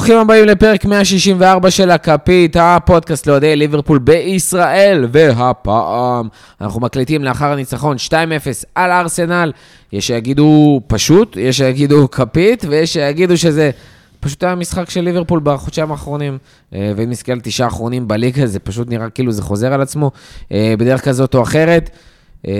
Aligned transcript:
ברוכים 0.00 0.18
הבאים 0.18 0.44
לפרק 0.44 0.84
164 0.84 1.70
של 1.70 1.90
הכפית, 1.90 2.56
הפודקאסט 2.60 3.26
לאוהדי 3.26 3.56
ליברפול 3.56 3.98
בישראל, 3.98 5.06
והפעם 5.12 6.28
אנחנו 6.60 6.80
מקליטים 6.80 7.24
לאחר 7.24 7.52
הניצחון 7.52 7.96
2-0 8.08 8.12
על 8.74 8.90
ארסנל. 8.90 9.52
יש 9.92 10.06
שיגידו 10.06 10.80
פשוט, 10.86 11.36
יש 11.36 11.56
שיגידו 11.56 12.10
כפית, 12.10 12.64
ויש 12.68 12.92
שיגידו 12.92 13.36
שזה 13.36 13.70
פשוט 14.20 14.42
היה 14.42 14.54
משחק 14.54 14.90
של 14.90 15.00
ליברפול 15.00 15.40
בחודשיים 15.42 15.90
האחרונים. 15.90 16.38
אה, 16.74 16.92
ואם 16.96 17.10
נסתכל 17.10 17.32
על 17.32 17.40
תשעה 17.40 17.66
האחרונים 17.66 18.08
בליגה, 18.08 18.46
זה 18.46 18.58
פשוט 18.58 18.90
נראה 18.90 19.10
כאילו 19.10 19.32
זה 19.32 19.42
חוזר 19.42 19.72
על 19.72 19.80
עצמו 19.80 20.10
אה, 20.52 20.74
בדרך 20.78 21.04
כזאת 21.04 21.34
או 21.34 21.42
אחרת. 21.42 21.90
אה, 22.46 22.52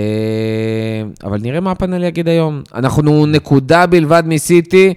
אבל 1.23 1.39
נראה 1.41 1.59
מה 1.59 1.71
הפאנל 1.71 2.03
יגיד 2.03 2.27
היום. 2.27 2.61
אנחנו 2.75 3.25
נקודה 3.25 3.85
בלבד 3.85 4.23
מסיטי. 4.25 4.93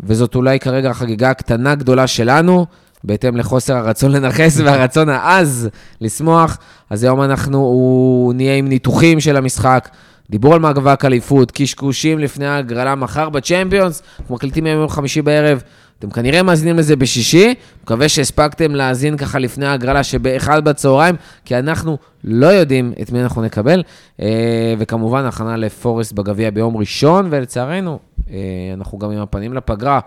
וזאת 0.00 0.34
אולי 0.34 0.60
כרגע 0.60 0.90
החגיגה 0.90 1.30
הקטנה 1.30 1.74
גדולה 1.74 2.06
שלנו, 2.06 2.66
בהתאם 3.04 3.36
לחוסר 3.36 3.76
הרצון 3.76 4.12
לנכס 4.12 4.58
והרצון 4.64 5.08
העז 5.08 5.68
לשמוח. 6.00 6.58
אז 6.90 7.04
היום 7.04 7.22
אנחנו 7.22 8.32
נהיה 8.34 8.56
עם 8.56 8.68
ניתוחים 8.68 9.20
של 9.20 9.36
המשחק, 9.36 9.88
דיבור 10.30 10.54
על 10.54 10.60
מאבק 10.60 11.04
אליפות, 11.04 11.50
קשקושים 11.50 12.18
לפני 12.18 12.46
ההגרלה 12.46 12.94
מחר 12.94 13.28
בצ'מפיונס, 13.28 14.02
אנחנו 14.20 14.34
מקליטים 14.34 14.66
היום 14.66 14.80
יום 14.80 14.88
חמישי 14.88 15.22
בערב. 15.22 15.62
אתם 15.98 16.10
כנראה 16.10 16.42
מאזינים 16.42 16.78
לזה 16.78 16.96
בשישי, 16.96 17.54
מקווה 17.82 18.08
שהספקתם 18.08 18.74
להאזין 18.74 19.16
ככה 19.16 19.38
לפני 19.38 19.66
ההגרלה 19.66 20.04
שבאחד 20.04 20.64
בצהריים, 20.64 21.16
כי 21.44 21.58
אנחנו 21.58 21.98
לא 22.24 22.46
יודעים 22.46 22.92
את 23.02 23.12
מי 23.12 23.22
אנחנו 23.22 23.42
נקבל. 23.42 23.82
אה, 24.20 24.74
וכמובן, 24.78 25.24
הכנה 25.24 25.56
לפורסט 25.56 26.12
בגביע 26.12 26.50
ביום 26.50 26.76
ראשון, 26.76 27.26
ולצערנו, 27.30 27.98
אה, 28.30 28.36
אנחנו 28.74 28.98
גם 28.98 29.10
עם 29.10 29.18
הפנים 29.18 29.54
לפגרה. 29.54 30.00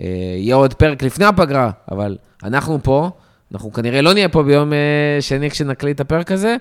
אה, 0.00 0.04
יהיה 0.38 0.54
עוד 0.54 0.74
פרק 0.74 1.02
לפני 1.02 1.24
הפגרה, 1.24 1.70
אבל 1.90 2.16
אנחנו 2.44 2.78
פה, 2.82 3.10
אנחנו 3.52 3.72
כנראה 3.72 4.02
לא 4.02 4.12
נהיה 4.12 4.28
פה 4.28 4.42
ביום 4.42 4.72
שני 5.20 5.50
כשנקליט 5.50 5.94
את 5.94 6.00
הפרק 6.00 6.32
הזה, 6.32 6.56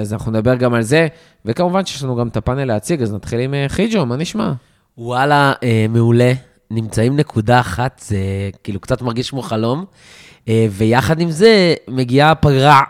אז 0.00 0.12
אנחנו 0.12 0.32
נדבר 0.32 0.54
גם 0.54 0.74
על 0.74 0.82
זה, 0.82 1.06
וכמובן 1.44 1.86
שיש 1.86 2.02
לנו 2.02 2.16
גם 2.16 2.28
את 2.28 2.36
הפאנל 2.36 2.64
להציג, 2.64 3.02
אז 3.02 3.12
נתחיל 3.12 3.40
עם 3.40 3.54
חיג'ו, 3.68 4.06
מה 4.06 4.16
נשמע? 4.16 4.52
וואלה, 4.98 5.52
מעולה. 5.88 6.32
נמצאים 6.70 7.16
נקודה 7.16 7.60
אחת, 7.60 8.02
זה 8.08 8.16
כאילו 8.64 8.80
קצת 8.80 9.02
מרגיש 9.02 9.30
כמו 9.30 9.42
חלום, 9.42 9.84
ויחד 10.48 11.20
עם 11.20 11.30
זה 11.30 11.74
מגיעה 11.88 12.34
פגרה. 12.34 12.82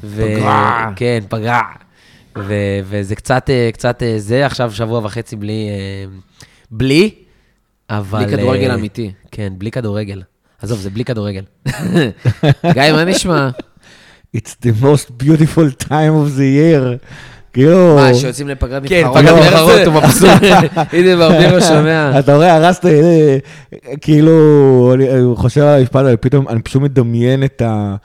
פגרה. 0.00 0.92
כן, 0.96 1.20
פגרה. 1.28 1.62
ו- 2.38 2.80
וזה 2.84 3.16
קצת, 3.16 3.50
אה, 3.50 3.70
קצת 3.72 4.02
אה, 4.02 4.14
זה, 4.18 4.46
עכשיו 4.46 4.72
שבוע 4.72 5.00
וחצי 5.04 5.36
בלי, 5.36 5.68
אה, 5.70 6.16
בלי, 6.70 7.14
אבל... 7.90 8.24
בלי 8.24 8.36
כדורגל 8.36 8.70
אמיתי. 8.70 9.12
כן, 9.30 9.52
בלי 9.58 9.70
כדורגל. 9.70 10.22
עזוב, 10.62 10.78
זה 10.78 10.90
בלי 10.90 11.04
כדורגל. 11.04 11.42
גיא, 12.74 12.92
מה 12.92 13.04
נשמע? 13.04 13.50
It's 14.36 14.56
the 14.62 14.82
most 14.82 15.22
beautiful 15.22 15.84
time 15.88 16.14
of 16.22 16.38
the 16.38 16.50
year. 16.58 16.98
כאילו... 17.52 17.94
מה, 17.96 18.14
שיוצאים 18.14 18.48
לפגרת 18.48 18.82
כן, 18.86 19.06
נבחרות? 19.06 19.18
פגרת 19.18 19.36
נבחרות, 19.36 19.80
הוא 19.86 19.94
מבסוט. 19.94 20.28
הנה, 20.92 21.16
ברבירו 21.16 21.60
שומע. 21.60 22.18
אתה 22.18 22.36
רואה, 22.36 22.54
הרסת, 22.56 22.84
כאילו, 24.00 24.94
אני 24.94 25.06
חושב 25.34 25.60
על 25.60 25.78
המשפט 25.78 26.00
הזה, 26.00 26.16
פתאום 26.16 26.48
אני 26.48 26.62
פשוט 26.62 26.82
מדמיין 26.82 27.44
את 27.44 27.62
ה... 27.62 27.96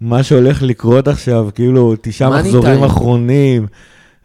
מה 0.00 0.22
שהולך 0.22 0.62
לקרות 0.62 1.08
עכשיו, 1.08 1.48
כאילו, 1.54 1.94
תשעה 2.00 2.30
מחזורים 2.30 2.84
אחרונים, 2.84 3.66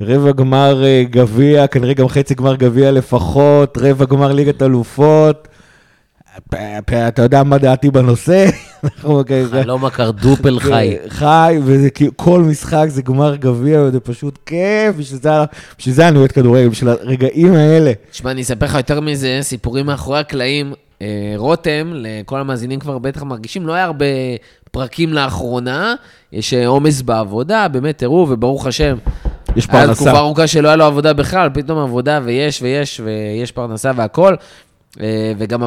רבע 0.01 0.31
גמר 0.31 0.83
אה, 0.83 1.03
גביע, 1.09 1.67
כנראה 1.67 1.93
גם 1.93 2.07
חצי 2.07 2.33
גמר 2.33 2.55
גביע 2.55 2.91
לפחות, 2.91 3.77
רבע 3.81 4.05
גמר 4.05 4.31
ליגת 4.31 4.61
אלופות. 4.61 5.47
אתה 7.07 7.21
יודע 7.21 7.43
מה 7.43 7.57
דעתי 7.57 7.91
בנושא? 7.91 8.45
חלום 9.51 9.85
הקרדופל 9.85 10.59
חי. 10.59 10.95
חי, 11.07 11.57
וזה 11.63 11.89
כאילו, 11.89 12.11
כל 12.15 12.41
משחק 12.41 12.85
זה 12.87 13.01
גמר 13.01 13.35
גביע, 13.35 13.81
וזה 13.81 13.99
פשוט 13.99 14.39
כיף, 14.45 14.95
בשביל 15.77 15.95
זה 15.95 16.07
אני 16.07 16.17
אוהד 16.17 16.31
כדורגל, 16.31 16.69
בשביל 16.69 16.89
הרגעים 16.89 17.53
האלה. 17.53 17.91
תשמע, 18.11 18.31
אני 18.31 18.41
אספר 18.41 18.65
לך 18.65 18.75
יותר 18.75 19.01
מזה, 19.01 19.39
סיפורים 19.41 19.85
מאחורי 19.85 20.19
הקלעים. 20.19 20.73
אה, 21.01 21.33
רותם, 21.37 21.91
לכל 21.93 22.39
המאזינים 22.39 22.79
כבר 22.79 22.97
בטח 22.97 23.23
מרגישים, 23.23 23.67
לא 23.67 23.73
היה 23.73 23.85
הרבה 23.85 24.05
פרקים 24.71 25.13
לאחרונה, 25.13 25.95
יש 26.31 26.53
אה, 26.53 26.67
עומס 26.67 27.01
בעבודה, 27.01 27.67
באמת, 27.67 27.97
תראו, 27.97 28.27
וברוך 28.29 28.67
השם. 28.67 28.97
יש 29.55 29.65
פרנסה. 29.65 29.85
היה 29.85 29.95
תקופה 29.95 30.17
ארוכה 30.17 30.47
שלא 30.47 30.67
היה 30.67 30.75
לו 30.75 30.85
עבודה 30.85 31.13
בכלל, 31.13 31.49
פתאום 31.53 31.79
עבודה 31.79 32.19
ויש 32.23 32.61
ויש 32.61 33.01
ויש 33.03 33.51
פרנסה 33.51 33.91
והכול. 33.95 34.35
אה, 35.01 35.33
וגם 35.37 35.63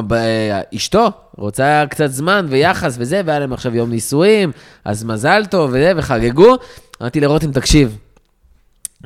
אשתו 0.75 1.11
רוצה 1.37 1.83
קצת 1.89 2.07
זמן 2.07 2.45
ויחס 2.49 2.95
וזה, 2.99 3.21
והיה 3.25 3.39
להם 3.39 3.53
עכשיו 3.53 3.75
יום 3.75 3.89
נישואים, 3.89 4.51
אז 4.85 5.03
מזל 5.03 5.45
טוב 5.49 5.69
וזה, 5.69 5.91
וחגגו. 5.95 6.55
אמרתי 7.01 7.19
לרותם, 7.19 7.51
תקשיב, 7.51 7.97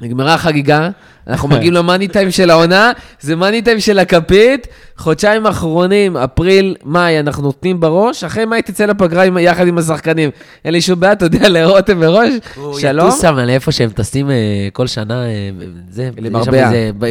נגמרה 0.01 0.34
החגיגה, 0.34 0.89
אנחנו 1.28 1.47
מגיעים 1.50 1.73
למאני 1.73 2.07
טיים 2.07 2.31
של 2.31 2.50
העונה, 2.50 2.91
זה 3.19 3.35
מאני 3.35 3.61
טיים 3.61 3.79
של 3.79 4.00
הכפית, 4.00 4.67
חודשיים 4.97 5.47
אחרונים, 5.47 6.17
אפריל, 6.17 6.75
מאי, 6.85 7.19
אנחנו 7.19 7.44
נותנים 7.44 7.79
בראש, 7.79 8.23
אחרי 8.23 8.45
מאי 8.45 8.61
תצא 8.61 8.85
לפגרה 8.85 9.25
יחד 9.25 9.67
עם 9.67 9.78
השחקנים. 9.78 10.29
אין 10.66 10.73
לי 10.73 10.81
שום 10.81 11.00
בעיה, 11.00 11.13
אתה 11.13 11.25
יודע, 11.25 11.50
לרותם 11.50 12.00
מראש, 12.00 12.29
שלום. 12.53 12.66
הוא 12.66 12.79
יטוס 12.79 13.22
שם 13.22 13.35
לאיפה 13.35 13.72
שהם 13.72 13.90
טסים 13.90 14.29
אה, 14.29 14.35
כל 14.73 14.88
שנה, 14.88 15.25
אה, 15.25 15.50
זה, 15.90 16.09
למרבה, 16.17 16.69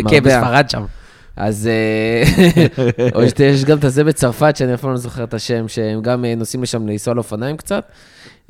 כן, 0.08 0.22
בספרד 0.22 0.70
שם. 0.70 0.82
אז 1.36 1.68
אה, 1.68 2.22
או 3.14 3.20
שיש 3.36 3.64
גם 3.64 3.78
את 3.78 3.84
הזה 3.84 4.04
בצרפת, 4.04 4.56
שאני 4.56 4.74
אפילו 4.74 4.92
לא 4.92 4.98
זוכר 4.98 5.24
את 5.24 5.34
השם, 5.34 5.68
שהם 5.68 6.02
גם 6.02 6.24
נוסעים 6.24 6.62
לשם 6.62 6.88
לנסוע 6.88 7.14
לאופניים 7.14 7.56
קצת. 7.56 7.84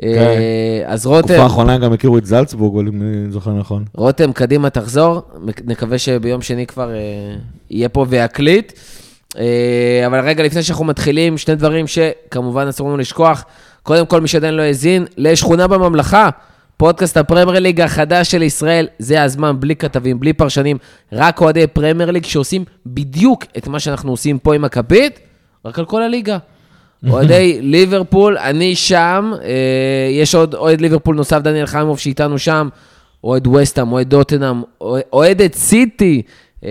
כן. 0.00 0.41
אז 0.87 1.06
רותם... 1.06 1.28
תקופה 1.28 1.43
האחרונה 1.43 1.78
גם 1.78 1.93
הכירו 1.93 2.19
את 2.19 2.26
זלצבורג, 2.26 2.88
אם 2.88 3.03
אני 3.03 3.32
זוכר 3.32 3.50
נכון. 3.50 3.84
רותם, 3.94 4.32
קדימה, 4.32 4.70
תחזור. 4.70 5.22
נקווה 5.65 5.98
שביום 5.98 6.43
שני 6.43 6.66
כבר 6.66 6.91
יהיה 7.70 7.88
פה 7.88 8.06
ויקליט. 8.09 8.72
אבל 10.06 10.20
רגע, 10.25 10.44
לפני 10.44 10.62
שאנחנו 10.62 10.84
מתחילים, 10.84 11.38
שני 11.38 11.54
דברים 11.54 11.87
שכמובן 11.87 12.66
אסור 12.69 12.88
לנו 12.88 12.97
לשכוח. 12.97 13.44
קודם 13.82 14.06
כל, 14.06 14.20
מי 14.20 14.28
שעדיין 14.28 14.54
לא 14.54 14.62
האזין, 14.62 15.06
לשכונה 15.16 15.66
בממלכה. 15.66 16.28
פודקאסט 16.82 17.16
הפרמייר 17.16 17.59
ליג 17.59 17.81
החדש 17.81 18.31
של 18.31 18.43
ישראל, 18.43 18.87
זה 18.98 19.22
הזמן, 19.22 19.56
בלי 19.60 19.76
כתבים, 19.76 20.20
בלי 20.20 20.32
פרשנים, 20.32 20.76
רק 21.12 21.41
אוהדי 21.41 21.66
פרמייר 21.66 22.10
ליג 22.10 22.25
שעושים 22.25 22.65
בדיוק 22.87 23.44
את 23.59 23.69
מה 23.69 23.81
שאנחנו 23.81 24.10
עושים 24.10 24.38
פה 24.38 24.54
עם 24.54 24.65
הכפית, 24.65 25.20
רק 25.65 25.78
על 25.78 25.84
כל 25.84 26.03
הליגה. 26.03 26.38
אוהדי 27.10 27.59
ליברפול, 27.62 28.38
אני 28.38 28.75
שם, 28.75 29.32
אה, 29.43 30.10
יש 30.10 30.34
עוד 30.34 30.54
אוהד 30.54 30.81
ליברפול 30.81 31.16
נוסף, 31.16 31.38
דניאל 31.38 31.66
חיימוב, 31.66 31.98
שאיתנו 31.98 32.38
שם, 32.38 32.69
אוהד 33.25 33.47
וסטאם, 33.47 33.93
אוהד 33.93 34.09
דוטנאם, 34.09 34.62
אוהד 35.12 35.43
את 35.43 35.54
סיטי. 35.54 36.22
אה, 36.65 36.71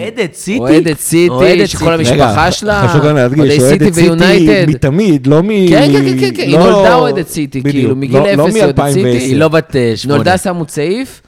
אוהדת 0.00 0.34
סיטי? 0.34 0.58
אוהדת 0.58 0.98
סיטי, 0.98 1.66
שכל 1.66 1.92
המשפחה 1.92 2.52
שלה, 2.52 2.88
חשוב 2.88 3.04
גם 3.06 3.16
להדגיש, 3.16 3.58
אוהדת 3.58 3.92
סיטי 3.94 4.66
מתמיד, 4.66 5.26
לא 5.26 5.42
מ... 5.42 5.48
כן, 5.68 5.88
כן, 5.92 6.18
כן, 6.20 6.34
כן, 6.36 6.42
היא 6.42 6.58
לא- 6.58 6.70
נולדה 6.70 6.94
אוהדת 6.94 7.28
סיטי, 7.28 7.62
כאילו, 7.62 7.96
מגיל 7.96 8.16
לא- 8.18 8.32
לא 8.32 8.44
אפס 8.46 8.54
היא 8.54 8.62
אוהדת 8.64 8.80
סיטי. 8.92 9.08
היא 9.10 9.36
לא 9.36 9.48
בת 9.48 9.76
אה, 9.76 9.92
שמונה. 9.96 10.16
נולדה 10.16 10.38
שמו 10.38 10.64
צעיף, 10.64 11.22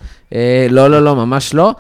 לא, 0.70 0.90
לא, 0.90 1.02
לא, 1.04 1.16
ממש 1.16 1.54
לא. 1.54 1.72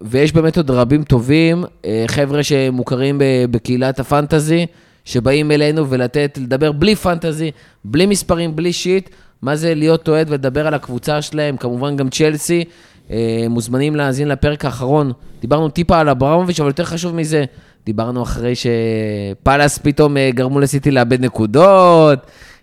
ויש 0.00 0.32
באמת 0.32 0.56
עוד 0.56 0.70
רבים 0.70 1.02
טובים, 1.02 1.64
חבר'ה 2.06 2.42
שמוכרים 2.42 3.20
בקהילת 3.50 4.00
הפנטזי, 4.00 4.66
שבאים 5.04 5.50
אלינו 5.50 5.90
ולתת, 5.90 6.38
לדבר 6.42 6.72
בלי 6.72 6.96
פנטזי, 6.96 7.50
בלי 7.84 8.06
מספרים, 8.06 8.56
בלי 8.56 8.72
שיט, 8.72 9.08
מה 9.42 9.56
זה 9.56 9.74
להיות 9.74 10.08
אוהד 10.08 10.30
ולדבר 10.30 10.66
על 10.66 10.74
הקבוצה 10.74 11.22
שלהם, 11.22 11.56
כמובן 11.56 11.96
גם 11.96 12.08
צ'לסי. 12.08 12.64
אה, 13.12 13.46
מוזמנים 13.50 13.96
להאזין 13.96 14.28
לפרק 14.28 14.64
האחרון. 14.64 15.12
דיברנו 15.40 15.68
טיפה 15.68 15.98
על 15.98 16.08
אברמוביץ', 16.08 16.60
אבל 16.60 16.68
יותר 16.68 16.84
חשוב 16.84 17.14
מזה, 17.14 17.44
דיברנו 17.86 18.22
אחרי 18.22 18.52
שפאלאס 18.54 19.78
פתאום 19.78 20.16
אה, 20.16 20.30
גרמו 20.34 20.60
לסיטי 20.60 20.90
לאבד 20.90 21.20
נקודות, 21.20 22.18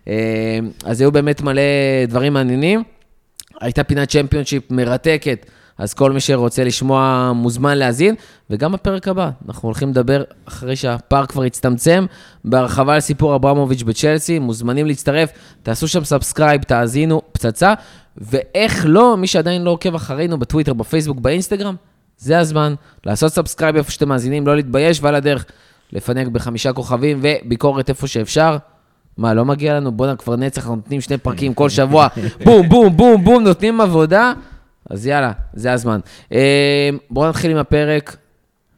אה, 0.07 0.59
אז 0.85 1.01
היו 1.01 1.11
באמת 1.11 1.41
מלא 1.41 1.61
דברים 2.07 2.33
מעניינים. 2.33 2.83
הייתה 3.61 3.83
פינת 3.83 4.09
צ'מפיונשיפ 4.09 4.71
מרתקת, 4.71 5.45
אז 5.77 5.93
כל 5.93 6.11
מי 6.11 6.19
שרוצה 6.19 6.63
לשמוע 6.63 7.31
מוזמן 7.35 7.77
להאזין, 7.77 8.15
וגם 8.49 8.71
בפרק 8.71 9.07
הבא, 9.07 9.29
אנחנו 9.47 9.67
הולכים 9.67 9.89
לדבר, 9.89 10.23
אחרי 10.45 10.75
שהפארק 10.75 11.31
כבר 11.31 11.43
הצטמצם, 11.43 12.05
בהרחבה 12.45 12.93
על 12.93 12.99
סיפור 12.99 13.35
אברמוביץ' 13.35 13.83
בצ'לסי, 13.83 14.39
מוזמנים 14.39 14.85
להצטרף, 14.85 15.29
תעשו 15.63 15.87
שם 15.87 16.03
subscribe, 16.03 16.63
תאזינו, 16.63 17.21
פצצה, 17.31 17.73
ואיך 18.19 18.85
לא, 18.87 19.17
מי 19.17 19.27
שעדיין 19.27 19.63
לא 19.63 19.71
עוקב 19.71 19.95
אחרינו 19.95 20.39
בטוויטר, 20.39 20.73
בפייסבוק, 20.73 21.19
באינסטגרם, 21.19 21.75
זה 22.17 22.39
הזמן 22.39 22.75
לעשות 23.05 23.33
subscribe 23.33 23.75
איפה 23.75 23.91
שאתם 23.91 24.09
מאזינים, 24.09 24.47
לא 24.47 24.55
להתבייש, 24.55 24.99
ועל 25.01 25.15
הדרך 25.15 25.45
לפנק 25.93 26.27
בחמישה 26.27 26.73
כוכבים 26.73 27.19
וביקורת 27.21 27.89
איפה 27.89 28.07
שאפשר. 28.07 28.57
מה, 29.17 29.33
לא 29.33 29.45
מגיע 29.45 29.73
לנו? 29.73 29.91
בואנה, 29.91 30.15
כבר 30.15 30.35
נצח, 30.35 30.61
אנחנו 30.61 30.75
נותנים 30.75 31.01
שני 31.01 31.17
פרקים 31.17 31.53
כל 31.53 31.69
שבוע, 31.69 32.07
בום, 32.45 32.69
בום, 32.69 32.97
בום, 32.97 33.23
בום, 33.23 33.43
נותנים 33.43 33.81
עבודה. 33.81 34.33
אז 34.89 35.07
יאללה, 35.07 35.31
זה 35.53 35.71
הזמן. 35.73 35.99
אה, 36.31 36.89
בואו 37.09 37.29
נתחיל 37.29 37.51
עם 37.51 37.57
הפרק. 37.57 38.17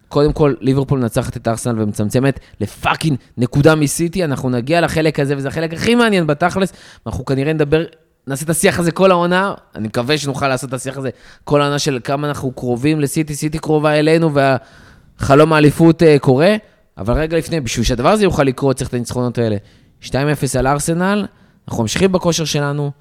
קודם 0.07 0.33
כל, 0.33 0.53
ליברפול 0.61 0.99
מנצחת 0.99 1.38
את 1.38 1.47
ארסנל 1.47 1.81
ומצמצמת 1.81 2.39
לפאקינג 2.59 3.17
נקודה 3.38 3.75
מסיטי, 3.75 4.23
אנחנו 4.23 4.49
נגיע 4.49 4.81
לחלק 4.81 5.19
הזה, 5.19 5.38
וזה 5.38 5.47
החלק 5.47 5.73
הכי 5.73 5.95
מעניין 5.95 6.27
בתכלס, 6.27 6.73
ואנחנו 7.05 7.25
כנראה 7.25 7.53
נדבר, 7.53 7.83
נעשה 8.27 8.45
את 8.45 8.50
השיח 8.50 8.79
הזה 8.79 8.91
כל 8.91 9.12
העונה, 9.12 9.53
אני 9.75 9.88
מקווה 9.88 10.18
שנוכל 10.18 10.47
לעשות 10.47 10.69
את 10.69 10.73
השיח 10.73 10.97
הזה 10.97 11.09
כל 11.44 11.62
העונה 11.62 11.79
של 11.79 12.00
כמה 12.03 12.27
אנחנו 12.27 12.51
קרובים 12.51 13.00
לסיטי, 13.00 13.35
סיטי 13.35 13.59
קרובה 13.59 14.00
אלינו, 14.00 14.31
והחלום 14.33 15.53
האליפות 15.53 16.01
uh, 16.01 16.06
קורה, 16.19 16.56
אבל 16.97 17.13
רגע 17.13 17.38
לפני, 17.38 17.62
בשביל 17.62 17.85
שהדבר 17.85 18.09
הזה 18.09 18.23
יוכל 18.23 18.44
לקרות, 18.44 18.75
צריך 18.75 18.89
את 18.89 18.94
הניצחונות 18.94 19.38
האלה. 19.38 19.57
2-0 20.03 20.13
על 20.59 20.68
ארסנל, 20.68 21.25
אנחנו 21.68 21.83
ממשיכים 21.83 22.12
בכושר 22.12 22.45
שלנו. 22.45 22.91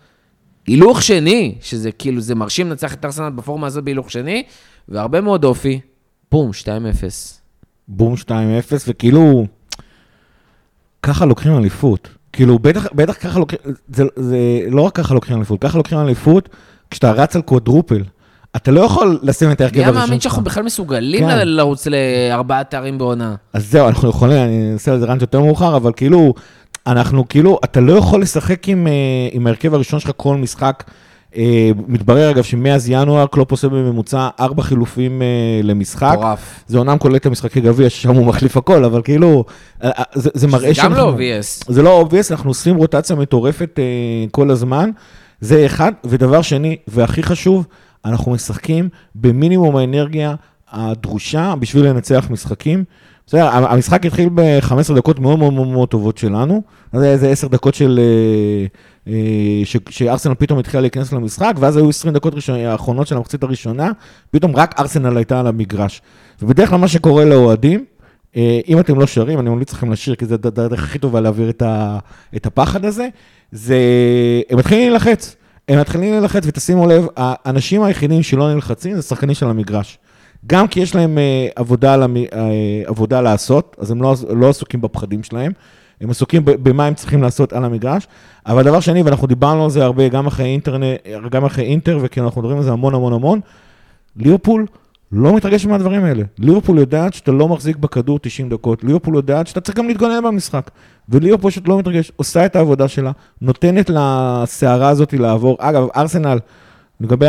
הילוך 0.67 1.03
שני, 1.03 1.55
שזה 1.61 1.93
כאילו, 1.93 2.21
זה 2.21 2.35
מרשים 2.35 2.71
לנצח 2.71 2.95
את 2.95 3.05
ארסנל 3.05 3.31
בפורמה 3.31 3.67
הזאת 3.67 3.85
בהילוך 3.85 4.11
שני, 4.11 4.43
והרבה 4.89 5.21
מאוד 5.21 5.45
אופי. 5.45 5.81
בום, 6.33 6.51
2-0. 6.63 6.65
בום 7.89 8.15
2-0, 8.15 8.31
וכאילו, 8.89 9.47
ככה 11.03 11.25
לוקחים 11.25 11.57
אליפות. 11.57 12.09
כאילו, 12.33 12.59
בטח, 12.59 12.87
בטח 12.95 13.15
ככה 13.21 13.39
לוקחים, 13.39 13.59
זה, 13.89 14.05
זה 14.17 14.37
לא 14.71 14.83
רק 14.83 14.95
ככה 14.95 15.15
לוקחים 15.15 15.37
אליפות, 15.37 15.61
ככה 15.61 15.79
לוקחים 15.79 15.99
אליפות 15.99 16.49
כשאתה 16.91 17.13
רץ 17.13 17.37
על 17.37 17.43
קוואדרופל. 17.43 18.03
אתה 18.57 18.71
לא 18.71 18.81
יכול 18.81 19.19
לשים 19.23 19.53
את 19.53 19.61
ההרכב 19.61 19.77
מי 19.77 19.85
הראשון 19.85 19.97
היה 19.97 20.07
מאמין 20.07 20.21
שלך. 20.21 20.33
שאנחנו 20.33 20.45
בכלל 20.45 20.63
מסוגלים 20.63 21.29
כן. 21.29 21.49
לרוץ 21.49 21.87
לארבעה 21.87 22.65
תארים 22.65 22.99
בעונה? 22.99 23.35
אז 23.53 23.71
זהו, 23.71 23.89
אנחנו 23.89 24.09
יכולים, 24.09 24.37
אני 24.37 24.73
אעשה 24.73 24.93
על 24.93 25.01
זה 25.01 25.07
ראנט 25.07 25.21
יותר 25.21 25.41
מאוחר, 25.41 25.77
אבל 25.77 25.93
כאילו, 25.97 26.35
אנחנו 26.87 27.29
כאילו, 27.29 27.59
אתה 27.65 27.81
לא 27.81 27.93
יכול 27.93 28.23
לשחק 28.23 28.69
עם, 28.69 28.87
אה, 28.87 28.93
עם 29.33 29.47
ההרכב 29.47 29.75
הראשון 29.75 30.01
שלך 30.01 30.11
כל 30.17 30.37
משחק. 30.37 30.85
אה, 31.37 31.71
מתברר 31.89 32.31
אגב 32.31 32.43
שמאז 32.43 32.89
ינואר 32.89 33.27
קלופ 33.27 33.51
עושה 33.51 33.69
בממוצע 33.69 34.29
ארבע 34.41 34.63
חילופים 34.63 35.23
אה, 35.23 35.27
למשחק. 35.63 36.15
מטורף. 36.19 36.65
זה 36.67 36.79
אומנם 36.79 36.99
כולל 36.99 37.17
את 37.17 37.27
המשחקי 37.27 37.61
גביע, 37.61 37.91
ששם 37.91 38.15
הוא 38.15 38.27
מחליף 38.27 38.57
הכל, 38.57 38.85
אבל 38.85 39.03
כאילו, 39.03 39.45
אה, 39.85 39.91
זה, 40.15 40.47
מראה 40.47 40.73
זה 40.73 40.83
גם 40.83 40.95
לא 40.95 41.15
obvious. 41.15 41.65
זה 41.69 41.83
לא 41.83 42.07
obvious, 42.09 42.27
אנחנו 42.31 42.51
עושים 42.51 42.77
רוטציה 42.77 43.17
מטורפת 43.17 43.79
כל 44.31 44.51
הזמן. 44.51 44.91
זה 45.41 45.67
אחד. 45.67 45.93
ודבר 46.05 46.43
שני, 46.43 46.77
והכי 46.89 47.23
חשוב, 47.23 47.67
אנחנו 48.05 48.33
משחקים 48.33 48.89
במינימום 49.15 49.77
האנרגיה 49.77 50.35
הדרושה 50.71 51.55
בשביל 51.61 51.87
לנצח 51.87 52.27
משחקים. 52.31 52.85
בסדר, 53.27 53.49
המשחק 53.53 54.07
התחיל 54.07 54.29
ב-15 54.35 54.95
דקות 54.97 55.19
מאוד 55.19 55.39
מאוד 55.39 55.53
מאוד 55.53 55.69
מאוד 55.69 55.89
טובות 55.89 56.19
שלנו. 56.19 56.63
זה 56.93 57.13
איזה 57.13 57.31
10 57.31 57.49
דקות 57.49 57.75
של... 57.75 58.01
אה, 59.11 59.63
שארסנל 59.91 60.35
פתאום 60.35 60.59
התחילה 60.59 60.81
להיכנס 60.81 61.13
למשחק, 61.13 61.53
ואז 61.59 61.77
היו 61.77 61.89
20 61.89 62.15
דקות 62.15 62.35
ראשון, 62.35 62.59
האחרונות 62.61 63.07
של 63.07 63.17
המחצית 63.17 63.43
הראשונה, 63.43 63.91
פתאום 64.31 64.57
רק 64.57 64.75
ארסנל 64.81 65.17
הייתה 65.17 65.41
על 65.41 65.47
המגרש. 65.47 66.03
ובדרך 66.43 66.69
כלל 66.71 66.79
מה 66.79 66.89
שקורה 66.89 67.25
לאוהדים, 67.25 67.85
אה, 68.37 68.61
אם 68.69 68.81
אתם 68.81 68.99
לא 69.01 69.07
שרים, 69.07 69.39
אני 69.39 69.51
ממליץ 69.51 69.73
לכם 69.73 69.93
לשיר, 69.93 70.15
כי 70.15 70.27
זו 70.27 70.35
הד- 70.35 70.47
הדרך 70.47 70.83
הכי 70.85 70.99
טובה 70.99 71.21
להעביר 71.21 71.51
את, 71.51 71.63
את 72.37 72.47
הפחד 72.47 72.85
הזה, 72.85 73.09
זה, 73.53 73.79
הם 74.51 74.59
מתחילים 74.59 74.89
להילחץ. 74.89 75.37
הם 75.69 75.81
מתחילים 75.81 76.13
להילחץ, 76.13 76.43
ותשימו 76.47 76.87
לב, 76.87 77.07
האנשים 77.17 77.83
היחידים 77.83 78.23
שלא 78.23 78.55
נלחצים 78.55 78.97
זה 78.97 79.03
שחקנים 79.03 79.35
של 79.35 79.47
המגרש. 79.47 79.99
גם 80.47 80.69
כי 80.69 80.81
יש 80.81 80.95
להם 80.95 81.19
אה, 81.19 81.49
עבודה, 81.57 81.97
עבודה 82.87 83.21
לעשות, 83.21 83.77
אז 83.81 83.91
הם 83.91 84.03
לא, 84.03 84.15
לא 84.37 84.49
עסוקים 84.49 84.81
בפחדים 84.81 85.23
שלהם, 85.23 85.53
הם 86.01 86.11
עסוקים 86.11 86.43
במה 86.45 86.87
הם 86.87 86.95
צריכים 86.95 87.23
לעשות 87.23 87.53
על 87.53 87.65
המגרש. 87.65 88.07
אבל 88.47 88.63
דבר 88.63 88.81
שני, 88.81 89.03
ואנחנו 89.03 89.27
דיברנו 89.27 89.65
על 89.65 89.71
זה 89.71 89.85
הרבה, 89.85 90.09
גם 90.09 90.27
אחרי 90.27 90.47
אינטרנט, 90.47 90.99
גם 91.31 91.45
אחרי 91.45 91.65
אינטר, 91.65 91.99
וכי 92.03 92.21
אנחנו 92.21 92.41
מדברים 92.41 92.57
על 92.57 92.63
זה 92.63 92.73
המון 92.73 92.95
המון 92.95 93.13
המון, 93.13 93.41
ליברפול 94.17 94.67
לא 95.13 95.37
מתרגש 95.37 95.67
מהדברים 95.67 96.05
האלה. 96.05 96.23
ליברפול 96.39 96.79
יודעת 96.79 97.15
שאתה 97.15 97.33
לא 97.33 97.49
מחזיק 97.49 97.77
בכדור 97.77 98.19
90 98.19 98.49
דקות, 98.49 98.85
ליברפול 98.85 99.15
יודעת 99.15 99.47
שאתה 99.47 99.61
צריך 99.61 99.79
גם 99.79 99.89
להתגונן 99.89 100.23
במשחק. 100.25 100.71
וליברפול 101.09 101.51
פשוט 101.51 101.69
לא 101.69 101.79
מתרגש, 101.79 102.13
עושה 102.17 102.47
את 102.47 102.57
העבודה 102.57 102.89
שלה, 102.89 103.13
נותנת 103.41 103.91
לסערה 103.91 104.89
הזאת 104.89 105.13
לעבור. 105.13 105.57
אגב, 105.61 105.87
ארסנל, 105.97 106.39
לגבי 107.01 107.27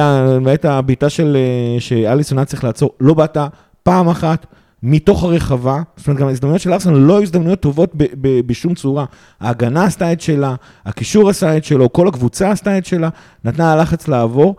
הבעיטה 0.64 1.10
של, 1.10 1.38
אה, 1.38 1.80
שאליסון 1.80 2.38
היה 2.38 2.46
צריך 2.46 2.64
לעצור, 2.64 2.92
לא 3.00 3.14
בעטה 3.14 3.48
פעם 3.84 4.10
אחת 4.10 4.46
מתוך 4.84 5.24
הרחבה, 5.24 5.82
זאת 5.98 6.08
אומרת, 6.08 6.22
גם 6.22 6.28
ההזדמנויות 6.28 6.62
של 6.62 6.74
ארסנל 6.74 6.98
לא 6.98 7.14
היו 7.14 7.24
הזדמנויות 7.24 7.60
טובות 7.60 7.92
ב- 7.96 8.04
ב- 8.22 8.42
בשום 8.48 8.76
צורה. 8.76 9.06
ההגנה 9.40 9.84
עשתה 9.84 10.12
את 10.14 10.22
שלה, 10.22 10.56
הקישור 10.86 11.30
עשה 11.30 11.58
את 11.58 11.64
שלו, 11.64 11.94
כל 11.94 12.08
הקבוצה 12.08 12.52
עשתה 12.52 12.78
את 12.78 12.86
שלה, 12.86 13.10
נתנה 13.46 13.76
ללחץ 13.76 14.08
לעבור. 14.08 14.56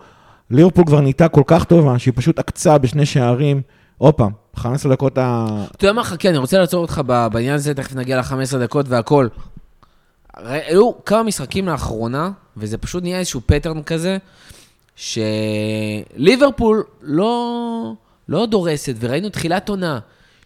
ליברפול 0.50 0.84
כבר 0.86 1.00
נהייתה 1.00 1.28
כל 1.28 1.42
כך 1.46 1.64
טובה, 1.64 1.98
שהיא 1.98 2.14
פשוט 2.16 2.38
עקצה 2.38 2.78
בשני 2.78 3.06
שערים. 3.06 3.62
עוד 3.98 4.14
פעם, 4.14 4.30
15 4.56 4.92
דקות 4.92 5.18
ה... 5.18 5.46
אתה 5.76 5.84
יודע 5.84 5.92
מה, 5.92 6.04
חכה, 6.04 6.28
אני 6.28 6.38
רוצה 6.38 6.58
לעצור 6.58 6.82
אותך 6.82 7.00
בעניין 7.32 7.54
הזה, 7.54 7.74
תכף 7.74 7.94
נגיע 7.94 8.16
ל-15 8.16 8.58
דקות 8.58 8.88
והכל. 8.88 9.28
היו 10.36 11.04
כמה 11.04 11.22
משחקים 11.22 11.68
לאחרונה, 11.68 12.30
וזה 12.56 12.78
פשוט 12.78 13.02
נהיה 13.02 13.18
איזשהו 13.18 13.40
פטרן 13.46 13.82
כזה, 13.82 14.18
שליברפול 14.96 16.82
לא, 17.02 17.94
לא 18.28 18.46
דורסת, 18.46 18.94
וראינו 19.00 19.28
תחילת 19.28 19.68
עונה. 19.68 19.98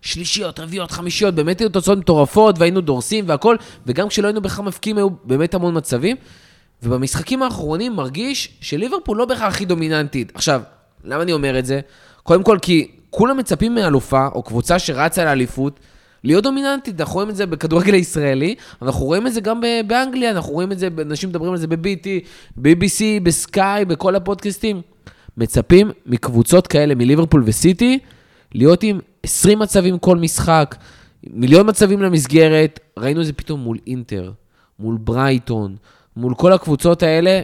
שלישיות, 0.03 0.61
רביעיות, 0.61 0.91
חמישיות, 0.91 1.35
באמת 1.35 1.61
היו 1.61 1.69
תוצאות 1.69 1.99
מטורפות, 1.99 2.59
והיינו 2.59 2.81
דורסים 2.81 3.25
והכל, 3.29 3.57
וגם 3.87 4.09
כשלא 4.09 4.27
היינו 4.27 4.41
בכלל 4.41 4.65
מבקיעים, 4.65 4.97
היו 4.97 5.09
באמת 5.25 5.55
המון 5.55 5.77
מצבים. 5.77 6.17
ובמשחקים 6.83 7.43
האחרונים 7.43 7.97
מרגיש 7.97 8.59
שליברפול 8.61 9.17
לא 9.17 9.25
בהכרח 9.25 9.45
הכי 9.45 9.65
דומיננטית. 9.65 10.33
עכשיו, 10.35 10.63
למה 11.05 11.23
אני 11.23 11.33
אומר 11.33 11.59
את 11.59 11.67
זה? 11.67 11.81
קודם 12.23 12.43
כל, 12.43 12.59
כי 12.63 12.91
כולם 13.11 13.37
מצפים 13.37 13.75
מאלופה, 13.75 14.27
או 14.35 14.43
קבוצה 14.43 14.79
שרצה 14.79 15.25
לאליפות, 15.25 15.81
להיות 16.25 16.45
דומיננטית. 16.45 17.01
אנחנו 17.01 17.15
רואים 17.15 17.31
את 17.31 17.37
זה 17.37 17.47
בכדורגל 17.47 17.95
הישראלי, 17.95 18.55
אנחנו 18.83 19.05
רואים 19.05 19.27
את 19.27 19.33
זה 19.33 19.41
גם 19.41 19.61
באנגליה, 19.87 20.31
אנחנו 20.31 20.53
רואים 20.53 20.73
את 20.73 20.79
זה, 20.79 20.89
אנשים 21.03 21.29
מדברים 21.29 21.53
על 21.53 21.59
זה 21.59 21.67
ב-BT, 21.67 22.07
BBC, 22.59 23.03
בסקאי, 23.23 23.85
בכל 23.85 24.17
הפודקאסטים. 24.17 24.83
מצפים 25.37 25.91
מקבוצות 26.07 26.67
כאלה, 26.67 26.95
מליברפול 26.95 27.43
וסיטי, 27.47 27.99
להיות 28.55 28.83
עם 28.83 29.01
20 29.23 29.59
מצבים 29.59 29.99
כל 29.99 30.17
משחק, 30.17 30.77
מיליון 31.31 31.69
מצבים 31.69 32.03
למסגרת. 32.03 32.81
ראינו 32.99 33.21
את 33.21 33.27
זה 33.27 33.33
פתאום 33.33 33.61
מול 33.61 33.79
אינטר, 33.87 34.33
מול 34.79 34.97
ברייטון, 35.01 35.77
מול 36.17 36.35
כל 36.35 36.53
הקבוצות 36.53 37.03
האלה, 37.03 37.41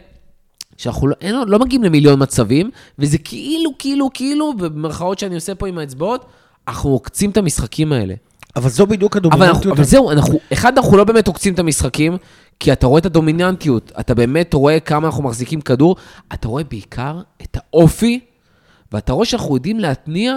שאנחנו 0.76 1.08
לא, 1.08 1.14
אין, 1.20 1.34
לא 1.46 1.58
מגיעים 1.58 1.84
למיליון 1.84 2.22
מצבים, 2.22 2.70
וזה 2.98 3.18
כאילו, 3.18 3.70
כאילו, 3.78 4.10
כאילו, 4.14 4.54
במרכאות 4.56 5.18
שאני 5.18 5.34
עושה 5.34 5.54
פה 5.54 5.68
עם 5.68 5.78
האצבעות, 5.78 6.24
אנחנו 6.68 6.90
עוקצים 6.90 7.30
את 7.30 7.36
המשחקים 7.36 7.92
האלה. 7.92 8.14
אבל 8.56 8.68
זו 8.68 8.86
בדיוק 8.86 9.16
אבל, 9.16 9.26
הדומיננטיות. 9.26 9.56
אנחנו, 9.56 9.72
אבל 9.72 9.84
זהו, 9.84 10.10
אנחנו, 10.10 10.40
אחד, 10.52 10.78
אנחנו 10.78 10.96
לא 10.96 11.04
באמת 11.04 11.26
עוקצים 11.26 11.54
את 11.54 11.58
המשחקים, 11.58 12.16
כי 12.62 12.72
אתה 12.72 12.86
רואה 12.86 12.98
את 12.98 13.06
הדומיננטיות, 13.06 13.92
אתה 14.00 14.14
באמת 14.14 14.54
רואה 14.54 14.80
כמה 14.80 15.06
אנחנו 15.06 15.22
מחזיקים 15.22 15.60
כדור, 15.60 15.96
אתה 16.34 16.48
רואה 16.48 16.64
בעיקר 16.64 17.20
את 17.42 17.56
האופי, 17.56 18.20
ואתה 18.92 19.12
רואה 19.12 19.26
שאנחנו 19.26 19.54
יודעים 19.56 19.80
להתניע 19.80 20.34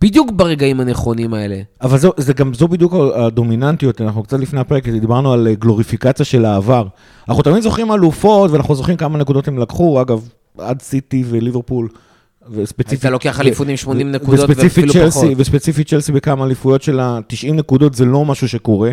בדיוק 0.00 0.30
ברגעים 0.30 0.80
הנכונים 0.80 1.34
האלה. 1.34 1.60
אבל 1.82 1.98
זו, 1.98 2.12
זה 2.16 2.32
גם, 2.32 2.54
זו 2.54 2.68
בדיוק 2.68 2.94
הדומיננטיות, 3.14 4.00
אנחנו 4.00 4.22
קצת 4.22 4.40
לפני 4.40 4.60
הפרק, 4.60 4.88
דיברנו 4.88 5.32
על 5.32 5.48
אה, 5.48 5.54
גלוריפיקציה 5.54 6.24
של 6.24 6.44
העבר. 6.44 6.86
אנחנו 7.28 7.42
תמיד 7.42 7.62
זוכרים 7.62 7.92
אלופות, 7.92 8.50
ואנחנו 8.50 8.74
זוכרים 8.74 8.96
כמה 8.96 9.18
נקודות 9.18 9.48
הם 9.48 9.58
לקחו, 9.58 10.02
אגב, 10.02 10.28
עד 10.58 10.82
סיטי 10.82 11.24
וליברפול, 11.26 11.88
וספציפית... 12.50 13.04
היית 13.04 13.12
לוקח 13.12 13.40
אליפות 13.40 13.68
עם 13.68 13.76
80 13.76 14.06
ו- 14.06 14.10
נקודות 14.10 14.50
ואפילו 14.56 14.92
צ'לסי, 14.92 15.10
פחות. 15.10 15.30
וספציפית 15.36 15.88
צ'לסי 15.88 16.12
בכמה 16.12 16.44
אליפויות 16.44 16.82
של 16.82 17.00
ה-90 17.00 17.52
נקודות, 17.52 17.94
זה 17.94 18.04
לא 18.04 18.24
משהו 18.24 18.48
שקורה. 18.48 18.90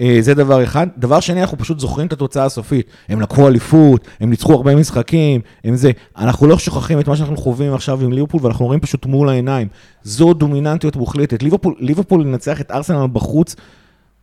אה, 0.00 0.16
זה 0.20 0.34
דבר 0.34 0.64
אחד. 0.64 0.86
דבר 0.98 1.20
שני, 1.20 1.40
אנחנו 1.42 1.58
פשוט 1.58 1.80
זוכרים 1.80 2.06
את 2.06 2.12
התוצאה 2.12 2.44
הסופית. 2.44 2.86
הם 3.08 3.20
לקחו 3.20 3.48
אליפות, 3.48 4.08
הם 4.20 4.30
ניצחו 4.30 4.52
הרבה 4.52 4.74
משחקים, 4.74 5.40
הם 5.64 5.76
זה. 5.76 5.90
אנחנו 6.16 6.46
לא 6.46 6.58
שוכחים 6.58 7.00
את 7.00 7.08
מה 7.08 7.16
שאנחנו 7.16 7.36
חווים 7.36 7.74
עכשיו 7.74 8.00
עם 8.02 8.12
ליברפול, 8.12 8.40
ואנחנו 8.42 8.66
רואים 8.66 8.80
פשוט 8.80 9.06
מול 9.06 9.28
העיניים. 9.28 9.68
זו 10.02 10.34
דומיננטיות 10.34 10.96
מוחלטת. 10.96 11.42
ליברפול, 11.78 12.22
לנצח 12.22 12.60
את 12.60 12.70
ארסנל 12.70 13.06
בחוץ, 13.12 13.56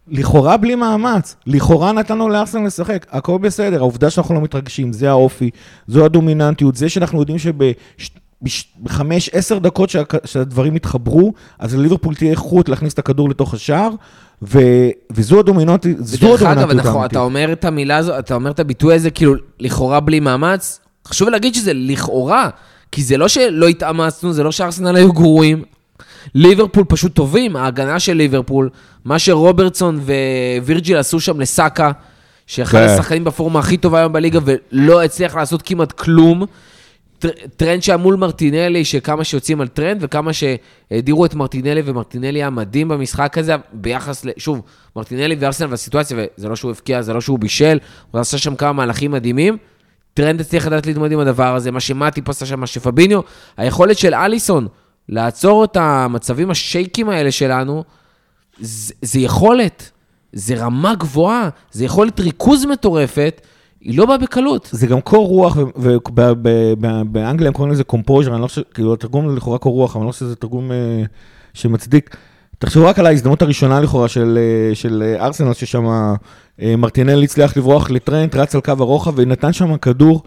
לכאורה 0.08 0.58
בלי 0.58 0.76
מאמץ. 0.76 1.36
לכאורה 1.48 1.92
נתנו 1.92 2.30
לארסנל 2.30 2.66
לשחק, 2.66 3.06
הכל 3.10 3.38
בסדר. 3.38 3.80
העובדה 3.80 4.10
שאנחנו 4.10 4.36
לא 4.36 4.42
מתרגשים, 4.42 4.94
זה 4.94 5.10
האופי, 5.10 5.50
זו 5.88 6.06
הדומיננטיות, 6.06 6.76
זה 6.76 6.90
שאנחנו 6.90 7.20
יודעים 7.20 7.38
שבחמש, 8.46 9.30
עשר 9.34 9.58
דקות 9.60 9.90
שה, 9.90 10.02
שהדברים 10.26 10.76
יתחברו, 10.76 11.34
אז 11.60 11.76
לליברפול 11.76 12.16
תהיה 12.16 12.32
איכות 12.32 12.70
להכניס 12.70 12.94
את 12.94 13.00
הכדור 13.00 13.30
לתוך 13.30 13.54
השער, 13.54 13.90
ו, 14.42 14.60
וזו 15.12 15.40
הדומיננטיות, 15.40 15.98
ודרך 16.00 16.42
הדומיננטיות 16.42 16.86
אגב, 16.86 16.88
האמיתית. 16.88 17.12
אתה 17.12 17.20
אומר 17.20 17.54
את 17.54 17.66
המילה 17.66 17.98
הזו, 17.98 18.20
אתה 18.20 18.36
אומר 18.36 18.52
את 18.52 18.60
הביטוי 18.60 18.96
הזה, 18.96 19.10
כאילו, 19.10 19.34
לכאורה 19.60 20.00
בלי 20.00 20.20
מאמץ. 20.20 20.80
חשוב 21.08 21.30
להגיד 21.30 21.56
שזה 21.56 21.72
לכאורה, 21.74 22.50
כי 22.92 23.04
זה 23.04 23.18
לא 23.18 23.28
שלא 23.28 23.68
התאמצנו, 23.68 24.34
זה 24.34 24.44
לא 24.44 24.52
שארסנל 24.52 24.96
היו 24.96 25.14
גרועים. 25.14 25.64
ליברפול 26.36 26.84
פשוט 26.88 27.14
טובים, 27.14 27.56
ההגנה 27.56 28.00
של 28.00 28.14
ליברפול, 28.14 28.70
מה 29.06 29.20
שרוברטסון 29.20 30.00
ווירג'יל 30.64 30.98
עשו 30.98 31.20
שם 31.20 31.40
לסאקה, 31.40 31.92
שאחד 32.48 32.78
כן. 32.78 32.94
השחקנים 32.94 33.24
בפורמה 33.24 33.60
הכי 33.60 33.78
טובה 33.78 34.00
היום 34.00 34.14
בליגה 34.14 34.40
ולא 34.46 35.04
הצליח 35.04 35.36
לעשות 35.36 35.62
כמעט 35.62 35.92
כלום. 35.92 36.46
טרנט 37.58 37.84
שהיה 37.84 37.98
מול 37.98 38.16
מרטינלי, 38.16 38.86
שכמה 38.86 39.24
שיוצאים 39.24 39.62
על 39.62 39.68
טרנט 39.68 39.98
וכמה 40.02 40.32
שהדירו 40.34 41.26
את 41.26 41.34
מרטינלי, 41.34 41.82
ומרטינלי 41.86 42.40
היה 42.40 42.50
מדהים 42.50 42.88
במשחק 42.88 43.38
הזה, 43.38 43.56
ביחס 43.74 44.26
ל... 44.26 44.30
שוב, 44.38 44.62
מרטינלי 44.96 45.36
וארסנל 45.40 45.68
והסיטואציה, 45.70 46.18
וזה 46.18 46.50
לא 46.50 46.56
שהוא 46.56 46.72
הבקיע, 46.72 47.02
זה 47.02 47.14
לא 47.14 47.22
שהוא 47.22 47.40
בישל, 47.40 47.80
הוא 48.12 48.22
עשה 48.22 48.38
שם 48.38 48.56
כמה 48.56 48.74
מהלכים 48.74 49.12
מדהימים. 49.12 49.58
טרנט 50.14 50.42
הצליח 50.42 50.68
לדעת 50.68 50.86
להתמודד 50.86 51.12
עם 51.12 51.20
הדבר 51.20 51.56
הזה, 51.56 51.72
מה 51.72 51.80
שמאטיפ 51.80 52.30
עשה 52.30 52.46
שם, 52.46 52.60
מה 52.60 52.68
שפביניו, 52.68 53.20
היכולת 53.58 53.98
של 53.98 54.14
אליסון 54.14 54.68
לעצור 55.10 55.64
את 55.64 55.78
המצבים 55.78 56.52
ה 56.52 56.59
shaky 56.59 56.95
ים 56.95 57.10
האלה 57.10 57.32
שלנו, 57.32 57.84
זה, 58.60 58.94
זה 59.02 59.20
יכולת, 59.20 59.92
זה 60.34 60.56
רמה 60.56 60.96
גבוהה, 60.96 61.50
זה 61.72 61.86
יכולת 61.86 62.20
ריכוז 62.20 62.66
מטורפת. 62.66 63.42
היא 63.82 63.98
לא 63.98 64.06
באה 64.06 64.18
בקלות. 64.18 64.70
זה 64.72 64.88
גם 64.88 65.02
קור 65.02 65.28
רוח, 65.28 65.58
ובאנגליה 65.76 67.48
הם 67.48 67.54
קוראים 67.54 67.74
לזה 67.74 67.84
קומפוז'ר, 67.84 68.34
אני 68.34 68.42
לא 68.42 68.48
חושב, 68.48 68.62
כאילו, 68.74 68.94
התרגום 68.94 69.36
לכאורה 69.36 69.58
קור 69.58 69.74
רוח, 69.74 69.96
אבל 69.96 70.02
אני 70.02 70.08
לא 70.08 70.12
חושב 70.12 70.26
שזה 70.26 70.36
תרגום 70.36 70.72
אה, 70.72 71.04
שמצדיק. 71.54 72.16
תחשבו 72.60 72.86
רק 72.86 73.00
על 73.00 73.06
ההזדמנות 73.06 73.42
הראשונה 73.42 73.82
לכאורה 73.82 74.08
של, 74.08 74.40
אה, 74.42 74.76
של 74.76 75.04
אה, 75.06 75.26
ארסנל, 75.26 75.54
ששם 75.54 75.86
מרטינל 76.60 77.24
הצליח 77.24 77.58
לברוח 77.58 77.90
לטרנט, 77.90 78.36
רץ 78.36 78.56
על 78.56 78.62
קו 78.62 78.72
הרוחב 78.80 79.14
ונתן 79.16 79.54
שם 79.54 79.78
כדור. 79.78 80.24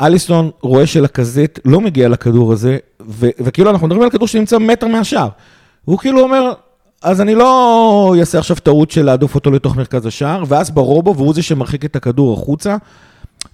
אליסון 0.00 0.50
רואה 0.60 0.86
שלקזט 0.86 1.58
לא 1.64 1.80
מגיע 1.80 2.08
לכדור 2.08 2.52
הזה, 2.52 2.78
ו- 3.08 3.28
וכאילו 3.38 3.70
אנחנו 3.70 3.86
מדברים 3.86 4.04
על 4.04 4.10
כדור 4.10 4.28
שנמצא 4.28 4.58
מטר 4.58 4.86
מהשער. 4.86 5.28
הוא 5.84 5.98
כאילו 5.98 6.20
אומר, 6.20 6.52
אז 7.02 7.20
אני 7.20 7.34
לא 7.34 8.14
אעשה 8.20 8.38
עכשיו 8.38 8.56
טעות 8.56 8.90
של 8.90 9.04
להדוף 9.04 9.34
אותו 9.34 9.50
לתוך 9.50 9.76
מרכז 9.76 10.06
השער, 10.06 10.44
ואז 10.48 10.70
ברובו, 10.70 11.16
והוא 11.16 11.34
זה 11.34 11.42
שמרחיק 11.42 11.84
את 11.84 11.96
הכדור 11.96 12.32
החוצה. 12.34 12.76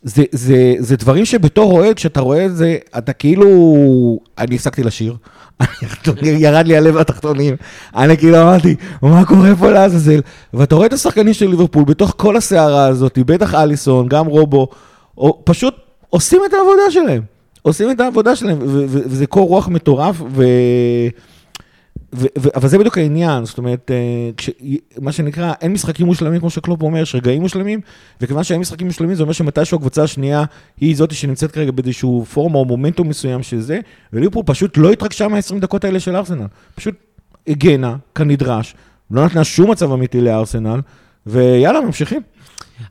זה, 0.03 0.25
זה, 0.33 0.75
זה 0.79 0.97
דברים 0.97 1.25
שבתור 1.25 1.73
אוהד, 1.73 1.97
כשאתה 1.97 2.21
רואה 2.21 2.47
את 2.47 2.57
זה, 2.57 2.77
אתה 2.99 3.13
כאילו... 3.13 3.49
אני 4.39 4.57
הפסקתי 4.57 4.83
לשיר, 4.83 5.17
ירד 6.23 6.67
לי 6.67 6.77
הלב 6.77 6.97
התחתונים, 6.97 7.57
אני 7.97 8.17
כאילו 8.17 8.43
אמרתי, 8.43 8.75
מה 9.03 9.25
קורה 9.25 9.57
פה 9.59 9.71
לעזאזל? 9.71 10.21
ואתה 10.55 10.75
רואה 10.75 10.87
את 10.87 10.93
השחקנים 10.93 11.35
של 11.35 11.49
ליברפול 11.49 11.85
בתוך 11.85 12.15
כל 12.17 12.37
הסערה 12.37 12.87
הזאת, 12.87 13.19
בטח 13.19 13.55
אליסון, 13.55 14.09
גם 14.09 14.27
רובו, 14.27 14.69
או, 15.19 15.41
פשוט 15.45 15.75
עושים 16.11 16.41
את 16.49 16.55
העבודה 16.55 16.91
שלהם. 16.91 17.23
עושים 17.63 17.91
את 17.91 18.01
העבודה 18.01 18.37
שלהם, 18.37 18.59
וזה 18.63 19.27
קור 19.27 19.49
רוח 19.49 19.69
מטורף, 19.69 20.23
ו... 20.31 20.45
ו- 22.13 22.27
ו- 22.39 22.49
אבל 22.57 22.69
זה 22.69 22.79
בדיוק 22.79 22.99
העניין, 22.99 23.45
זאת 23.45 23.59
אומרת, 23.59 23.91
אה, 23.91 24.31
כש- 24.37 24.51
מה 25.01 25.13
שנקרא, 25.13 25.53
אין 25.61 25.73
משחקים 25.73 26.07
מושלמים, 26.07 26.41
כמו 26.41 26.51
שקלופ 26.51 26.83
אומר, 26.83 26.99
יש 27.03 27.15
רגעים 27.15 27.43
מושלמים, 27.43 27.81
וכיוון 28.21 28.45
שאין 28.45 28.61
משחקים 28.61 28.87
מושלמים, 28.87 29.15
זה 29.15 29.23
אומר 29.23 29.33
שמתישהו 29.33 29.77
הקבוצה 29.77 30.03
השנייה 30.03 30.45
היא 30.81 30.97
זאתי 30.97 31.15
שנמצאת 31.15 31.51
כרגע 31.53 31.71
באיזשהו 31.71 32.25
פורמה 32.33 32.59
או 32.59 32.65
מומנטום 32.65 33.09
מסוים 33.09 33.43
של 33.43 33.61
זה, 33.61 33.81
וליברפול 34.13 34.43
פשוט 34.47 34.77
לא 34.77 34.91
התרגשה 34.93 35.29
מה-20 35.29 35.59
דקות 35.61 35.85
האלה 35.85 36.01
של 36.01 36.17
ארסנל. 36.17 36.47
פשוט 36.75 36.95
הגנה 37.49 37.97
כנדרש, 38.15 38.75
לא 39.11 39.25
נתנה 39.27 39.45
שום 39.45 39.71
מצב 39.71 39.93
אמיתי 39.93 40.21
לארסנל, 40.21 40.81
ויאללה, 41.27 41.81
ממשיכים. 41.81 42.21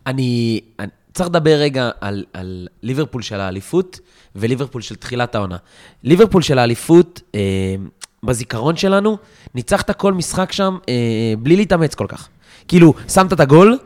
אני, 0.08 0.60
אני 0.80 0.88
צריך 1.14 1.30
לדבר 1.30 1.56
רגע 1.60 1.90
על, 2.02 2.26
על 2.34 2.68
ליברפול 2.84 3.22
של 3.22 3.40
האליפות 3.40 4.00
וליברפול 4.36 4.82
של 4.82 4.96
תחילת 4.96 5.36
העונה. 5.36 5.58
ליברפול 6.04 6.42
של 6.42 6.60
האליפות, 6.60 7.22
אה, 7.36 7.76
בזיכרון 8.24 8.76
שלנו, 8.76 9.18
ניצחת 9.56 9.92
כל 9.92 10.14
משחק 10.14 10.52
שם 10.52 10.78
אה, 10.90 10.94
בלי 11.40 11.56
להתאמץ 11.56 11.96
כל 11.96 12.06
כך. 12.08 12.28
כאילו, 12.68 12.94
שמת 13.10 13.34
את 13.34 13.40
הגול 13.40 13.78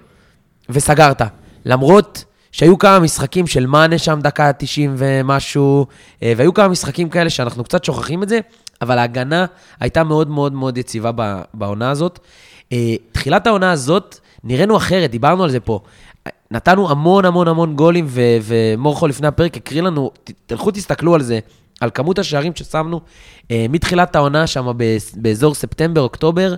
וסגרת. 0.70 1.22
למרות 1.66 2.24
שהיו 2.52 2.78
כמה 2.78 3.00
משחקים 3.00 3.48
של 3.48 3.66
מאנה 3.66 3.98
שם 3.98 4.20
דקה 4.22 4.54
90 4.54 4.96
ומשהו, 4.98 5.86
אה, 6.24 6.34
והיו 6.38 6.54
כמה 6.54 6.68
משחקים 6.68 7.10
כאלה 7.10 7.30
שאנחנו 7.30 7.64
קצת 7.64 7.84
שוכחים 7.84 8.24
את 8.24 8.30
זה, 8.30 8.40
אבל 8.82 8.98
ההגנה 8.98 9.46
הייתה 9.80 10.04
מאוד 10.04 10.30
מאוד 10.30 10.54
מאוד 10.54 10.78
יציבה 10.78 11.12
בעונה 11.54 11.92
הזאת. 11.92 12.20
אה, 12.72 12.96
תחילת 13.12 13.48
העונה 13.48 13.72
הזאת, 13.72 14.20
נראינו 14.44 14.78
אחרת, 14.78 15.12
דיברנו 15.12 15.44
על 15.44 15.50
זה 15.50 15.60
פה. 15.60 15.80
נתנו 16.52 16.90
המון 16.90 17.26
המון 17.26 17.48
המון 17.48 17.76
גולים, 17.76 18.08
ומורכו 18.42 19.08
לפני 19.08 19.28
הפרק 19.28 19.58
הקריא 19.58 19.82
לנו, 19.82 20.12
תלכו 20.46 20.72
תסתכלו 20.72 21.16
על 21.16 21.22
זה. 21.22 21.40
על 21.82 21.90
כמות 21.94 22.20
השערים 22.20 22.52
ששמנו 22.56 23.02
אה, 23.52 23.66
מתחילת 23.70 24.16
העונה 24.16 24.48
שם 24.48 24.72
באזור 25.16 25.56
ספטמבר, 25.56 26.02
אוקטובר, 26.02 26.56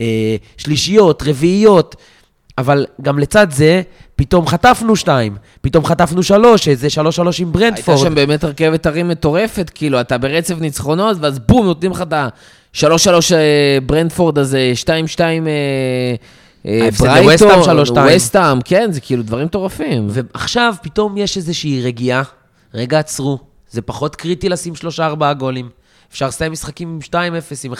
אה, 0.00 0.36
שלישיות, 0.56 1.22
רביעיות, 1.26 1.96
אבל 2.58 2.86
גם 3.02 3.18
לצד 3.18 3.46
זה, 3.50 3.82
פתאום 4.16 4.46
חטפנו 4.46 4.96
שתיים, 4.96 5.36
פתאום 5.60 5.84
חטפנו 5.84 6.22
שלוש, 6.22 6.68
איזה 6.68 6.90
שלוש 6.90 7.16
שלוש 7.16 7.40
עם 7.40 7.52
ברנדפורד. 7.52 7.98
הייתה 7.98 8.08
שם 8.08 8.14
באמת 8.14 8.44
רכבת 8.44 8.86
הרים 8.86 9.08
מטורפת, 9.08 9.70
כאילו, 9.74 10.00
אתה 10.00 10.18
ברצף 10.18 10.60
ניצחונות, 10.60 11.16
ואז 11.20 11.38
בום, 11.38 11.66
נותנים 11.66 11.90
לך 11.90 12.02
את 12.02 12.14
השלוש 12.74 13.04
שלוש 13.04 13.32
אה, 13.32 13.78
ברנדפורד 13.86 14.38
הזה, 14.38 14.72
שתיים 14.74 15.06
שתיים... 15.06 15.46
אה, 15.46 16.88
ברייטון, 17.00 17.48
ווסטאם, 18.12 18.60
כן, 18.60 18.92
זה 18.92 19.00
כאילו 19.00 19.22
דברים 19.22 19.46
מטורפים. 19.46 20.06
ועכשיו 20.10 20.74
פתאום 20.82 21.16
יש 21.16 21.36
איזושהי 21.36 21.82
רגיעה, 21.82 22.22
רגע 22.74 22.98
עצרו, 22.98 23.38
זה 23.76 23.82
פחות 23.82 24.16
קריטי 24.16 24.48
לשים 24.48 24.74
שלושה 24.74 25.06
ארבעה 25.06 25.34
גולים. 25.34 25.68
אפשר 26.10 26.26
לסיים 26.28 26.52
משחקים 26.52 26.88
עם 26.88 26.98
2-0, 27.02 27.14
עם 27.64 27.72
1-0, 27.72 27.76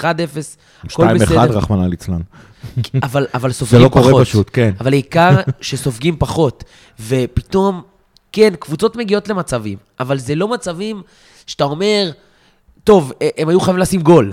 הכל 0.85 1.15
בסדר. 1.15 1.45
2-1, 1.45 1.53
רחמנא 1.53 1.87
ליצלן. 1.87 2.21
אבל, 3.03 3.27
אבל 3.35 3.53
סופגים 3.53 3.89
פחות. 3.89 4.03
זה 4.03 4.09
לא 4.09 4.13
קורה 4.13 4.25
פשוט, 4.25 4.51
כן. 4.53 4.71
אבל 4.81 4.93
העיקר 4.93 5.31
שסופגים 5.61 6.17
פחות. 6.19 6.65
ופתאום, 7.01 7.83
כן, 8.33 8.55
קבוצות 8.59 8.97
מגיעות 8.97 9.29
למצבים, 9.29 9.79
אבל 10.01 10.19
זה 10.19 10.35
לא 10.35 10.49
מצבים 10.49 11.03
שאתה 11.47 11.65
אומר, 11.65 12.11
טוב, 12.85 13.13
הם 13.39 13.49
היו 13.49 13.61
חייבים 13.61 13.83
לשים 13.83 14.01
גול. 14.01 14.33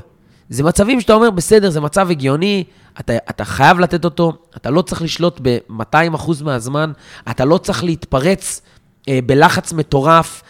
זה 0.50 0.64
מצבים 0.64 1.02
שאתה 1.02 1.14
אומר, 1.14 1.30
בסדר, 1.30 1.70
זה 1.70 1.82
מצב 1.82 2.12
הגיוני, 2.12 2.64
אתה, 3.00 3.14
אתה 3.30 3.46
חייב 3.46 3.80
לתת 3.80 4.06
אותו, 4.06 4.34
אתה 4.58 4.70
לא 4.70 4.82
צריך 4.82 5.02
לשלוט 5.02 5.40
ב-200% 5.42 6.44
מהזמן, 6.44 6.92
אתה 7.30 7.46
לא 7.46 7.58
צריך 7.58 7.84
להתפרץ 7.84 8.62
אה, 9.10 9.20
בלחץ 9.26 9.74
מטורף, 9.74 10.44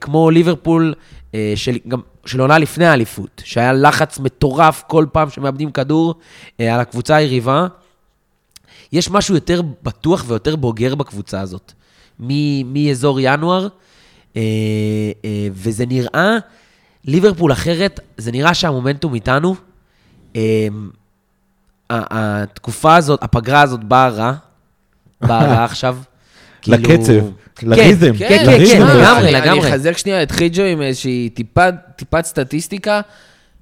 כמו 0.00 0.30
ליברפול, 0.30 0.94
אה, 1.34 1.52
של, 1.56 1.78
גם, 1.88 2.00
של 2.26 2.40
עונה 2.40 2.58
לפני 2.58 2.86
האליפות, 2.86 3.42
שהיה 3.44 3.72
לחץ 3.72 4.18
מטורף 4.18 4.82
כל 4.86 5.06
פעם 5.12 5.30
שמאבדים 5.30 5.70
כדור 5.70 6.14
אה, 6.60 6.74
על 6.74 6.80
הקבוצה 6.80 7.16
היריבה. 7.16 7.66
יש 8.92 9.10
משהו 9.10 9.34
יותר 9.34 9.62
בטוח 9.82 10.24
ויותר 10.26 10.56
בוגר 10.56 10.94
בקבוצה 10.94 11.40
הזאת, 11.40 11.72
מאזור 12.64 13.18
ינואר, 13.20 13.68
אה, 14.36 14.42
אה, 15.24 15.48
וזה 15.52 15.86
נראה, 15.86 16.36
ליברפול 17.04 17.52
אחרת, 17.52 18.00
זה 18.16 18.32
נראה 18.32 18.54
שהמומנטום 18.54 19.14
איתנו. 19.14 19.54
אה, 20.36 20.68
התקופה 21.90 22.96
הזאת, 22.96 23.22
הפגרה 23.22 23.62
הזאת 23.62 23.84
באה 23.84 24.08
רע, 24.08 24.32
באה 25.20 25.46
רע 25.46 25.64
עכשיו. 25.70 25.98
לקצב. 26.66 27.24
כאילו... 27.56 27.76
כן, 27.76 27.96
כן, 28.00 28.12
כן, 28.18 28.46
כן, 28.48 28.82
לגמרי, 28.82 29.32
לגמרי. 29.32 29.50
אני 29.50 29.68
אחזק 29.68 29.98
שנייה 29.98 30.22
את 30.22 30.30
חיג'ו 30.30 30.62
עם 30.62 30.82
איזושהי 30.82 31.28
טיפת 31.96 32.24
סטטיסטיקה. 32.24 33.00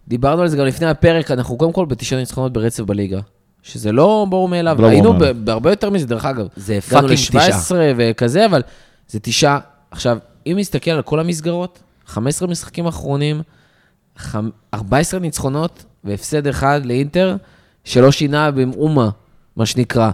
דיברנו 0.09 0.43
על 0.43 0.49
זה 0.49 0.57
גם 0.57 0.67
לפני 0.67 0.87
הפרק, 0.87 1.31
אנחנו 1.31 1.57
קודם 1.57 1.73
כל 1.73 1.87
בתשעה 1.87 2.19
ניצחונות 2.19 2.53
ברצף 2.53 2.83
בליגה. 2.83 3.21
שזה 3.63 3.93
לא 3.93 4.27
ברור 4.31 4.49
מאליו, 4.49 4.77
לא 4.81 4.87
היינו 4.87 5.15
בהרבה 5.45 5.71
יותר 5.71 5.91
מזה, 5.91 6.07
דרך 6.07 6.25
אגב. 6.25 6.47
זה 6.57 6.81
fucking 6.81 7.15
תשעה. 7.15 7.45
הגענו 7.45 7.59
ל-17 7.59 7.95
וכזה, 7.97 8.47
אבל 8.47 8.63
זה 9.09 9.21
תשעה. 9.21 9.59
עכשיו, 9.91 10.19
אם 10.47 10.55
נסתכל 10.59 10.91
על 10.91 11.03
כל 11.03 11.21
המסגרות, 11.21 11.79
15 12.07 12.49
משחקים 12.49 12.87
אחרונים, 12.87 13.43
14 14.75 15.21
ניצחונות 15.21 15.85
והפסד 16.05 16.47
אחד 16.47 16.81
לאינטר, 16.85 17.37
שלא 17.85 18.13
שינה 18.13 18.51
במאומה, 18.51 19.09
מה 19.57 19.67
שנקרא. 19.67 20.11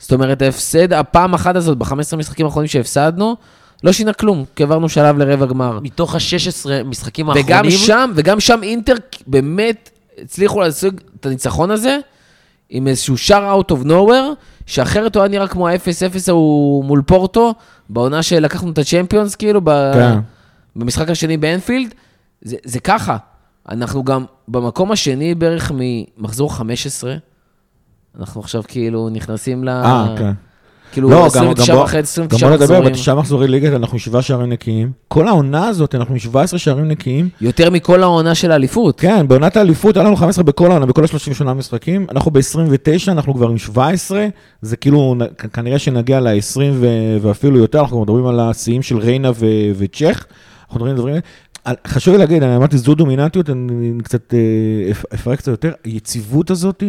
זאת 0.00 0.12
אומרת, 0.12 0.42
ההפסד, 0.42 0.92
הפעם 0.92 1.34
אחת 1.34 1.56
הזאת, 1.56 1.78
ב-15 1.78 2.16
משחקים 2.16 2.46
האחרונים 2.46 2.68
שהפסדנו, 2.68 3.36
לא 3.84 3.92
שינה 3.92 4.12
כלום, 4.12 4.44
כי 4.56 4.62
עברנו 4.62 4.88
שלב 4.88 5.18
לרבע 5.18 5.46
גמר. 5.46 5.78
מתוך 5.82 6.14
ה-16 6.14 6.84
משחקים 6.84 7.30
האחרונים... 7.30 7.48
וגם 7.48 7.70
שם, 7.70 8.12
וגם 8.14 8.40
שם 8.40 8.60
אינטר 8.62 8.94
באמת 9.26 9.90
הצליחו 10.22 10.60
להשיג 10.60 11.00
את 11.20 11.26
הניצחון 11.26 11.70
הזה, 11.70 11.98
עם 12.70 12.86
איזשהו 12.88 13.16
שער 13.16 13.60
out 13.60 13.72
of 13.72 13.86
nowhere, 13.86 14.34
שאחרת 14.66 15.16
הוא 15.16 15.22
היה 15.22 15.30
נראה 15.30 15.48
כמו 15.48 15.68
ה-0-0 15.68 16.18
ההוא 16.28 16.84
מול 16.84 17.02
פורטו, 17.06 17.54
בעונה 17.88 18.22
שלקחנו 18.22 18.70
את 18.70 18.78
הצ'מפיונס, 18.78 19.34
כאילו, 19.34 19.60
ב... 19.64 19.92
כן. 19.94 20.18
במשחק 20.76 21.10
השני 21.10 21.36
באנפילד. 21.36 21.94
זה, 22.42 22.56
זה 22.64 22.80
ככה. 22.80 23.16
אנחנו 23.68 24.04
גם 24.04 24.24
במקום 24.48 24.92
השני 24.92 25.34
בערך 25.34 25.72
ממחזור 25.74 26.54
15, 26.54 27.14
אנחנו 28.18 28.40
עכשיו 28.40 28.62
כאילו 28.68 29.08
נכנסים 29.08 29.64
ל... 29.64 29.68
אה, 29.68 30.14
כן. 30.18 30.32
כאילו, 30.92 31.10
לא, 31.10 31.26
29 31.26 31.76
וחצי, 31.76 31.98
29 31.98 32.36
מחזורים. 32.36 32.58
גם 32.60 32.66
בוא 32.66 32.76
נדבר, 32.76 32.90
בתשעה 32.90 33.14
מחזורי 33.14 33.48
ליגה 33.48 33.76
אנחנו 33.76 33.98
שבעה 33.98 34.22
שערים 34.22 34.48
נקיים. 34.48 34.92
כל 35.08 35.28
העונה 35.28 35.68
הזאת, 35.68 35.94
אנחנו 35.94 36.14
עם 36.14 36.18
17 36.18 36.58
שערים 36.58 36.88
נקיים. 36.88 37.28
יותר 37.40 37.70
מכל 37.70 38.02
העונה 38.02 38.34
של 38.34 38.52
האליפות. 38.52 39.00
כן, 39.00 39.28
בעונת 39.28 39.56
האליפות 39.56 39.96
היה 39.96 40.06
לנו 40.06 40.16
15 40.16 40.44
בכל 40.44 40.70
העונה, 40.70 40.86
בכל 40.86 41.04
ה-38 41.04 41.44
משחקים. 41.44 42.06
אנחנו 42.10 42.30
ב-29, 42.30 43.08
אנחנו 43.08 43.34
כבר 43.34 43.48
עם 43.48 43.58
17. 43.58 44.26
זה 44.62 44.76
כאילו, 44.76 45.14
כנראה 45.52 45.78
שנגיע 45.78 46.20
ל-20 46.20 46.60
ואפילו 47.20 47.58
יותר, 47.58 47.80
אנחנו 47.80 48.02
מדברים 48.02 48.26
על 48.26 48.40
השיאים 48.40 48.82
של 48.82 48.98
ריינה 48.98 49.30
וצ'ך. 49.78 50.24
אנחנו 50.68 50.84
מדברים 50.84 50.96
דברים... 50.96 51.20
חשוב 51.86 52.14
לי 52.14 52.20
להגיד, 52.20 52.42
אני 52.42 52.56
אמרתי 52.56 52.78
זו 52.78 52.94
דומיננטיות, 52.94 53.50
אני 53.50 53.92
קצת 54.02 54.34
אה, 54.34 54.92
אפרק 55.14 55.38
קצת 55.38 55.48
יותר, 55.48 55.72
היציבות 55.84 56.50
הזאת, 56.50 56.82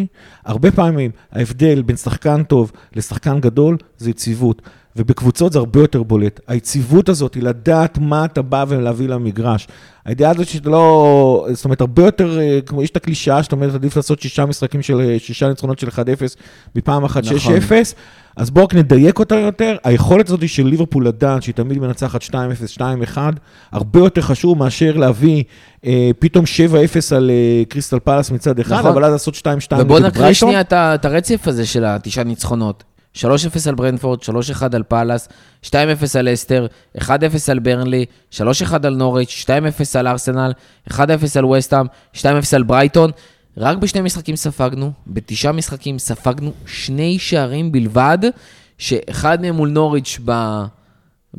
הרבה 0.46 0.72
פעמים 0.72 1.12
ההבדל 1.32 1.82
בין 1.82 1.96
שחקן 1.96 2.44
טוב 2.44 2.72
לשחקן 2.96 3.40
גדול 3.40 3.78
זה 3.98 4.10
יציבות. 4.10 4.62
ובקבוצות 4.96 5.54
זה 5.54 5.60
הרבה 5.60 5.80
יותר 5.80 6.04
בולט. 6.04 6.40
היציבות 6.48 7.10
הזאת 7.10 7.34
היא 7.34 7.44
לדעת 7.44 7.98
מה 7.98 8.26
אתה 8.26 8.42
בא 8.42 8.66
ולהביא 8.68 9.08
למגרש. 9.08 9.68
הידיעה 10.06 10.32
הזאת 10.32 10.48
שאתה 10.48 10.70
לא... 10.70 11.48
זאת 11.52 11.66
אומרת, 11.66 11.82
הרבה 11.82 12.06
יותר, 12.06 12.40
אה, 12.40 12.60
כמו 12.66 12.84
יש 12.84 12.90
את 12.90 12.96
הקלישאה, 12.96 13.42
זאת 13.42 13.52
אומרת, 13.52 13.74
עדיף 13.74 13.96
לעשות 13.96 14.22
שישה 14.22 14.46
משחקים 14.46 14.82
של... 14.82 15.02
אה, 15.02 15.20
שישה 15.20 15.50
ניצחונות 15.50 15.80
של 15.80 15.88
1-0 15.88 15.92
מפעם 16.76 17.04
אחת 17.04 17.24
6-0. 17.24 17.28
נכון. 17.28 17.78
אז 18.36 18.50
בואו 18.50 18.66
רק 18.66 18.74
נדייק 18.74 19.20
אותה 19.20 19.36
יותר. 19.36 19.76
היכולת 19.84 20.30
הזאת 20.30 20.50
של 20.50 20.66
ליברפול 20.66 21.08
לדעת 21.08 21.44
שהיא 21.44 21.56
תמיד 21.56 21.80
מנצחת 21.80 22.24
2-0, 22.24 22.34
2-1, 22.78 23.18
הרבה 23.72 24.00
יותר 24.00 24.22
חשוב 24.22 24.58
מאשר 24.58 24.98
להביא 24.98 25.44
אה, 25.86 26.12
פתאום 26.20 26.46
7-0 26.46 27.16
על 27.16 27.30
אה, 27.30 27.64
קריסטל 27.70 28.00
פאלאס 28.00 28.32
מצד 28.32 28.60
אחד, 28.60 28.76
נכון. 28.76 28.92
אבל 28.92 29.06
אז 29.06 29.12
לעשות 29.12 29.36
2-2 29.36 29.38
נגד 29.38 29.58
ברייטון. 29.70 29.86
ובואו 29.86 30.00
נקריא 30.00 30.34
שנייה 30.34 30.62
את 30.72 31.06
הרצף 31.06 31.48
הזה 31.48 31.66
של 31.66 31.86
התשעה 31.86 32.24
ניצחונות. 32.24 32.84
3-0 33.16 33.24
על 33.68 33.76
ברנפורד, 33.76 34.20
3-1 34.22 34.64
על 34.74 34.84
פאלאס, 34.84 35.28
2-0 35.66 35.70
על 36.20 36.34
לסטר, 36.34 36.68
1-0 36.98 37.10
על 37.52 37.60
ברנלי, 37.60 38.06
3-1 38.34 38.42
על 38.84 38.96
נוריץ', 38.96 39.46
2-0 39.48 40.00
על 40.00 40.08
ארסנל, 40.08 40.52
1-0 40.90 40.98
על 41.36 41.46
וסטאם, 41.46 41.86
2-0 42.16 42.24
על 42.56 42.64
ברייטון. 42.64 43.12
רק 43.58 43.78
בשני 43.78 44.02
משחקים 44.02 44.36
ספגנו, 44.36 44.92
בתשעה 45.08 45.52
משחקים 45.52 46.00
ספגנו 46.00 46.52
שני 46.66 47.20
שערים 47.20 47.72
בלבד, 47.72 48.18
שאחד 48.78 49.42
מהם 49.42 49.56
מול 49.56 49.70
נוריץ' 49.70 50.20
ב... 50.26 50.32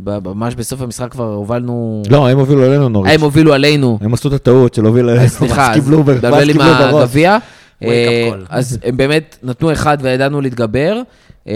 ממש 0.05 0.55
בסוף 0.55 0.81
המשחק 0.81 1.11
כבר 1.11 1.35
הובלנו... 1.35 2.02
לא, 2.11 2.29
הם 2.29 2.38
הובילו 2.38 2.64
עלינו 2.64 2.88
נוריץ'. 2.88 3.12
הם 3.14 3.21
הובילו 3.21 3.55
עלינו. 3.55 3.99
הם 4.00 4.14
עשו 4.14 4.29
את 4.29 4.33
הטעות 4.33 4.75
של 4.75 4.83
להוביל 4.83 5.09
עלינו. 5.09 5.29
סליחה, 5.29 5.75
אז 5.75 5.91
דבל 6.21 6.50
עם 6.50 6.61
הגביע. 6.61 7.38
אה, 7.83 8.31
אז 8.49 8.79
הם 8.85 8.97
באמת 8.97 9.38
נתנו 9.43 9.73
אחד 9.73 9.99
וידענו 10.00 10.41
להתגבר. 10.41 11.02
אה, 11.49 11.55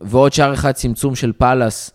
ועוד 0.00 0.32
שער 0.32 0.54
אחד 0.54 0.72
צמצום 0.72 1.14
של 1.14 1.32
פאלאס, 1.38 1.90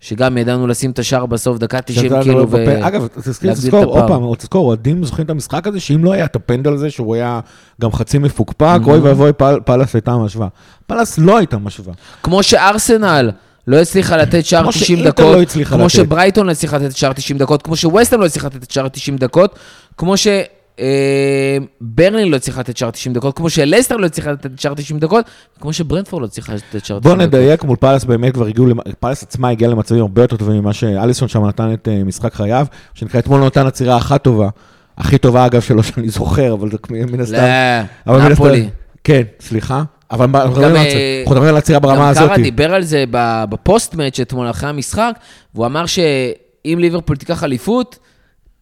שגם 0.00 0.38
ידענו 0.38 0.66
לשים 0.66 0.90
את 0.90 0.98
השער 0.98 1.26
בסוף, 1.26 1.58
דקה 1.58 1.80
90 1.80 2.22
כאילו, 2.22 2.50
ולהגדיל 2.50 2.84
אגב, 2.84 3.06
תזכור, 3.52 3.84
עוד 3.84 4.04
פעם, 4.08 4.34
תזכור, 4.34 4.66
אוהדים 4.66 5.04
זוכרים 5.04 5.24
את 5.24 5.30
המשחק 5.30 5.66
הזה, 5.66 5.80
שאם 5.80 6.04
לא 6.04 6.12
היה 6.12 6.24
את 6.24 6.36
הפנדל 6.36 6.72
הזה, 6.72 6.90
שהוא 6.90 7.14
היה 7.14 7.40
גם 7.80 7.92
חצי 7.92 8.18
מפוקפק, 8.18 8.78
אוי 8.86 8.98
ואבוי, 8.98 9.32
פאלאס 9.64 9.94
הייתה 9.94 10.16
משווה. 10.16 10.48
פאלאס 10.86 11.18
לא 11.18 11.38
הייתה 11.38 11.58
משווה. 11.58 11.94
כמו 12.22 12.42
שארסנל. 12.42 13.30
לא 13.66 13.76
הצליחה 13.76 14.16
לתת 14.16 14.44
שער 14.44 14.70
90 14.70 15.04
דקות, 15.04 15.56
לא 15.56 15.64
כמו 15.64 15.88
שברייטון 15.88 16.46
לא 16.46 16.52
הצליחה 16.52 16.76
לתת 16.76 16.96
שער 16.96 17.12
90 17.12 17.38
דקות, 17.38 17.62
כמו 17.62 17.76
שווסטהאם 17.76 18.20
לא 18.20 18.26
הצליחה 18.26 18.46
לתת 18.46 18.70
שער 18.70 18.88
90 18.88 19.16
דקות, 19.16 19.58
כמו 19.96 20.16
ש... 20.16 20.26
אה, 20.78 21.58
ברנלי 21.80 22.30
לא 22.30 22.38
הצליחה 22.38 22.60
לתת 22.60 22.76
שער 22.76 22.90
90 22.90 23.14
דקות, 23.14 23.36
כמו 23.36 23.50
שלסטר 23.50 23.96
לא 23.96 24.08
הצליחה 24.08 24.32
לתת 24.32 24.58
שער 24.58 24.74
90 24.74 25.00
דקות, 25.00 25.24
כמו 25.60 25.72
שברנטפורד 25.72 26.22
לא 26.22 26.26
הצליחה 26.26 26.54
לתת 26.54 26.64
שער 26.70 26.78
90 26.80 27.00
דקות. 27.00 27.12
בוא 27.12 27.26
נדייק, 27.26 27.64
מול 27.64 27.76
פאלאס 27.76 28.04
באמת 28.04 28.34
כבר 28.34 28.46
הגיעו, 28.46 28.66
פאלאס 29.00 29.22
עצמה 29.22 29.48
הגיעה 29.48 29.70
למצבים 29.70 30.00
הרבה 30.00 30.22
יותר 30.22 30.36
טובים 30.36 30.56
ממה 30.56 30.72
שאליסון 30.72 31.28
שם 31.28 31.46
נתן 31.46 31.72
את 31.72 31.88
אה, 31.88 32.04
משחק 32.04 32.34
חייו, 32.34 32.66
שנקרא 32.94 33.20
אתמול 33.20 33.44
נתן 33.44 33.66
עצירה 33.66 33.96
אחת 33.96 34.22
טובה, 34.22 34.48
הכי 34.98 35.18
טובה 35.18 35.46
אגב 35.46 35.60
שלו 35.60 35.82
שאני 35.82 36.08
זוכר, 36.08 36.52
אבל 36.52 36.68
מן 36.90 37.20
הסתם. 37.20 37.42
לא, 38.06 38.28
נפולי. 38.28 38.68
כן, 39.04 39.22
סליחה. 39.40 39.82
אבל 40.10 40.26
אנחנו 40.34 40.62
מדברים 41.30 41.48
על 41.48 41.56
עצירה 41.56 41.78
ברמה 41.78 42.08
הזאת. 42.08 42.22
גם 42.22 42.28
קארה 42.28 42.42
דיבר 42.42 42.74
על 42.74 42.82
זה 42.82 43.04
בפוסט-מאץ' 43.48 44.20
אתמול 44.20 44.50
אחרי 44.50 44.68
המשחק, 44.68 45.12
והוא 45.54 45.66
אמר 45.66 45.86
שאם 45.86 46.78
ליברפול 46.80 47.16
תיקח 47.16 47.44
אליפות, 47.44 47.98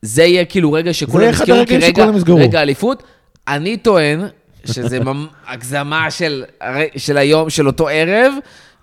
זה 0.03 0.25
יהיה 0.25 0.45
כאילו 0.45 0.73
רגע 0.73 0.93
שכולם 0.95 1.31
יזכרו 1.31 1.57
כרגע, 1.67 2.07
רגע 2.37 2.63
אליפות. 2.63 3.03
אני 3.49 3.77
טוען 3.77 4.21
שזה 4.65 4.99
הגזמה 5.49 6.11
של, 6.11 6.45
של 6.97 7.17
היום, 7.19 7.51
של 7.51 7.67
אותו 7.67 7.89
ערב, 7.89 8.33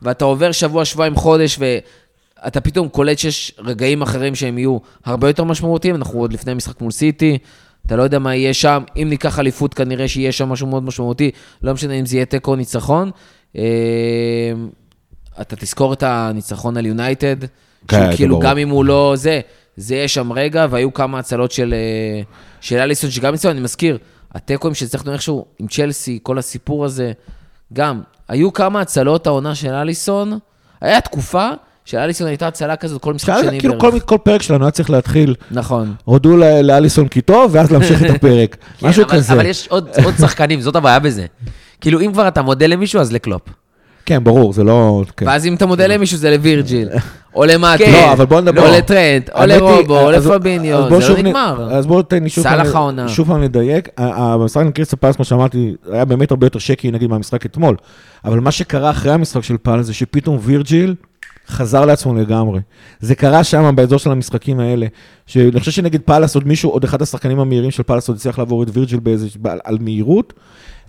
ואתה 0.02 0.26
עובר 0.26 0.52
שבוע, 0.52 0.86
שבועיים, 0.86 1.16
חודש, 1.16 1.60
ואתה 1.60 2.62
פתאום 2.62 2.90
קולט 2.90 3.18
שיש 3.20 3.52
רגעים 3.60 4.02
אחרים 4.02 4.36
שהם 4.36 4.58
יהיו 4.58 4.78
הרבה 5.06 5.30
יותר 5.30 5.44
משמעותיים. 5.44 5.96
אנחנו 5.96 6.20
עוד 6.20 6.34
לפני 6.34 6.54
משחק 6.54 6.82
מול 6.82 6.92
סיטי, 6.92 7.38
אתה 7.86 7.96
לא 7.96 8.04
יודע 8.04 8.20
מה 8.20 8.36
יהיה 8.36 8.54
שם. 8.54 8.84
אם 8.98 9.08
ניקח 9.10 9.40
אליפות, 9.40 9.74
כנראה 9.74 10.08
שיהיה 10.08 10.32
שם 10.32 10.50
משהו 10.50 10.68
מאוד 10.68 10.84
משמעותי. 10.84 11.32
לא 11.64 11.74
משנה 11.74 11.94
אם 11.94 12.06
זה 12.06 12.16
יהיה 12.16 12.26
תיקו 12.26 12.52
או 12.52 12.56
ניצחון. 12.56 13.12
אה, 13.58 13.62
אתה 15.42 15.56
תזכור 15.56 15.94
את 15.94 16.04
הניצחון 16.04 16.78
על 16.78 16.86
יונייטד, 16.86 17.36
כן, 17.88 18.16
כאילו 18.16 18.40
גם 18.40 18.58
אם 18.58 18.70
הוא 18.70 18.86
לא 18.86 19.14
זה. 19.16 19.40
זה 19.78 19.96
יהיה 19.96 20.08
שם 20.08 20.32
רגע, 20.32 20.66
והיו 20.70 20.94
כמה 20.94 21.20
הצלות 21.20 21.52
של, 21.52 21.74
אה, 21.74 22.22
של 22.62 22.78
אליסון, 22.78 23.12
שגם 23.12 23.34
אצלנו, 23.34 23.52
אני 23.52 23.62
מזכיר, 23.62 23.98
התיקואים 24.36 24.76
שהצלחנו 24.76 25.14
איכשהו 25.14 25.46
עם 25.60 25.68
צ'לסי, 25.68 26.20
כל 26.24 26.38
הסיפור 26.38 26.86
הזה, 26.86 27.12
גם, 27.74 28.02
היו 28.28 28.54
כמה 28.54 28.82
הצלות 28.82 29.28
העונה 29.28 29.56
של 29.56 29.70
אליסון, 29.74 30.40
היה 30.82 31.02
תקופה 31.02 31.50
של 31.86 31.98
אליסון 31.98 32.28
הייתה 32.28 32.48
הצלה 32.48 32.76
כזאת 32.76 33.02
כל 33.02 33.14
משחק 33.14 33.34
שני 33.42 33.60
כאילו 33.60 33.78
בערך. 33.80 33.94
כל, 33.94 34.00
כל 34.00 34.18
פרק 34.24 34.42
שלנו 34.42 34.66
היה 34.66 34.72
צריך 34.72 34.90
להתחיל. 34.90 35.36
נכון. 35.52 35.94
הודו 36.04 36.38
לאליסון 36.38 37.08
כי 37.08 37.22
טוב, 37.22 37.52
ואז 37.54 37.72
להמשיך 37.72 38.04
את 38.04 38.10
הפרק. 38.10 38.56
כן, 38.80 38.88
משהו 38.88 39.04
אבל, 39.04 39.12
כזה. 39.12 39.34
אבל 39.34 39.46
יש 39.46 39.68
עוד, 39.68 39.90
עוד 40.04 40.14
שחקנים, 40.20 40.62
זאת 40.62 40.76
הבעיה 40.76 41.00
בזה. 41.00 41.26
כאילו, 41.82 42.02
אם 42.02 42.14
כבר 42.14 42.28
אתה 42.28 42.42
מודה 42.42 42.68
למישהו, 42.68 43.02
אז 43.02 43.12
לקלופ. 43.12 43.42
כן, 44.06 44.24
ברור, 44.24 44.54
זה 44.54 44.64
לא... 44.64 45.04
כן. 45.18 45.28
ואז 45.28 45.46
אם 45.46 45.56
אתה 45.56 45.66
מודה 45.66 45.88
למישהו, 45.88 46.18
זה 46.18 46.32
לווירג'יל. 46.32 46.90
או 47.36 47.46
למטי. 47.46 47.92
לא, 47.92 48.14
אבל 48.14 48.26
בוא 48.26 48.42
נדבר. 48.42 48.68
או 48.68 48.78
לטרנט, 48.78 49.30
או 49.30 49.46
לרובו, 49.46 50.00
או 50.00 50.12
לפביניו, 50.12 51.02
זה 51.02 51.10
לא 51.10 51.18
נגמר. 51.18 51.68
אז 51.72 51.88
בואו 51.88 52.02
תן 52.02 52.24
לי 52.24 52.30
שוב 53.08 53.28
פעם 53.28 53.42
לדייק. 53.42 53.90
המשחק 53.98 54.62
עם 54.62 54.72
קריסטל 54.72 54.96
פלס, 54.96 55.16
כמו 55.16 55.26
שאמרתי, 55.26 55.76
היה 55.92 56.06
באמת 56.06 56.32
הרבה 56.32 56.46
יותר 56.46 56.60
שקי, 56.60 56.92
נגיד, 56.92 57.10
מהמשחק 57.10 57.46
אתמול. 57.46 57.76
אבל 58.26 58.40
מה 58.40 58.52
שקרה 58.52 58.90
אחרי 58.90 59.12
המשחק 59.12 59.44
של 59.44 59.58
פלס, 59.62 59.86
זה 59.86 59.94
שפתאום 59.94 60.38
וירג'יל 60.42 60.96
חזר 61.50 61.86
לעצמו 61.86 62.16
לגמרי. 62.16 62.60
זה 63.00 63.16
קרה 63.16 63.44
שם, 63.44 63.76
באזור 63.76 64.00
של 64.00 64.12
המשחקים 64.12 64.60
האלה. 64.60 64.88
שאני 65.26 65.60
חושב 65.60 65.72
שנגד 65.72 66.02
פלס, 66.02 66.36
עוד 66.36 66.48
מישהו, 66.48 66.70
עוד 66.70 66.84
אחד 66.84 67.02
השחקנים 67.02 67.40
המהירים 67.40 67.72
של 67.72 67.84
פלס, 67.84 68.08
עוד 68.08 68.18
הצליח 68.18 68.40
לעבור 68.40 68.64
את 68.64 68.68
וירג'יל 68.74 69.00
על 69.64 69.78
מהירות. 69.82 70.34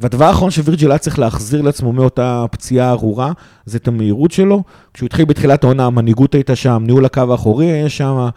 והדבר 0.01 0.25
האחרון 0.25 0.51
שווירג'יל 0.51 0.91
היה 0.91 0.99
צריך 0.99 1.19
להחזיר 1.19 1.63
לעצמו 1.63 1.93
מאותה 1.93 2.45
פציעה 2.51 2.91
ארורה, 2.91 3.33
זה 3.65 3.79
את 3.79 3.89
המהירות 3.89 4.31
שלו. 4.31 4.63
כשהוא 4.95 5.07
התחיל 5.07 5.25
בתחילת 5.25 5.65
העונה, 5.65 5.87
המנהיגות 5.87 6.35
הייתה 6.35 6.57
שם, 6.57 6.83
ניהול 6.87 7.05
הקו 7.05 7.33
האחורי 7.33 7.67
היה 7.67 7.89
שם, 7.89 8.29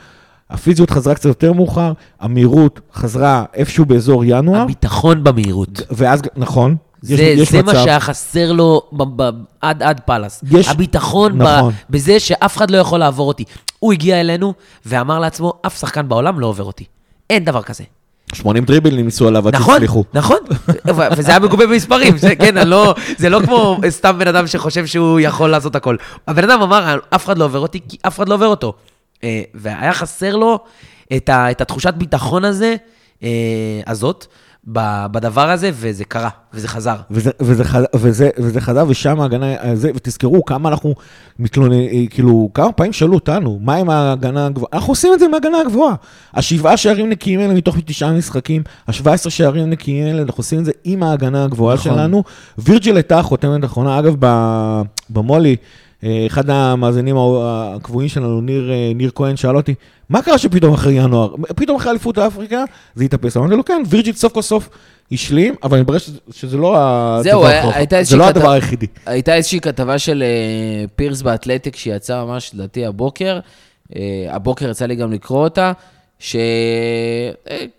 הפיזיות 0.50 0.90
חזרה 0.90 1.16
קצת 1.16 1.26
יותר 1.26 1.54
מאוחר, 1.54 1.94
המהירות 2.20 2.80
חזרה 2.94 3.44
איפשהו 3.54 3.86
באזור 3.86 4.24
ינואר. 4.26 4.62
הביטחון 4.62 5.24
במהירות. 5.24 5.82
ואז, 5.92 6.22
נכון. 6.38 6.76
זה, 7.02 7.14
יש, 7.14 7.40
יש 7.40 7.52
זה 7.52 7.62
מצב. 7.62 7.74
מה 7.74 7.84
שהיה 7.84 8.00
חסר 8.00 8.52
לו 8.52 8.82
ב, 8.92 9.04
ב, 9.16 9.30
עד, 9.62 9.84
עד 9.84 10.00
פאלאס. 10.06 10.44
יש, 10.52 10.68
הביטחון 10.68 11.42
נכון. 11.42 11.74
ב, 11.74 11.76
בזה 11.90 12.20
שאף 12.20 12.58
אחד 12.58 12.72
לא 12.72 12.78
יכול 12.78 13.00
לעבור 13.00 13.28
אותי. 13.28 13.44
הוא 13.80 13.94
הגיע 13.94 14.20
אלינו 14.20 14.54
ואמר 14.86 15.20
לעצמו, 15.20 15.54
אף 15.68 15.80
שחקן 15.80 16.10
בעולם 16.10 16.40
לא 16.40 16.48
עובר 16.48 16.64
אותי. 16.64 16.86
אין 17.30 17.46
דבר 17.46 17.62
כזה. 17.62 17.84
80 18.34 18.66
דריבלים 18.66 19.06
ניסו 19.06 19.28
עליו 19.28 19.48
עד 19.48 19.56
נכון, 19.56 19.74
שהצליחו. 19.74 20.04
נכון, 20.14 20.38
נכון, 20.86 21.06
וזה 21.18 21.32
היה 21.32 21.40
מגובה 21.40 21.68
במספרים, 21.68 22.18
זה, 22.18 22.36
כן, 22.36 22.68
לא, 22.68 22.96
זה 23.18 23.30
לא 23.30 23.40
כמו 23.46 23.78
סתם 23.90 24.20
בן 24.20 24.28
אדם 24.28 24.48
שחושב 24.48 24.86
שהוא 24.86 25.20
יכול 25.20 25.50
לעשות 25.50 25.76
הכל. 25.76 25.96
הבן 26.28 26.44
אדם 26.44 26.62
אמר, 26.62 26.98
אף 27.10 27.26
אחד 27.26 27.38
לא 27.38 27.46
עובר 27.46 27.60
אותי, 27.60 27.80
כי 27.90 27.98
אף 28.08 28.18
אחד 28.18 28.30
לא 28.30 28.34
עובר 28.34 28.48
אותו. 28.48 28.74
אה, 29.24 29.42
והיה 29.54 29.94
חסר 29.94 30.36
לו 30.36 30.60
את, 31.16 31.30
ה, 31.30 31.52
את 31.52 31.62
התחושת 31.62 31.94
ביטחון 31.94 32.46
הזה, 32.46 32.76
אה, 33.24 33.30
הזאת, 33.88 34.28
בדבר 34.68 35.50
הזה, 35.50 35.72
וזה 35.74 36.06
קרה, 36.06 36.30
וזה 36.54 36.68
חזר. 36.68 36.96
וזה, 37.12 37.32
וזה, 37.40 37.64
וזה, 37.96 38.30
וזה 38.38 38.62
חזר, 38.62 38.86
ושם 38.88 39.20
ההגנה, 39.20 39.76
זה, 39.76 39.92
ותזכרו 39.96 40.46
כמה 40.46 40.70
אנחנו 40.70 40.96
מתלוננים, 41.40 42.08
כאילו, 42.08 42.50
כמה 42.54 42.72
פעמים 42.72 42.94
שאלו 42.94 43.14
אותנו, 43.14 43.60
מה 43.62 43.76
עם 43.76 43.90
ההגנה 43.90 44.46
הגבוהה? 44.46 44.70
אנחנו 44.74 44.92
עושים 44.92 45.14
את 45.14 45.20
זה 45.20 45.26
עם 45.26 45.34
ההגנה 45.34 45.58
הגבוהה. 45.62 45.96
השבעה 46.34 46.78
שערים 46.78 47.10
נקיים 47.10 47.40
האלה 47.40 47.54
מתוך 47.54 47.76
תשעה 47.86 48.14
משחקים, 48.14 48.64
השבע 48.88 49.14
עשרה 49.14 49.32
שערים 49.32 49.70
נקיים 49.70 50.08
האלה, 50.08 50.22
אנחנו 50.22 50.42
עושים 50.42 50.60
את 50.60 50.66
זה 50.66 50.72
עם 50.84 51.04
ההגנה 51.04 51.44
הגבוהה 51.44 51.76
נכון. 51.76 51.94
שלנו. 51.94 52.24
וירג'יל 52.58 52.96
הייתה 52.96 53.20
החותמת 53.20 53.64
האחרונה, 53.64 54.00
אגב, 54.00 54.16
במולי, 55.10 55.50
אה, 55.50 55.56
אחד 56.28 56.50
המאזינים 56.50 57.16
הקבועים 57.44 58.10
שלנו, 58.10 58.42
ניר, 58.42 58.72
אה, 58.72 58.92
ניר 58.96 59.12
כהן, 59.16 59.36
שאל 59.36 59.56
אותי, 59.56 59.76
מה 60.10 60.22
קרה 60.22 60.38
שפתאום 60.38 60.74
אחרי 60.74 60.94
ינואר, 60.94 61.36
פתאום 61.56 61.78
אחרי 61.78 61.92
אליפות 61.92 62.18
אפריקה, 62.18 62.64
זה 62.96 63.04
התאפס? 63.04 63.38
אמרתי 63.38 63.56
לו, 63.56 63.66
כן, 63.66 63.82
וירג'יט 63.90 64.16
סוף 64.16 64.34
כל 64.34 64.42
סוף 64.42 64.70
השלים, 65.12 65.56
אבל 65.64 65.74
אני 65.74 65.82
מתברר 65.82 65.98
שזה 66.32 66.58
לא 66.58 66.78
זהו, 67.24 67.46
הדבר, 67.46 67.72
הייתה 67.74 68.04
זה 68.04 68.18
לא 68.18 68.24
כת... 68.24 68.30
הדבר 68.30 68.52
היחידי. 68.52 68.88
הייתה 69.06 69.36
איזושהי 69.36 69.60
כתבה 69.60 70.00
של 70.00 70.24
פירס 70.96 71.22
באתלטיק, 71.22 71.76
שיצאה 71.76 72.26
ממש, 72.26 72.52
לדעתי, 72.54 72.86
הבוקר. 72.86 73.40
הבוקר 74.30 74.70
יצא 74.70 74.86
לי 74.86 74.96
גם 74.96 75.12
לקרוא 75.12 75.44
אותה. 75.44 75.72
שתמיד 76.20 77.76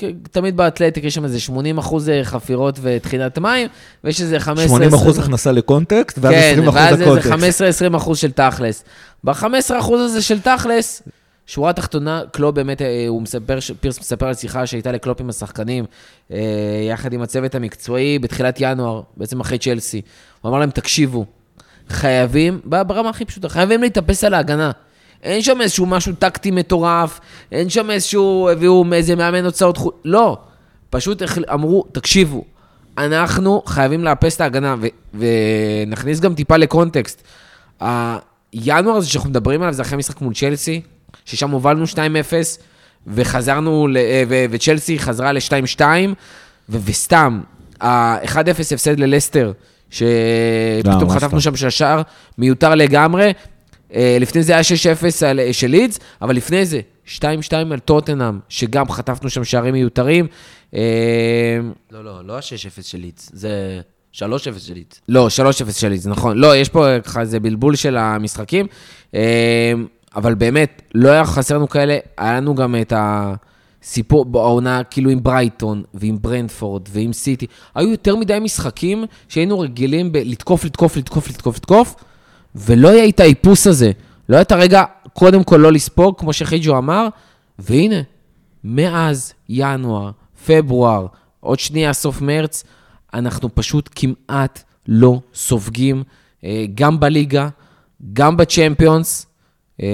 באתלטיק 0.56 1.04
יש 1.04 1.14
שם 1.14 1.24
איזה 1.24 1.40
80 1.40 1.78
אחוז 1.78 2.10
חפירות 2.22 2.78
וטחינת 2.82 3.38
מים, 3.38 3.68
ויש 4.04 4.20
איזה 4.20 4.40
15... 4.40 4.68
80 4.68 4.94
אחוז 4.94 5.18
הכנסה 5.18 5.52
לקונטקסט, 5.52 6.18
ואז 6.22 6.32
כן, 6.32 6.50
20 6.52 6.68
אחוז 6.68 7.00
לקונטקסט. 7.00 7.28
כן, 7.28 7.40
ואז 7.40 7.62
איזה 7.62 7.88
15-20 7.88 7.96
אחוז 7.96 8.18
של 8.18 8.32
תכלס. 8.32 8.84
ב-15 9.24 9.78
אחוז 9.78 10.00
הזה 10.00 10.22
של 10.22 10.40
תכלס, 10.40 11.02
שורה 11.46 11.72
תחתונה, 11.72 12.22
קלופ 12.32 12.54
באמת, 12.54 12.82
אה, 12.82 13.04
הוא 13.08 13.22
מספר, 13.22 13.58
פירס 13.80 14.00
מספר 14.00 14.26
על 14.26 14.34
שיחה 14.34 14.66
שהייתה 14.66 14.92
לקלופ 14.92 15.20
עם 15.20 15.28
השחקנים, 15.28 15.84
אה, 16.32 16.38
יחד 16.88 17.12
עם 17.12 17.22
הצוות 17.22 17.54
המקצועי, 17.54 18.18
בתחילת 18.18 18.56
ינואר, 18.60 19.02
בעצם 19.16 19.40
אחרי 19.40 19.58
צ'לסי. 19.58 20.00
הוא 20.40 20.50
אמר 20.50 20.58
להם, 20.58 20.70
תקשיבו, 20.70 21.24
חייבים, 21.88 22.60
ברמה 22.64 23.08
הכי 23.10 23.24
פשוטה, 23.24 23.48
חייבים 23.48 23.82
להתאפס 23.82 24.24
על 24.24 24.34
ההגנה. 24.34 24.70
אין 25.22 25.42
שם 25.42 25.60
איזשהו 25.60 25.86
משהו 25.86 26.12
טקטי 26.18 26.50
מטורף, 26.50 27.20
אין 27.52 27.70
שם 27.70 27.90
איזשהו, 27.90 28.48
הביאו 28.52 28.84
איזה 28.92 29.16
מאמן 29.16 29.44
הוצאות 29.44 29.76
חוץ, 29.76 29.94
לא. 30.04 30.38
פשוט 30.90 31.22
אמרו, 31.52 31.84
תקשיבו, 31.92 32.44
אנחנו 32.98 33.62
חייבים 33.66 34.04
לאפס 34.04 34.36
את 34.36 34.40
ההגנה, 34.40 34.76
ו- 34.80 34.86
ונכניס 35.86 36.20
גם 36.20 36.34
טיפה 36.34 36.56
לקונטקסט. 36.56 37.22
הינואר 37.80 38.96
הזה 38.96 39.08
שאנחנו 39.08 39.30
מדברים 39.30 39.62
עליו 39.62 39.74
זה 39.74 39.82
אחרי 39.82 39.98
משחק 39.98 40.20
מול 40.20 40.34
צ'לסי, 40.34 40.80
ששם 41.24 41.50
הובלנו 41.50 41.84
2-0, 41.86 41.96
וחזרנו, 43.06 43.88
אה, 43.96 44.22
ו- 44.28 44.44
וצ'לסי 44.50 44.98
חזרה 44.98 45.32
ל-2-2, 45.32 45.80
ו- 46.68 46.78
וסתם, 46.84 47.40
ה-1-0 47.80 48.74
הפסד 48.74 48.98
ללסטר, 48.98 49.52
שפתאום 49.90 51.10
חטפנו 51.10 51.40
שם 51.40 51.56
של 51.56 51.66
השער, 51.66 52.02
מיותר 52.38 52.74
לגמרי. 52.74 53.32
אה, 53.94 54.16
לפני 54.20 54.42
זה 54.42 54.52
היה 54.52 54.62
6-0 54.62 55.04
אה, 55.38 55.52
של 55.52 55.66
לידס, 55.66 55.98
אבל 56.22 56.36
לפני 56.36 56.66
זה, 56.66 56.80
2-2 57.06 57.20
על 57.70 57.78
טוטנאם, 57.78 58.38
שגם 58.48 58.90
חטפנו 58.90 59.30
שם 59.30 59.44
שערים 59.44 59.74
מיותרים. 59.74 60.26
לא, 60.72 62.04
לא, 62.04 62.24
לא 62.24 62.36
ה-6-0 62.36 62.82
של 62.82 62.98
לידס, 62.98 63.30
זה 63.32 63.80
3-0 64.12 64.20
של 64.58 64.74
לידס. 64.74 65.00
לא, 65.08 65.28
3-0 65.68 65.72
של 65.72 65.88
לידס, 65.88 66.06
נכון. 66.06 66.38
לא, 66.38 66.56
יש 66.56 66.68
פה 66.68 67.00
ככה 67.04 67.20
איזה 67.20 67.40
בלבול 67.40 67.76
של 67.76 67.96
המשחקים. 67.96 68.66
אבל 70.16 70.34
באמת, 70.34 70.82
לא 70.94 71.10
היה 71.10 71.24
חסר 71.24 71.56
לנו 71.56 71.68
כאלה, 71.68 71.98
היה 72.18 72.36
לנו 72.36 72.54
גם 72.54 72.74
את 72.80 72.92
הסיפור 72.96 74.24
בעונה, 74.24 74.84
כאילו 74.84 75.10
עם 75.10 75.22
ברייטון, 75.22 75.82
ועם 75.94 76.18
ברנדפורד, 76.20 76.82
ועם 76.90 77.12
סיטי. 77.12 77.46
היו 77.74 77.90
יותר 77.90 78.16
מדי 78.16 78.38
משחקים 78.40 79.04
שהיינו 79.28 79.60
רגילים 79.60 80.12
בלתקוף, 80.12 80.64
לתקוף, 80.64 80.96
לתקוף, 80.96 81.28
לתקוף, 81.28 81.56
לתקוף, 81.56 81.94
ולא 82.54 82.88
היה 82.88 83.08
את 83.08 83.20
האיפוס 83.20 83.66
הזה. 83.66 83.92
לא 84.28 84.36
היה 84.36 84.42
את 84.42 84.52
הרגע, 84.52 84.84
קודם 85.12 85.44
כל 85.44 85.56
לא 85.56 85.72
לספוג, 85.72 86.18
כמו 86.18 86.32
שחיג'ו 86.32 86.78
אמר, 86.78 87.08
והנה, 87.58 88.00
מאז 88.64 89.32
ינואר, 89.48 90.10
פברואר, 90.46 91.06
עוד 91.40 91.58
שנייה, 91.58 91.92
סוף 91.92 92.20
מרץ, 92.20 92.64
אנחנו 93.14 93.54
פשוט 93.54 93.88
כמעט 93.94 94.62
לא 94.88 95.20
סופגים, 95.34 96.02
אה, 96.44 96.64
גם 96.74 97.00
בליגה, 97.00 97.48
גם 98.12 98.36
בצ'מפיונס, 98.36 99.26
אה, 99.82 99.86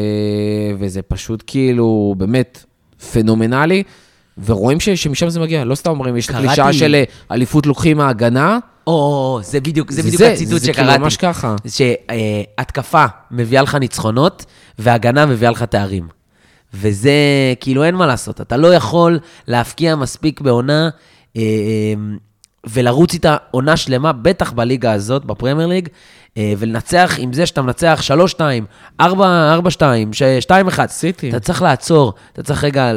וזה 0.79 1.03
פשוט 1.03 1.43
כאילו, 1.47 2.15
באמת, 2.19 2.65
פנומנלי, 3.13 3.83
ורואים 4.45 4.81
ש, 4.81 4.89
שמשם 4.89 5.29
זה 5.29 5.41
מגיע. 5.41 5.65
לא 5.65 5.75
סתם 5.75 5.91
אומרים, 5.91 6.17
יש. 6.17 6.31
דרישה 6.31 6.73
של 6.73 6.95
אה, 6.95 7.05
אליפות 7.31 7.67
לוקחים 7.67 7.97
מההגנה. 7.97 8.59
או, 8.87 9.41
זה 9.43 9.61
בדיוק, 9.61 9.91
זה, 9.91 10.03
זה 10.03 10.09
בדיוק 10.09 10.19
זה, 10.19 10.33
הציטוט 10.33 10.61
זה, 10.61 10.67
שקראתי. 10.67 10.83
זה 10.83 10.93
כאילו 10.93 11.05
ממש 11.05 11.17
ככה. 11.17 11.57
שהתקפה 11.69 13.05
מביאה 13.31 13.63
לך 13.63 13.75
ניצחונות, 13.75 14.45
והגנה 14.79 15.27
מביאה 15.27 15.51
לך 15.51 15.63
תארים. 15.63 16.09
וזה, 16.75 17.13
כאילו, 17.61 17.85
אין 17.85 17.95
מה 17.95 18.07
לעשות. 18.07 18.41
אתה 18.41 18.57
לא 18.57 18.75
יכול 18.75 19.19
להפקיע 19.49 19.97
מספיק 19.97 20.41
בעונה, 20.41 20.89
אה, 21.37 21.43
ולרוץ 22.67 23.15
איתה 23.15 23.37
עונה 23.51 23.77
שלמה, 23.77 24.13
בטח 24.13 24.53
בליגה 24.53 24.93
הזאת, 24.93 25.25
בפרמייר 25.25 25.69
ליג, 25.69 25.89
אה, 26.37 26.53
ולנצח 26.59 27.15
עם 27.19 27.33
זה 27.33 27.47
שאתה 27.47 27.63
מנצח 27.63 28.01
3-2, 28.03 28.41
4-2, 29.01 29.05
2-1. 30.41 30.87
סיטי. 30.87 31.31
אתה 31.31 31.41
צריך 31.41 31.63
לעצור, 31.63 32.15
אתה 32.33 32.43
צריך 32.43 32.65
רגע... 32.65 32.93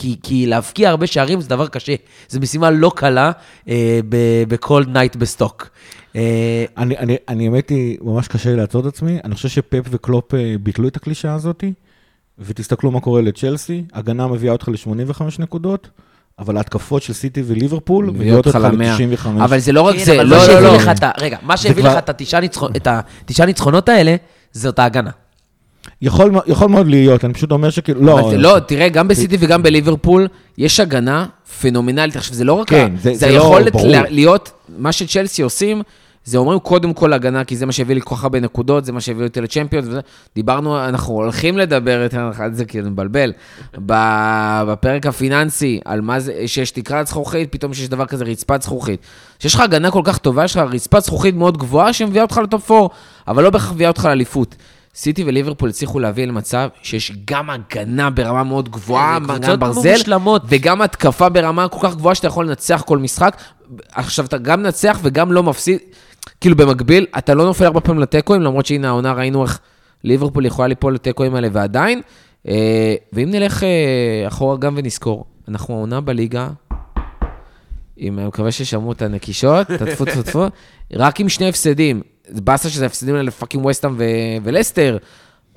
כי, 0.00 0.16
כי 0.22 0.46
להבקיע 0.46 0.90
הרבה 0.90 1.06
שערים 1.06 1.40
זה 1.40 1.48
דבר 1.48 1.66
קשה. 1.66 1.94
זו 2.28 2.40
משימה 2.40 2.70
לא 2.70 2.92
קלה 2.96 3.32
אה, 3.68 4.00
בכל 4.48 4.84
night 4.88 5.16
בסטוק. 5.16 5.68
אה, 6.16 6.64
אני, 6.76 6.98
אני, 6.98 7.16
אני 7.28 7.46
האמת 7.46 7.68
היא, 7.68 7.98
ממש 8.02 8.28
קשה 8.28 8.50
לי 8.50 8.56
לעצור 8.56 8.80
את 8.80 8.86
עצמי. 8.86 9.18
אני 9.24 9.34
חושב 9.34 9.48
שפפ 9.48 9.82
וקלופ 9.90 10.34
אה, 10.34 10.54
ביטלו 10.62 10.88
את 10.88 10.96
הקלישה 10.96 11.34
הזאת, 11.34 11.64
ותסתכלו 12.38 12.90
מה 12.90 13.00
קורה 13.00 13.22
לצ'לסי, 13.22 13.84
הגנה 13.92 14.26
מביאה 14.26 14.52
אותך 14.52 14.68
ל-85 14.68 15.22
נקודות. 15.38 15.88
אבל 16.38 16.56
ההתקפות 16.56 17.02
של 17.02 17.12
סיטי 17.12 17.42
וליברפול 17.46 18.06
מביאות 18.06 18.46
אותך 18.46 18.58
ל-95. 18.58 19.28
אבל 19.44 19.58
זה 19.58 19.72
לא 19.72 19.82
רק 19.82 19.96
כן, 19.96 20.04
זה, 20.04 20.16
לא, 20.22 20.46
לא, 20.46 20.60
לא. 20.60 20.78
רגע, 21.18 21.36
מה 21.42 21.56
שהביא 21.56 21.84
לך 21.84 21.96
את 21.98 22.08
התשעה 22.08 23.46
ניצחונות 23.46 23.88
האלה, 23.88 24.16
זאת 24.52 24.78
ההגנה. 24.78 25.10
יכול, 26.02 26.32
יכול 26.46 26.68
מאוד 26.68 26.86
להיות, 26.86 27.24
אני 27.24 27.34
פשוט 27.34 27.52
אומר 27.52 27.70
שכאילו, 27.70 28.02
לא. 28.02 28.20
אבל 28.20 28.36
לא, 28.36 28.58
תראה, 28.58 28.88
גם 28.88 29.08
בסיטי 29.08 29.36
וגם 29.40 29.62
בליברפול, 29.62 30.28
יש 30.58 30.80
הגנה 30.80 31.26
פנומנלית. 31.60 32.16
עכשיו, 32.16 32.34
זה 32.34 32.44
לא 32.44 32.52
רק... 32.52 32.68
כן, 32.68 32.92
זה, 32.96 33.10
זה, 33.14 33.18
זה 33.18 33.26
לא, 33.26 33.58
היכולת 33.58 33.74
להיות, 34.08 34.52
מה 34.78 34.92
שצ'לסי 34.92 35.42
עושים, 35.42 35.82
זה 36.24 36.38
אומרים 36.38 36.58
קודם 36.58 36.92
כל 36.92 37.12
הגנה, 37.12 37.44
כי 37.44 37.56
זה 37.56 37.66
מה 37.66 37.72
שהביא 37.72 37.94
לי 37.94 38.00
כל 38.04 38.14
כך 38.14 38.22
הרבה 38.22 38.40
נקודות, 38.40 38.84
זה 38.84 38.92
מה 38.92 39.00
שהביא 39.00 39.24
אותי 39.24 39.40
לצ'מפיונס, 39.40 39.86
וזה. 39.88 40.00
דיברנו, 40.34 40.84
אנחנו 40.84 41.14
הולכים 41.14 41.58
לדבר 41.58 42.06
על 42.38 42.54
זה, 42.54 42.64
כי 42.64 42.82
זה 42.82 42.90
מבלבל, 42.90 43.32
בפרק 43.74 45.06
הפיננסי, 45.06 45.80
על 45.84 46.00
מה 46.00 46.20
זה, 46.20 46.42
שיש 46.46 46.70
תקרת 46.70 47.06
זכוכית, 47.06 47.52
פתאום 47.52 47.74
שיש 47.74 47.88
דבר 47.88 48.06
כזה 48.06 48.24
רצפת 48.24 48.62
זכוכית. 48.62 49.00
שיש 49.38 49.54
לך 49.54 49.60
הגנה 49.60 49.90
כל 49.90 50.02
כך 50.04 50.18
טובה, 50.18 50.44
יש 50.44 50.56
לך 50.56 50.62
רצפת 50.72 51.02
זכוכית 51.02 51.34
מאוד 51.34 51.58
גבוהה, 51.58 51.92
שמביאה 51.92 52.22
אותך 52.22 52.40
לטופ 52.42 52.70
4, 52.70 52.94
אבל 53.28 53.42
לא 53.42 53.50
בהכרח 53.50 53.72
מביאה 53.72 53.88
אותך 53.88 54.04
לאליפות. 54.04 54.56
סיטי 54.94 55.24
וליברפול 55.24 55.68
הצליחו 55.68 56.00
להביא 56.00 56.24
למצב 56.24 56.68
שיש 56.82 57.12
גם 57.24 57.50
הגנה 57.50 58.10
ברמה 58.10 58.44
מאוד 58.44 58.68
גבוהה, 58.68 59.18
גם 59.18 59.60
ברזל, 59.60 60.16
וגם 60.48 60.82
התקפה 60.82 61.28
ברמה 61.28 61.68
כל 61.68 61.88
כך 61.88 61.96
גבוהה 61.96 62.14
שאתה 62.14 62.26
יכול 62.26 62.46
לנצח 62.46 62.82
כל 62.86 62.98
משחק. 62.98 63.36
עכשיו, 63.92 64.24
אתה 64.24 64.38
גם 64.38 64.62
מנצח 64.62 64.98
וגם 65.02 65.32
לא 65.32 65.42
מפסיד. 65.42 65.78
כאילו 66.40 66.56
במקביל, 66.56 67.06
אתה 67.18 67.34
לא 67.34 67.44
נופל 67.44 67.64
הרבה 67.64 67.80
פעמים 67.80 68.02
לתיקואים, 68.02 68.42
למרות 68.42 68.66
שהנה 68.66 68.88
העונה 68.88 69.12
ראינו 69.12 69.42
איך 69.42 69.58
ליברפול 70.04 70.46
יכולה 70.46 70.68
ליפול 70.68 70.94
לתיקואים 70.94 71.34
האלה 71.34 71.48
ועדיין. 71.52 72.00
אה, 72.48 72.94
ואם 73.12 73.30
נלך 73.30 73.62
אה, 73.62 74.28
אחורה 74.28 74.56
גם 74.56 74.74
ונזכור, 74.76 75.24
אנחנו 75.48 75.74
העונה 75.74 76.00
בליגה, 76.00 76.48
עם, 77.96 78.18
אני 78.18 78.26
מקווה 78.26 78.52
ששמעו 78.52 78.92
את 78.92 79.02
הנקישות, 79.02 79.66
תטפו 79.66 80.04
טפו 80.04 80.22
טפו, 80.22 80.46
רק 80.92 81.20
עם 81.20 81.28
שני 81.28 81.48
הפסדים. 81.48 82.02
זה 82.30 82.40
באסה 82.40 82.70
שזה 82.70 82.86
הפסדים 82.86 83.16
לפאקינג 83.16 83.66
וסטאם 83.66 83.94
ולסטר, 84.42 84.96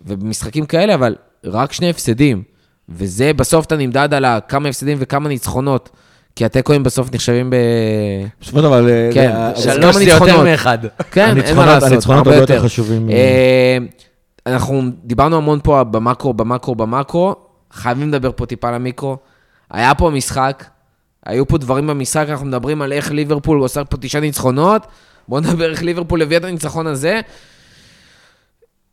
ובמשחקים 0.05 0.65
כאלה, 0.65 0.93
אבל 0.93 1.15
רק 1.43 1.73
שני 1.73 1.89
הפסדים. 1.89 2.43
וזה, 2.89 3.33
בסוף 3.33 3.65
אתה 3.65 3.75
נמדד 3.75 4.13
על 4.13 4.25
כמה 4.47 4.69
הפסדים 4.69 4.97
וכמה 5.01 5.29
ניצחונות. 5.29 5.89
כי 6.35 6.45
התיקואים 6.45 6.83
בסוף 6.83 7.13
נחשבים 7.13 7.49
ב... 7.49 7.55
בסופו 8.41 8.57
של 8.57 8.63
דבר, 8.63 8.85
כן, 9.13 9.35
שלוש 9.55 9.95
זה 9.95 10.03
יותר 10.03 10.43
מאחד. 10.43 10.77
כן, 11.11 11.37
אין 11.41 11.55
מה 11.55 11.65
לעשות, 11.65 11.91
הניצחונות 11.91 12.27
הרבה 12.27 12.39
יותר 12.39 12.63
חשובים. 12.63 13.09
אה, 13.09 13.77
אנחנו 14.45 14.81
דיברנו 15.03 15.37
המון 15.37 15.59
פה 15.63 15.83
במקרו, 15.83 16.33
במקרו, 16.33 16.75
במקרו, 16.75 17.35
חייבים 17.71 18.09
לדבר 18.09 18.31
פה 18.35 18.45
טיפה 18.45 18.67
על 18.67 18.73
המיקרו. 18.73 19.17
היה 19.71 19.95
פה 19.95 20.09
משחק, 20.09 20.65
היו 21.25 21.47
פה 21.47 21.57
דברים 21.57 21.87
במשחק, 21.87 22.25
אנחנו 22.29 22.45
מדברים 22.45 22.81
על 22.81 22.93
איך 22.93 23.11
ליברפול 23.11 23.59
עושה 23.59 23.83
פה 23.83 23.97
תשעה 23.97 24.21
ניצחונות, 24.21 24.87
בואו 25.27 25.41
נדבר 25.41 25.71
איך 25.71 25.83
ליברפול 25.83 26.21
הביאה 26.21 26.39
את 26.39 26.43
הניצחון 26.43 26.87
הזה. 26.87 27.21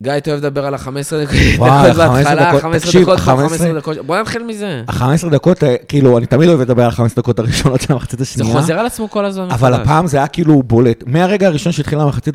גיא, 0.02 0.12
אתה 0.16 0.30
אוהב 0.30 0.40
לדבר 0.40 0.66
על 0.66 0.74
ה-15 0.74 0.88
דקות 1.22 1.36
בהתחלה, 1.58 2.60
15 2.60 3.00
דקות, 3.02 3.18
15 3.18 3.72
דקות, 3.72 3.96
בוא 4.06 4.18
נתחיל 4.18 4.42
מזה. 4.42 4.82
ה-15 4.88 5.28
דקות, 5.30 5.64
אה, 5.64 5.76
כאילו, 5.88 6.18
אני 6.18 6.26
תמיד 6.26 6.48
אוהב 6.48 6.60
לדבר 6.60 6.82
על 6.82 6.90
ה-15 6.90 7.16
דקות 7.16 7.38
הראשונות 7.38 7.80
של 7.80 7.92
המחצית 7.92 8.20
השנייה. 8.20 8.52
זה 8.52 8.60
חוזר 8.60 8.78
על 8.78 8.86
עצמו 8.86 9.10
כל 9.10 9.24
הזמן. 9.24 9.50
אבל 9.50 9.74
הפעם 9.74 10.06
זה 10.06 10.16
היה 10.16 10.26
כאילו 10.26 10.62
בולט. 10.62 11.04
מהרגע 11.06 11.46
הראשון 11.46 11.72
שהתחילה 11.72 12.02
המחצית 12.02 12.34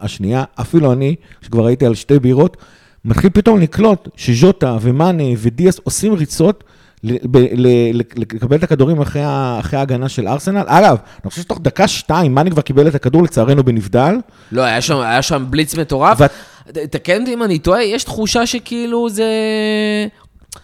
השנייה, 0.00 0.44
אפילו 0.60 0.92
אני, 0.92 1.14
שכבר 1.42 1.66
הייתי 1.66 1.86
על 1.86 1.94
שתי 1.94 2.18
בירות, 2.18 2.56
מתחיל 3.04 3.30
פתאום 3.30 3.60
לקלוט 3.60 4.08
שז'וטה 4.16 4.76
ומאנה 4.80 5.24
ודיאס 5.38 5.80
עושים 5.84 6.14
ריצות. 6.14 6.64
לקבל 7.04 8.56
את 8.56 8.62
הכדורים 8.62 9.00
אחרי 9.00 9.22
ההגנה 9.72 10.08
של 10.08 10.28
ארסנל. 10.28 10.62
אגב, 10.66 10.96
אני 11.24 11.30
חושב 11.30 11.42
שתוך 11.42 11.58
דקה-שתיים, 11.62 12.34
מאני 12.34 12.50
כבר 12.50 12.62
קיבל 12.62 12.88
את 12.88 12.94
הכדור 12.94 13.22
לצערנו 13.22 13.64
בנבדל. 13.64 14.14
לא, 14.52 14.62
היה 14.62 14.80
שם, 14.80 14.96
היה 14.96 15.22
שם 15.22 15.46
בליץ 15.50 15.74
מטורף. 15.74 16.18
תקן 16.90 17.20
אותי 17.20 17.34
אם 17.34 17.42
אני 17.42 17.58
טועה, 17.58 17.84
יש 17.84 18.04
תחושה 18.04 18.46
שכאילו 18.46 19.08
זה... 19.08 19.26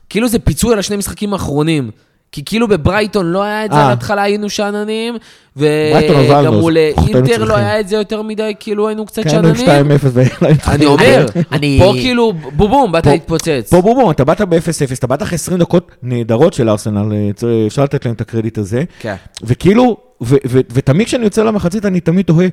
כאילו 0.08 0.28
זה 0.28 0.38
פיצוי 0.38 0.72
על 0.72 0.78
השני 0.78 0.96
משחקים 0.96 1.32
האחרונים. 1.32 1.90
כי 2.32 2.44
כאילו 2.44 2.68
בברייטון 2.68 3.26
לא 3.26 3.42
היה 3.42 3.64
את 3.64 3.72
זה, 3.72 3.78
על 3.78 3.90
ההתחלה 3.90 4.22
היינו 4.22 4.50
שאננים, 4.50 5.16
וגם 5.56 6.54
מול 6.54 6.76
אינטר 6.76 7.44
לא 7.44 7.56
היה 7.56 7.80
את 7.80 7.88
זה 7.88 7.96
יותר 7.96 8.22
מדי, 8.22 8.54
כאילו 8.60 8.88
היינו 8.88 9.06
קצת 9.06 9.30
שאננים. 9.30 9.54
כן, 9.54 9.70
היינו 9.70 9.94
2-0 9.96 10.68
אני 10.72 10.86
אומר, 10.92 11.26
פה 11.78 11.92
כאילו 12.00 12.32
בובום, 12.32 12.92
באת 12.92 13.06
להתפוצץ. 13.06 13.70
פה 13.70 13.80
בובום, 13.80 14.10
אתה 14.10 14.24
באת 14.24 14.40
ב-0-0, 14.40 14.94
אתה 14.94 15.06
באת 15.06 15.22
אחרי 15.22 15.34
20 15.34 15.58
דקות 15.58 15.90
נהדרות 16.02 16.52
של 16.54 16.68
ארסנל, 16.68 17.12
אה, 17.12 17.30
אפשר 17.66 17.84
לתת 17.84 18.04
להם 18.04 18.14
את 18.14 18.20
הקרדיט 18.20 18.58
הזה. 18.58 18.84
כן. 19.00 19.14
וכאילו, 19.42 19.96
ותמיד 20.72 21.06
כשאני 21.06 21.24
יוצא 21.24 21.42
למחצית, 21.42 21.86
אני 21.86 22.00
תמיד 22.00 22.26
תוהה, 22.26 22.46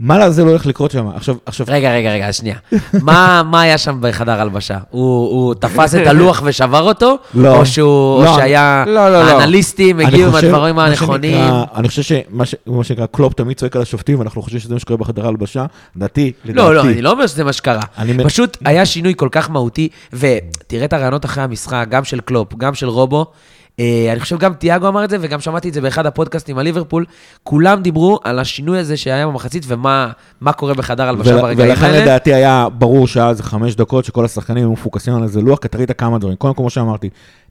מה 0.00 0.18
לזה 0.18 0.44
לא 0.44 0.50
הולך 0.50 0.66
לקרות 0.66 0.90
שם? 0.90 1.08
עכשיו, 1.08 1.34
עכשיו... 1.46 1.66
רגע, 1.70 1.92
רגע, 1.92 2.10
רגע, 2.12 2.32
שנייה. 2.32 2.56
מה, 3.02 3.42
מה 3.50 3.60
היה 3.60 3.78
שם 3.78 3.98
בחדר 4.00 4.40
הלבשה? 4.40 4.78
הוא, 4.90 5.28
הוא 5.30 5.54
תפס 5.54 5.94
את 5.94 6.06
הלוח 6.06 6.42
ושבר 6.44 6.82
אותו? 6.82 7.16
לא. 7.34 7.56
או, 7.56 7.66
שהוא, 7.66 8.24
לא, 8.24 8.30
או 8.30 8.34
שהיה... 8.38 8.84
לא, 8.86 8.94
לא, 8.94 9.24
לא. 9.24 9.40
האנליסטים 9.40 10.00
הגיעו 10.00 10.26
עם 10.28 10.32
חושב- 10.34 10.46
הדברים 10.46 10.78
הנכונים? 10.78 11.32
שנקרא- 11.38 11.64
אני 11.78 11.88
חושב 11.88 12.02
שמה 12.02 12.46
ש- 12.46 12.54
מה 12.66 12.84
שנקרא, 12.84 13.06
קלופ 13.06 13.32
תמיד 13.34 13.56
צועק 13.56 13.76
על 13.76 13.82
השופטים, 13.82 14.18
ואנחנו 14.18 14.42
חושבים 14.42 14.60
שזה 14.60 14.74
מה 14.74 14.80
שקורה 14.80 14.96
בחדר 14.96 15.24
ההלבשה. 15.24 15.66
לדעתי, 15.96 16.32
לדעתי. 16.44 16.58
לא, 16.58 16.74
לא, 16.74 16.80
אני 16.82 17.02
לא 17.02 17.10
אומר 17.10 17.26
שזה 17.26 17.44
מה 17.44 17.52
שקרה. 17.52 17.80
פשוט 18.24 18.56
היה 18.64 18.86
שינוי 18.86 19.14
כל 19.16 19.28
כך 19.32 19.50
מהותי, 19.50 19.88
ותראה 20.12 20.84
את 20.84 20.92
הרעיונות 20.92 21.24
אחרי 21.24 21.42
המשחק, 21.44 21.86
גם 21.90 22.04
של 22.04 22.20
קלופ, 22.20 22.54
גם 22.58 22.74
של 22.74 22.88
רובו. 22.88 23.26
אה, 23.80 24.08
אני 24.12 24.20
חושב 24.20 24.38
גם 24.38 24.54
תיאגו 24.54 24.88
אמר 24.88 25.04
את 25.04 25.10
זה, 25.10 25.16
וגם 25.20 25.40
שמעתי 25.40 25.68
את 25.68 25.74
זה 25.74 25.80
באחד 25.80 26.06
הפודקאסטים 26.06 26.58
על 26.58 26.64
ליברפול. 26.64 27.04
כולם 27.42 27.82
דיברו 27.82 28.18
על 28.24 28.38
השינוי 28.38 28.78
הזה 28.78 28.96
שהיה 28.96 29.26
במחצית, 29.26 29.64
ומה 29.66 30.10
מה 30.40 30.52
קורה 30.52 30.74
בחדר 30.74 31.08
הלבשה 31.08 31.36
ברגעים 31.36 31.70
ולכן 31.70 31.84
האלה. 31.84 32.02
לדעתי 32.02 32.34
היה 32.34 32.68
ברור 32.78 33.06
שהיה 33.06 33.28
איזה 33.28 33.42
חמש 33.42 33.74
דקות 33.74 34.04
שכל 34.04 34.24
השחקנים 34.24 34.64
היו 34.64 34.72
מפוקסים 34.72 35.14
על 35.14 35.22
איזה 35.22 35.40
לוח, 35.40 35.58
כי 35.58 35.66
אתה 35.66 35.78
ראית 35.78 35.92
כמה 35.92 36.18
דברים. 36.18 36.36
קודם 36.36 36.54
כל, 36.54 36.60
כמו 36.62 36.70
שאמרתי, 36.70 37.08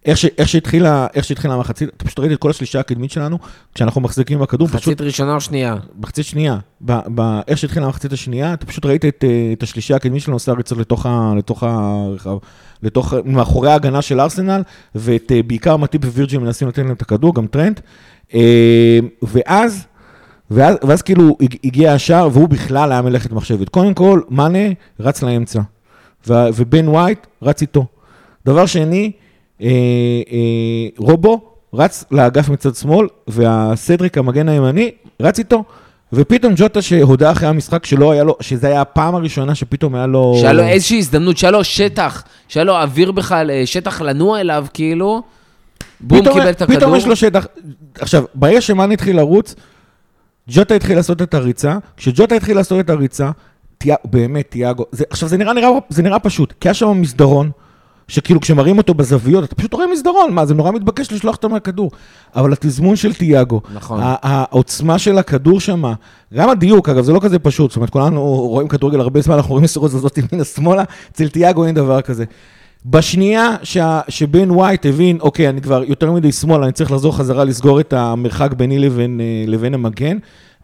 איך 0.07 0.17
ש- 0.17 0.25
איך 0.37 0.47
שהתחילה 0.49 1.07
איך 1.13 1.25
שהתחילה 1.25 1.53
המחצית, 1.53 1.89
אתה 1.97 2.05
פשוט 2.05 2.19
ראית 2.19 2.31
את 2.31 2.37
כל 2.37 2.49
השלישה 2.49 2.79
הקדמית 2.79 3.11
שלנו, 3.11 3.37
כשאנחנו 3.75 4.01
מחזיקים 4.01 4.39
בכדור, 4.39 4.67
פשוט 4.67 4.77
מחצית 4.81 5.01
ראשונה 5.01 5.35
או 5.35 5.41
שנייה? 5.41 5.75
מחצית 6.01 6.25
שנייה, 6.25 6.57
ב- 6.85 6.99
ב- 7.15 7.39
איך 7.47 7.57
שהתחילה 7.57 7.85
המחצית 7.85 8.13
השנייה, 8.13 8.53
אתה 8.53 8.65
פשוט 8.65 8.85
ראית 8.85 9.05
את, 9.05 9.23
אה, 9.27 9.53
את 9.53 9.63
השלישה 9.63 9.95
הקדמית 9.95 10.21
שלנו 10.21 10.35
עושה 10.35 10.51
ריצות 10.51 10.77
לתוך, 10.77 11.05
ה- 11.05 11.33
לתוך 11.37 11.63
הרחב, 11.63 12.37
לתוך, 12.83 13.13
מאחורי 13.25 13.71
ההגנה 13.71 14.01
של 14.01 14.19
ארסנל, 14.19 14.61
ואת 14.95 15.31
אה, 15.31 15.43
בעיקר 15.43 15.77
מטיפ 15.77 16.01
ווירג'י 16.05 16.37
מנסים 16.37 16.67
לתת 16.67 16.77
להם 16.77 16.91
את 16.91 17.01
הכדור, 17.01 17.35
גם 17.35 17.47
טרנט. 17.47 17.79
אה, 18.33 18.99
ואז, 19.21 19.85
ואז, 20.51 20.75
ואז 20.87 21.01
כאילו 21.01 21.37
הג- 21.41 21.55
הגיע 21.63 21.93
השער, 21.93 22.29
והוא 22.33 22.49
בכלל 22.49 22.91
היה 22.91 23.01
מלאכת 23.01 23.31
מחשבת. 23.31 23.69
קודם 23.69 23.93
כל, 23.93 24.21
מאנה 24.29 24.59
רץ 24.99 25.23
לאמצע, 25.23 25.59
ו- 26.27 26.33
ובן 26.55 26.87
ווייט 26.87 27.27
רץ 27.41 27.61
איתו. 27.61 27.85
דבר 28.45 28.65
שני, 28.65 29.11
אה, 29.61 29.67
אה, 30.31 30.87
רובו 30.97 31.41
רץ 31.73 32.03
לאגף 32.11 32.49
מצד 32.49 32.75
שמאל, 32.75 33.07
והסדריק, 33.27 34.17
המגן 34.17 34.49
הימני, 34.49 34.91
רץ 35.21 35.39
איתו. 35.39 35.63
ופתאום 36.13 36.53
ג'וטה 36.57 36.81
שהודה 36.81 37.31
אחרי 37.31 37.47
המשחק 37.47 37.85
שלא 37.85 38.11
היה 38.11 38.23
לו, 38.23 38.35
שזה 38.39 38.67
היה 38.67 38.81
הפעם 38.81 39.15
הראשונה 39.15 39.55
שפתאום 39.55 39.95
היה 39.95 40.07
לו... 40.07 40.35
שהיה 40.39 40.53
לו 40.53 40.63
איזושהי 40.63 40.97
הזדמנות, 40.97 41.37
שהיה 41.37 41.51
לו 41.51 41.63
שטח, 41.63 42.23
שהיה 42.47 42.63
לו 42.63 42.75
אוויר 42.75 43.11
בכלל, 43.11 43.51
אה, 43.51 43.61
שטח 43.65 44.01
לנוע 44.01 44.39
אליו, 44.41 44.65
כאילו. 44.73 45.21
בום, 46.01 46.21
פתאום- 46.21 46.33
קיבל 46.39 46.49
את 46.49 46.61
הכדור. 46.61 46.77
פתאום 46.79 46.95
יש 46.95 47.07
לו 47.07 47.15
שטח. 47.15 47.47
עכשיו, 47.99 48.23
ברגע 48.35 48.61
שמאן 48.61 48.91
התחיל 48.91 49.15
לרוץ, 49.17 49.55
ג'וטה 50.49 50.75
התחיל 50.75 50.95
לעשות 50.95 51.21
את 51.21 51.33
הריצה. 51.33 51.77
כשג'וטה 51.97 52.35
התחיל 52.35 52.55
לעשות 52.57 52.79
את 52.79 52.89
הריצה, 52.89 53.31
תיה, 53.77 53.95
באמת, 54.05 54.45
תיאגו, 54.51 54.85
זה, 54.91 55.03
עכשיו 55.09 55.29
זה 55.29 55.37
נראה, 55.37 55.53
נראה, 55.53 55.69
זה 55.89 56.03
נראה 56.03 56.19
פשוט, 56.19 56.53
כי 56.59 56.67
היה 56.67 56.73
שם 56.73 57.01
מסדרון, 57.01 57.51
שכאילו 58.07 58.41
כשמראים 58.41 58.77
אותו 58.77 58.93
בזוויות, 58.93 59.43
אתה 59.43 59.55
פשוט 59.55 59.73
רואה 59.73 59.87
מסדרון, 59.87 60.33
מה, 60.33 60.45
זה 60.45 60.53
נורא 60.53 60.71
מתבקש 60.71 61.11
לשלוח 61.11 61.35
אותו 61.35 61.49
מהכדור. 61.49 61.91
אבל 62.35 62.53
התזמון 62.53 62.95
של 62.95 63.13
תיאגו, 63.13 63.61
נכון. 63.73 63.99
העוצמה 64.03 64.99
של 64.99 65.17
הכדור 65.17 65.59
שם, 65.59 65.83
גם 66.33 66.49
הדיוק, 66.49 66.89
אגב, 66.89 67.03
זה 67.03 67.13
לא 67.13 67.19
כזה 67.19 67.39
פשוט, 67.39 67.71
זאת 67.71 67.75
אומרת, 67.75 67.89
כולנו 67.89 68.23
רואים 68.25 68.67
כדורגל 68.67 68.99
הרבה 68.99 69.21
זמן, 69.21 69.35
אנחנו 69.35 69.51
רואים 69.51 69.63
מסירות 69.63 69.91
זזות 69.91 70.17
ימינה-שמאלה, 70.31 70.83
אצל 71.11 71.27
תיאגו 71.27 71.65
אין 71.65 71.75
דבר 71.75 72.01
כזה. 72.01 72.25
בשנייה 72.85 73.55
שה, 73.63 74.01
שבן 74.09 74.51
ווייט 74.51 74.85
הבין, 74.85 75.17
אוקיי, 75.21 75.49
אני 75.49 75.61
כבר 75.61 75.83
יותר 75.83 76.11
מדי 76.11 76.31
שמאל, 76.31 76.63
אני 76.63 76.71
צריך 76.71 76.91
לחזור 76.91 77.17
חזרה 77.17 77.43
לסגור 77.43 77.79
את 77.79 77.93
המרחק 77.93 78.53
ביני 78.53 78.79
לבין, 78.79 79.21
אה, 79.21 79.43
לבין 79.47 79.73
המגן, 79.73 80.17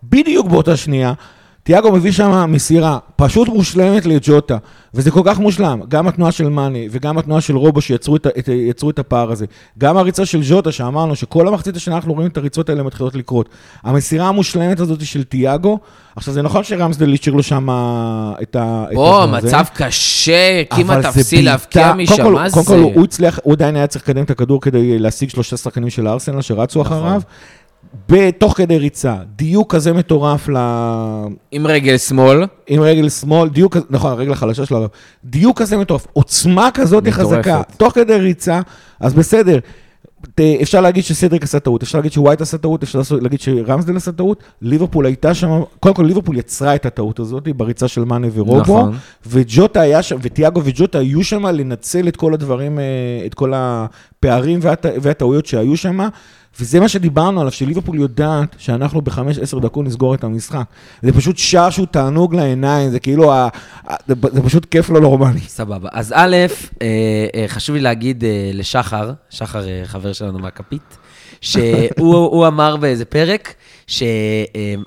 בדיוק 0.03 0.47
באותה 0.47 0.77
שנייה, 0.77 1.13
תיאגו 1.63 1.91
מביא 1.91 2.11
שם 2.11 2.51
מסירה 2.51 2.97
פשוט 3.15 3.47
מושלמת 3.47 4.05
לג'וטה, 4.05 4.57
וזה 4.93 5.11
כל 5.11 5.21
כך 5.25 5.39
מושלם, 5.39 5.81
גם 5.87 6.07
התנועה 6.07 6.31
של 6.31 6.49
מאנה 6.49 6.79
וגם 6.91 7.17
התנועה 7.17 7.41
של 7.41 7.55
רובו 7.57 7.81
שיצרו 7.81 8.15
את, 8.15 8.25
ה- 8.25 8.29
את, 8.39 8.47
יצרו 8.47 8.89
את 8.89 8.99
הפער 8.99 9.31
הזה, 9.31 9.45
גם 9.77 9.97
הריצה 9.97 10.25
של 10.25 10.39
ג'וטה 10.49 10.71
שאמרנו 10.71 11.15
שכל 11.15 11.47
המחצית 11.47 11.75
השנה 11.75 11.95
אנחנו 11.95 12.13
רואים 12.13 12.27
את 12.27 12.37
הריצות 12.37 12.69
האלה 12.69 12.83
מתחילות 12.83 13.15
לקרות. 13.15 13.49
המסירה 13.83 14.27
המושלמת 14.27 14.79
הזאת 14.79 15.05
של 15.05 15.23
תיאגו, 15.23 15.79
עכשיו 16.15 16.33
זה 16.33 16.41
נכון 16.41 16.63
שרמסדל 16.63 17.13
השאיר 17.13 17.35
לו 17.35 17.43
שם 17.43 17.67
את 18.41 18.55
ה... 18.55 18.85
את 18.91 18.95
או, 18.95 19.23
הזה. 19.23 19.47
מצב 19.47 19.65
קשה, 19.73 20.63
כמעט 20.69 21.05
אפסי 21.05 21.41
להבקיע 21.41 21.93
משם, 21.93 22.33
מה 22.33 22.49
זה? 22.49 22.53
קודם 22.55 22.65
כל, 22.65 22.91
הוא 22.95 23.03
הצליח, 23.03 23.39
הוא 23.43 23.53
עדיין 23.53 23.75
היה 23.75 23.87
צריך 23.87 24.03
לקדם 24.03 24.23
את 24.23 24.31
הכדור 24.31 24.61
כדי 24.61 24.99
להשיג 24.99 25.29
שלושה 25.29 25.57
שחקנים 25.57 25.89
של 25.89 26.07
הארסנל 26.07 26.41
שרצו 26.41 26.81
נכון. 26.81 26.97
אחריו. 26.97 27.21
בתוך 28.09 28.57
כדי 28.57 28.77
ריצה, 28.77 29.15
דיוק 29.35 29.75
כזה 29.75 29.93
מטורף 29.93 30.49
ל... 30.49 30.57
עם 31.51 31.67
רגל 31.67 31.97
שמאל, 31.97 32.43
עם 32.67 32.81
רגל 32.81 33.09
שמאל, 33.09 33.49
דיוק 33.49 33.77
נכון, 33.89 34.11
הרגל 34.11 34.31
החלשה 34.31 34.65
שלו. 34.65 34.87
דיוק 35.25 35.61
כזה 35.61 35.77
מטורף, 35.77 36.07
עוצמה 36.13 36.69
כזאת 36.73 37.07
מטורפת. 37.07 37.23
חזקה, 37.37 37.61
תוך 37.77 37.93
כדי 37.93 38.15
ריצה, 38.15 38.61
אז 38.99 39.13
בסדר. 39.13 39.59
אפשר 40.61 40.81
להגיד 40.81 41.03
שסדריק 41.03 41.43
עשה 41.43 41.59
טעות, 41.59 41.83
אפשר 41.83 41.97
להגיד 41.97 42.11
שווייט 42.11 42.41
עשה 42.41 42.57
טעות, 42.57 42.83
אפשר 42.83 42.99
להגיד 43.21 43.41
שרמסדל 43.41 43.97
עשה 43.97 44.11
טעות, 44.11 44.43
ליברפול 44.61 45.05
הייתה 45.05 45.33
שם, 45.33 45.49
קודם 45.79 45.95
כל 45.95 46.03
ליברפול 46.03 46.37
יצרה 46.37 46.75
את 46.75 46.85
הטעות 46.85 47.19
הזאת 47.19 47.47
בריצה 47.47 47.87
של 47.87 48.03
מאנה 48.03 48.27
ורובו, 48.33 48.59
נכון. 48.61 48.95
וג'וטה 49.25 49.81
היה 49.81 50.01
שם, 50.03 50.17
ותיאגו 50.21 50.61
וג'וטה 50.63 50.99
היו 50.99 51.23
שם 51.23 51.45
לנצל 51.45 52.07
את 52.07 52.15
כל 52.15 52.33
הדברים, 52.33 52.79
אה, 52.79 52.83
את 53.25 53.33
כל 53.33 53.53
הפערים 53.55 54.59
והט- 54.61 54.85
והטעויות 55.01 55.45
שהיו 55.45 55.77
שם, 55.77 55.99
וזה 56.59 56.79
מה 56.79 56.89
שדיברנו 56.89 57.39
עליו, 57.39 57.51
שליברפול 57.51 57.95
יודעת 57.95 58.55
שאנחנו 58.57 59.01
בחמש, 59.01 59.37
עשר 59.37 59.59
דקות 59.59 59.85
נסגור 59.85 60.15
את 60.15 60.23
המשחק. 60.23 60.63
זה 61.01 61.13
פשוט 61.13 61.37
שער 61.37 61.69
שהוא 61.69 61.85
תענוג 61.85 62.35
לעיניים, 62.35 62.89
זה 62.89 62.99
כאילו, 62.99 63.33
ה- 63.33 63.47
זה 64.07 64.41
פשוט 64.45 64.65
כיף 64.65 64.89
לא 64.89 65.01
נורמלי. 65.01 65.39
סבבה. 65.39 65.89
אז 65.91 66.13
א', 66.15 66.35
אה, 66.81 66.87
אה, 67.35 67.45
חשוב 67.47 67.75
לי 67.75 67.81
להגיד 67.81 68.23
אה, 68.23 68.51
לשחר, 68.53 69.11
שחר 69.29 69.63
חבר 69.85 70.13
שלנו 70.13 70.39
מהכפית, 70.39 70.97
שהוא 71.41 72.15
הוא 72.33 72.47
אמר 72.47 72.77
באיזה 72.77 73.05
פרק, 73.05 73.53
ש... 73.87 74.03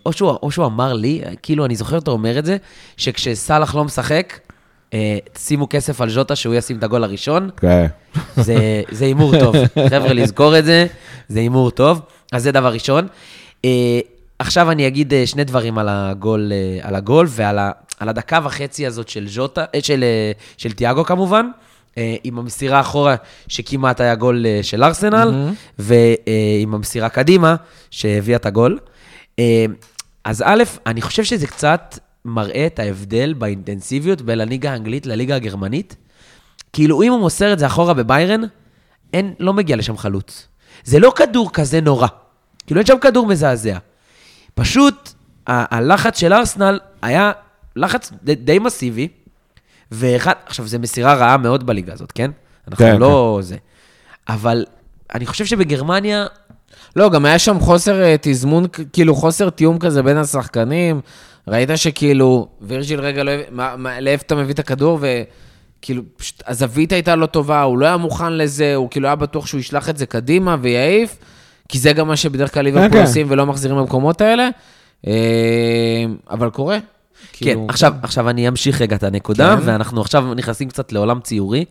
או 0.07 0.13
שהוא, 0.13 0.31
או 0.43 0.51
שהוא 0.51 0.67
אמר 0.67 0.93
לי, 0.93 1.21
כאילו, 1.43 1.65
אני 1.65 1.77
זוכר 1.77 1.97
אותו 1.97 2.11
אומר 2.11 2.39
את 2.39 2.45
זה, 2.45 2.57
שכשסאלח 2.97 3.75
לא 3.75 3.85
משחק, 3.85 4.39
שימו 5.39 5.69
כסף 5.71 6.01
על 6.01 6.11
ז'וטה 6.11 6.37
שהוא 6.37 6.55
ישים 6.55 6.79
את 6.79 6.83
הגול 6.83 7.05
הראשון. 7.05 7.51
כן. 7.57 7.87
זה 8.91 9.05
הימור 9.05 9.39
טוב. 9.39 9.57
חבר'ה, 9.91 10.13
לזכור 10.13 10.59
את 10.59 10.65
זה, 10.65 10.87
זה 11.29 11.39
הימור 11.41 11.71
טוב. 11.71 12.01
אז 12.33 12.43
זה 12.43 12.53
דבר 12.53 12.73
ראשון. 12.73 13.07
אה, 13.65 14.01
עכשיו 14.39 14.71
אני 14.71 14.87
אגיד 14.87 15.15
אה, 15.15 15.27
שני 15.27 15.45
דברים 15.45 15.79
על 15.79 15.89
הגול, 15.91 16.53
אה, 16.53 16.89
על 16.89 16.95
הגול 16.95 17.27
ועל 17.31 17.59
ה, 17.59 17.71
על 18.01 18.09
הדקה 18.09 18.41
וחצי 18.45 18.87
הזאת 18.87 19.09
של 19.09 19.29
ז'וטה, 19.29 19.65
אה, 19.75 19.81
של, 19.83 20.05
אה, 20.05 20.33
של 20.57 20.73
תיאגו 20.73 21.05
כמובן. 21.05 21.47
אה, 21.99 22.17
עם 22.25 22.39
המסירה 22.39 22.81
אחורה, 22.81 23.15
שכמעט 23.49 24.01
היה 24.01 24.15
גול 24.15 24.47
אה, 24.47 24.61
של 24.63 24.85
ארסנל, 24.85 25.33
ועם 25.79 26.75
המסירה 26.75 27.09
קדימה, 27.09 27.57
שהביאה 27.91 28.37
את 28.37 28.47
הגול. 28.47 28.79
אה, 29.39 29.65
אז 30.25 30.43
א', 30.47 30.63
אני 30.87 31.03
חושב 31.03 31.25
שזה 31.25 31.47
קצת 31.47 31.99
מראה 32.27 32.67
את 32.67 32.79
ההבדל 32.79 33.35
באינטנסיביות 33.35 34.23
בין 34.23 34.41
הליגה 34.41 34.73
האנגלית 34.73 35.07
לליגה 35.07 35.37
הגרמנית. 35.37 35.97
כאילו, 36.73 37.03
אם 37.03 37.13
הוא 37.13 37.21
מוסר 37.21 37.53
את 37.53 37.59
זה 37.59 37.67
אחורה 37.67 37.95
בביירן, 37.95 38.41
אין, 39.13 39.35
לא 39.41 39.53
מגיע 39.53 39.77
לשם 39.77 39.97
חלוץ. 39.97 40.49
זה 40.85 40.99
לא 40.99 41.13
כדור 41.17 41.53
כזה 41.53 41.81
נורא. 41.81 42.07
כאילו, 42.67 42.79
אין 42.81 42.87
שם 42.87 42.99
כדור 43.01 43.27
מזעזע. 43.27 43.79
פשוט, 44.55 45.13
ה- 45.47 45.77
הלחץ 45.77 46.19
של 46.19 46.33
ארסנל 46.33 46.79
היה 47.03 47.33
לחץ 47.77 48.13
די, 48.23 48.35
די 48.35 48.59
מסיבי, 48.59 49.09
ואחד, 49.93 50.33
עכשיו, 50.47 50.67
זו 50.67 50.79
מסירה 50.79 51.15
רעה 51.15 51.37
מאוד 51.37 51.67
בליגה 51.67 51.93
הזאת, 51.93 52.13
כן? 52.13 52.31
אנחנו 52.69 52.85
כן, 52.85 52.97
לא 52.97 53.39
זה. 53.43 53.57
אבל 54.29 54.65
אני 55.15 55.27
חושב 55.27 55.45
שבגרמניה, 55.45 56.27
לא, 56.97 57.11
גם 57.11 57.25
היה 57.25 57.39
שם 57.39 57.61
חוסר 57.61 58.03
אה, 58.03 58.17
תזמון, 58.21 58.67
כאילו 58.93 59.15
חוסר 59.15 59.51
תיאום 59.51 59.79
כזה 59.79 60.03
בין 60.03 60.17
השחקנים. 60.17 61.01
ראית 61.49 61.69
שכאילו, 61.77 62.49
וירג'יל 62.61 63.01
רגע 63.01 63.25
לא... 63.25 63.33
מה- 63.51 63.77
מה- 63.77 64.01
לאיפה 64.01 64.23
אתה 64.27 64.35
מביא 64.35 64.55
את 64.55 64.59
הכדור, 64.59 64.99
וכאילו, 65.01 66.03
פשוט 66.17 66.43
הזווית 66.47 66.93
הייתה 66.93 67.17
לא 67.17 67.27
טובה, 67.27 67.63
הוא 67.63 67.79
לא 67.79 67.87
היה 67.87 67.97
מוכן 67.97 68.33
לזה, 68.33 68.75
הוא 68.75 68.91
כאילו 68.91 69.07
היה 69.09 69.15
בטוח 69.17 69.47
שהוא 69.47 69.61
ישלח 69.61 69.89
את 69.89 69.97
זה 69.97 70.07
קדימה 70.07 70.57
ויעיף, 70.61 71.17
כי 71.69 71.79
זה 71.79 71.93
גם 71.93 72.09
מה 72.09 72.17
שבדרך 72.17 72.55
כלל 72.55 72.63
ליברפול 72.65 72.91
כן. 72.91 73.01
עושים 73.01 73.27
ולא 73.31 73.47
מחזירים 73.47 73.79
למקומות 73.79 74.21
האלה. 74.21 74.49
אה, 75.07 75.13
אבל 76.31 76.51
קורה. 76.51 76.79
כן, 77.33 77.45
כאילו- 77.45 77.67
עכשיו, 77.69 77.95
עכשיו 78.03 78.31
אני 78.31 78.49
אמשיך 78.49 78.81
רגע 78.81 78.97
את 78.97 79.03
הנקודה, 79.03 79.57
כן. 79.57 79.63
ואנחנו 79.69 80.01
עכשיו 80.01 80.35
נכנסים 80.35 80.69
קצת 80.69 80.93
לעולם 80.93 81.21
ציורי. 81.21 81.65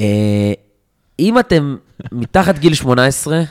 אה, 0.00 0.52
אם 1.18 1.38
אתם 1.38 1.76
מתחת 2.12 2.58
גיל 2.58 2.74
18, 2.74 3.36
אה, 3.36 3.42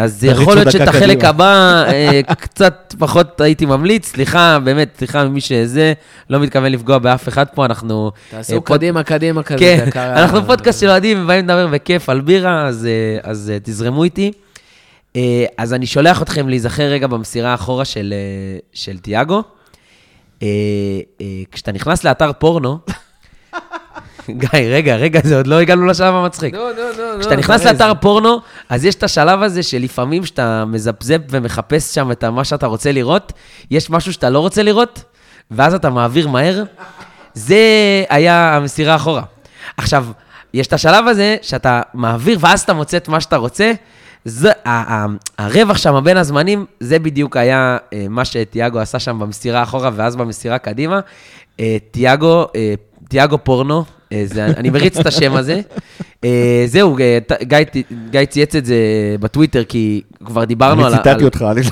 אז 0.00 0.20
תריצו 0.20 0.42
יכול 0.42 0.54
להיות 0.54 0.70
שאת 0.72 0.88
החלק. 0.88 1.24
הבא 1.24 1.84
אה, 1.88 2.20
קצת 2.38 2.94
פחות 2.98 3.40
הייתי 3.40 3.66
ממליץ. 3.66 4.06
סליחה, 4.06 4.58
באמת, 4.64 4.94
סליחה 4.98 5.24
ממי 5.24 5.40
שזה, 5.40 5.92
לא 6.30 6.40
מתכוון 6.40 6.72
לפגוע 6.72 6.98
באף 6.98 7.28
אחד 7.28 7.44
פה, 7.54 7.64
אנחנו... 7.64 8.10
אה, 8.14 8.20
תעשו 8.30 8.52
פוד- 8.64 8.76
קדימה, 8.78 9.02
קדימה 9.02 9.42
כזה. 9.42 9.58
כן, 9.58 9.84
דקה- 9.86 10.12
אנחנו 10.22 10.46
פודקאסט 10.46 10.80
של 10.80 10.88
אוהדים 10.90 11.22
ובאים 11.24 11.44
לדבר 11.44 11.66
בכיף 11.66 12.08
על 12.08 12.20
בירה, 12.20 12.66
אז, 12.66 12.86
אה, 12.86 13.30
אז 13.30 13.50
אה, 13.54 13.58
תזרמו 13.62 14.04
איתי. 14.04 14.32
אה, 15.16 15.44
אז 15.58 15.74
אני 15.74 15.86
שולח 15.86 16.22
אתכם 16.22 16.48
להיזכר 16.48 16.82
רגע 16.82 17.06
במסירה 17.06 17.50
האחורה 17.50 17.84
של, 17.84 18.14
אה, 18.16 18.58
של 18.72 18.98
תיאגו. 18.98 19.42
אה, 20.42 20.48
אה, 21.20 21.26
כשאתה 21.52 21.72
נכנס 21.72 22.04
לאתר 22.04 22.30
פורנו, 22.38 22.78
גיא, 24.38 24.48
רגע, 24.70 24.96
רגע, 24.96 25.20
זה 25.24 25.36
עוד 25.36 25.46
לא 25.46 25.60
הגענו 25.60 25.86
לשלב 25.86 26.14
המצחיק. 26.14 26.54
נו, 26.54 26.60
נו, 26.60 26.82
נו, 26.98 27.14
נו. 27.14 27.20
כשאתה 27.20 27.36
נכנס 27.36 27.60
אחרי 27.60 27.72
לאתר. 27.72 27.92
פורנו, 28.00 28.40
אז 28.68 28.84
יש 28.84 28.94
את 28.94 29.02
השלב 29.02 29.42
הזה 29.42 29.62
שלפעמים 29.62 30.22
כשאתה 30.22 30.64
מזפזפ 30.64 31.18
ומחפש 31.30 31.94
שם 31.94 32.10
את 32.12 32.24
מה 32.24 32.44
שאתה 32.44 32.66
רוצה 32.66 32.92
לראות, 32.92 33.32
יש 33.70 33.90
משהו 33.90 34.12
שאתה 34.12 34.30
לא 34.30 34.38
רוצה 34.38 34.62
לראות, 34.62 35.02
ואז 35.50 35.74
אתה 35.74 35.90
מעביר 35.90 36.28
מהר. 36.28 36.62
זה 37.34 37.56
היה 38.08 38.56
המסירה 38.56 38.96
אחורה. 38.96 39.22
עכשיו, 39.76 40.06
יש 40.54 40.66
את 40.66 40.72
השלב 40.72 41.06
הזה 41.08 41.36
שאתה 41.42 41.80
מעביר, 41.94 42.38
ואז 42.40 42.60
אתה 42.60 42.72
מוצא 42.72 42.96
את 42.96 43.08
מה 43.08 43.20
שאתה 43.20 43.36
רוצה. 43.36 43.72
זה, 44.24 44.50
ה- 44.64 44.94
ה- 44.94 45.06
הרווח 45.38 45.76
שם 45.76 46.00
בין 46.04 46.16
הזמנים, 46.16 46.66
זה 46.80 46.98
בדיוק 46.98 47.36
היה 47.36 47.76
אה, 47.92 48.06
מה 48.10 48.24
שתיאגו 48.24 48.78
עשה 48.78 48.98
שם 48.98 49.18
במסירה 49.18 49.62
אחורה, 49.62 49.90
ואז 49.94 50.16
במסירה 50.16 50.58
קדימה. 50.58 51.00
אה, 51.60 51.76
תיאגו, 51.90 52.46
אה, 52.56 52.74
תיאגו 53.08 53.38
פורנו, 53.44 53.84
זה, 54.24 54.46
אני 54.46 54.70
מריץ 54.70 54.98
את 54.98 55.06
השם 55.06 55.36
הזה. 55.36 55.60
אה, 56.24 56.64
זהו, 56.66 56.98
אה, 56.98 57.18
גיא, 57.42 57.58
גיא 58.10 58.24
צייץ 58.24 58.54
את 58.54 58.66
זה 58.66 58.76
בטוויטר, 59.20 59.64
כי 59.64 60.02
כבר 60.24 60.44
דיברנו 60.44 60.86
על... 60.86 60.94
אני 60.94 61.02
ציטטתי 61.02 61.24
אותך, 61.24 61.44
אני 61.50 61.62
לא... 61.62 61.70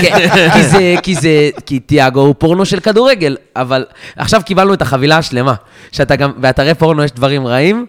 כן, 0.00 0.28
כי 0.52 0.62
זה, 0.62 0.94
כי 1.02 1.14
זה, 1.14 1.50
כי 1.66 1.80
תיאגו 1.80 2.20
הוא 2.20 2.34
פורנו 2.38 2.64
של 2.64 2.80
כדורגל, 2.80 3.36
אבל 3.56 3.84
עכשיו 4.16 4.40
קיבלנו 4.44 4.74
את 4.74 4.82
החבילה 4.82 5.18
השלמה, 5.18 5.54
שאתה 5.92 6.16
גם, 6.16 6.32
באתרי 6.36 6.74
פורנו 6.74 7.04
יש 7.04 7.10
דברים 7.12 7.46
רעים, 7.46 7.86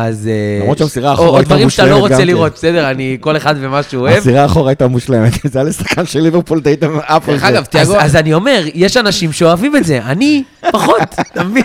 אז... 0.00 0.28
אה, 0.28 0.60
למרות 0.62 0.78
שהמסירה 0.78 1.06
או- 1.06 1.10
האחרונה 1.10 1.30
או 1.30 1.36
הייתה 1.36 1.48
דברים 1.54 1.70
שאתה 1.70 1.82
לא 1.86 1.88
מושלמת 1.90 2.02
רוצה 2.02 2.14
גם 2.14 2.20
כן. 2.20 2.26
לראות, 2.26 2.52
בסדר, 2.52 2.90
אני, 2.90 3.16
כל 3.20 3.36
אחד 3.36 3.54
ומה 3.60 3.82
שהוא 3.82 4.00
אוהב. 4.02 4.16
הסירה 4.16 4.42
האחורה 4.42 4.70
הייתה 4.70 4.88
מושלמת, 4.88 5.32
זה 5.52 5.58
היה 5.58 5.68
לשחקן 5.68 6.06
של 6.06 6.20
ליברפול, 6.20 6.60
היית 6.64 6.82
עף 7.06 7.28
על 7.28 7.34
דרך 7.34 7.40
זה. 7.42 7.48
אגב, 7.48 7.62
אז, 7.62 7.68
תיאגו- 7.68 7.96
אז 8.00 8.16
אני 8.16 8.34
אומר, 8.34 8.64
יש 8.74 8.96
אנשים 8.96 9.32
שאוהבים 9.32 9.76
את 9.76 9.84
זה, 9.84 10.00
אני 10.06 10.42
פחות, 10.72 10.96
אתה 11.32 11.44
מבין? 11.44 11.62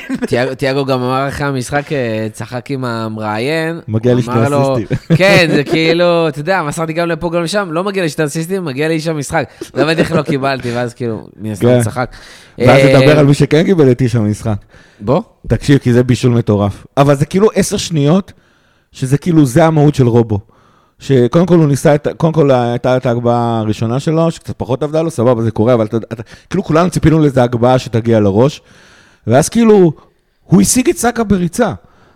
תיאגו- 0.58 0.86
גם 0.86 1.02
אמר 1.02 1.28
אחרי 1.28 1.48
המשחק, 1.48 1.92
אה, 1.94 1.98
צחק 2.32 2.66
עם 2.72 2.86
המראיין. 2.86 3.80
מגיע 3.88 4.14
לי 4.14 4.22
שני 4.22 4.36
לו- 4.50 4.76
אסיסטים. 4.78 4.98
כן, 5.18 5.48
זה 5.56 5.64
כאילו, 5.64 6.28
אתה 6.28 6.40
יודע, 6.40 6.62
מסרתי 6.68 6.94
גם 6.94 7.08
לפה, 7.08 7.30
גם 7.34 7.44
לשם, 7.44 7.68
לא 7.72 7.84
מגיע 7.84 8.04
לי 8.04 8.10
שני 8.10 8.26
אסיסטים, 8.26 8.66
מגיע 8.66 8.88
לי 8.88 9.00
שם 9.00 9.18
משחק. 9.18 9.44
לא 9.76 9.82
הבנתי 9.82 10.02
איך 10.02 10.12
לא 10.12 10.22
קיבלתי, 10.22 10.72
ואז 10.72 10.94
כאילו, 10.94 11.28
מן 11.42 11.52
הסתם 11.52 11.68
כן. 11.68 11.82
צחק. 11.82 12.10
ואז 12.58 12.80
אה, 12.80 13.00
נדבר 13.00 13.20
על 13.20 13.26
מי 13.26 13.34
שכן 13.34 13.64
קיבל 13.64 13.92
את 13.92 14.02
איש 14.02 14.16
המשחק. 14.16 14.58
בוא. 15.00 15.22
תקשיב, 15.48 15.78
כי 15.78 15.94
זה 15.94 16.04
בישול 16.04 16.32
מטורף. 16.32 16.86
אבל 16.98 17.16
זה 17.16 17.26
כאילו 17.26 17.50
עשר 17.56 17.78
שניות, 17.78 18.34
שזה 18.92 19.18
כאילו, 19.18 19.46
זה 19.46 19.66
המהות 19.66 19.96
של 19.96 20.08
רובו. 20.08 20.40
שקודם 21.00 21.46
כל 21.46 21.56
הוא 21.56 21.68
ניסה 21.68 21.96
את, 21.96 22.08
קודם 22.18 22.34
כל 22.34 22.52
הייתה 22.52 22.98
את 22.98 23.06
ההגבהה 23.06 23.60
הראשונה 23.60 24.00
שלו, 24.00 24.32
שקצת 24.32 24.54
פחות 24.58 24.84
עבדה 24.84 25.02
לו, 25.02 25.12
סבבה, 25.12 25.42
זה 25.44 25.52
קורה, 25.52 25.74
אבל 25.74 25.86
אתה, 25.86 25.98
אתה, 25.98 26.24
כאילו 26.50 26.64
כולנו 26.64 26.90
ציפינו 26.90 27.20
לאיזה 27.20 27.44
הגבהה 27.44 27.80
שתגיע 27.80 28.20
לראש, 28.20 28.62
ואז 29.28 29.50
כאילו, 29.50 29.92
הוא 30.44 30.62
השיג 30.62 30.90
את 30.90 30.98
סאקה 30.98 31.24
בריצה. 31.24 31.74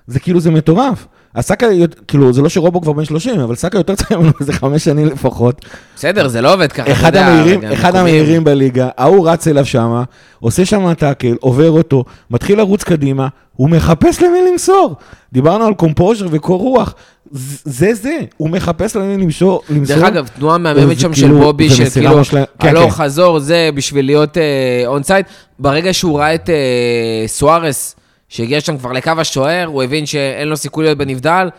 זה 0.08 0.19
כאילו, 0.19 0.39
זה 0.39 0.52
מטורף. 0.52 1.08
אז 1.38 1.45
סאקה, 1.45 1.67
כאילו, 2.08 2.34
זה 2.34 2.41
לא 2.41 2.50
שרובו 2.50 2.82
כבר 2.82 2.93
בן 2.93 3.06
30, 3.06 3.39
אבל 3.39 3.56
סאקה 3.56 3.78
יותר 3.78 3.95
צעיר 3.95 4.19
ממנו 4.19 4.32
איזה 4.39 4.54
חמש 4.54 4.84
שנים 4.84 5.06
לפחות. 5.06 5.65
בסדר, 5.95 6.28
זה 6.28 6.41
לא 6.41 6.54
עובד 6.54 6.71
ככה, 6.71 6.91
אחד 6.91 7.15
המהירים, 7.15 7.63
אחד. 7.63 7.95
המהירים 7.95 8.43
בליגה, 8.43 8.89
ההוא 8.97 9.30
רץ 9.30 9.47
אליו 9.47 9.65
שמה, 9.65 10.04
עושה 10.39 10.65
שם 10.65 10.93
tackle, 10.93 11.36
עובר 11.39 11.71
אותו, 11.71 12.04
מתחיל 12.32 12.58
לרוץ 12.58 12.84
קדימה, 12.84 13.28
הוא 13.56 13.69
מחפש 13.69 14.21
למי 14.21 14.38
למסור. 14.52 14.95
דיברנו 15.34 15.65
על 15.65 15.73
composure 15.73 16.28
וקור 16.32 16.62
רוח, 16.62 16.93
זה 17.65 17.93
זה, 17.93 18.17
הוא 18.38 18.50
מחפש 18.50 18.95
למי 18.95 19.17
למשור, 19.23 19.62
למסור. 19.69 19.95
דרך 19.95 20.06
אגב, 20.06 20.28
תנועה 20.36 20.58
מהממת 20.58 21.00
שם 21.00 21.13
של 21.13 21.21
כאילו- 21.21 21.39
בובי, 21.39 21.69
של 21.69 21.89
כאילו, 21.89 22.17
מושלמת. 22.17 22.47
כן, 22.60 22.67
הלוך 22.67 22.93
כן. 22.93 23.04
חזור, 23.04 23.39
זה 23.39 23.69
בשביל 23.76 24.06
להיות 24.06 24.38
אונסייד. 24.88 25.26
ברגע 25.60 25.93
שהוא 25.93 26.19
ראה 26.19 26.36
את 26.36 26.50
אה, 26.50 27.28
סוארס, 27.28 27.95
שהגיע 28.30 28.62
שם 28.62 28.78
כבר 28.78 28.92
לקו 28.92 29.12
השוער, 29.18 29.66
הוא 29.66 29.84
הבין 29.84 30.06
שאין 30.06 30.48
לו 30.48 30.58
סיכוי 30.58 30.84
להיות 30.86 30.98
בנבדל, 30.98 31.50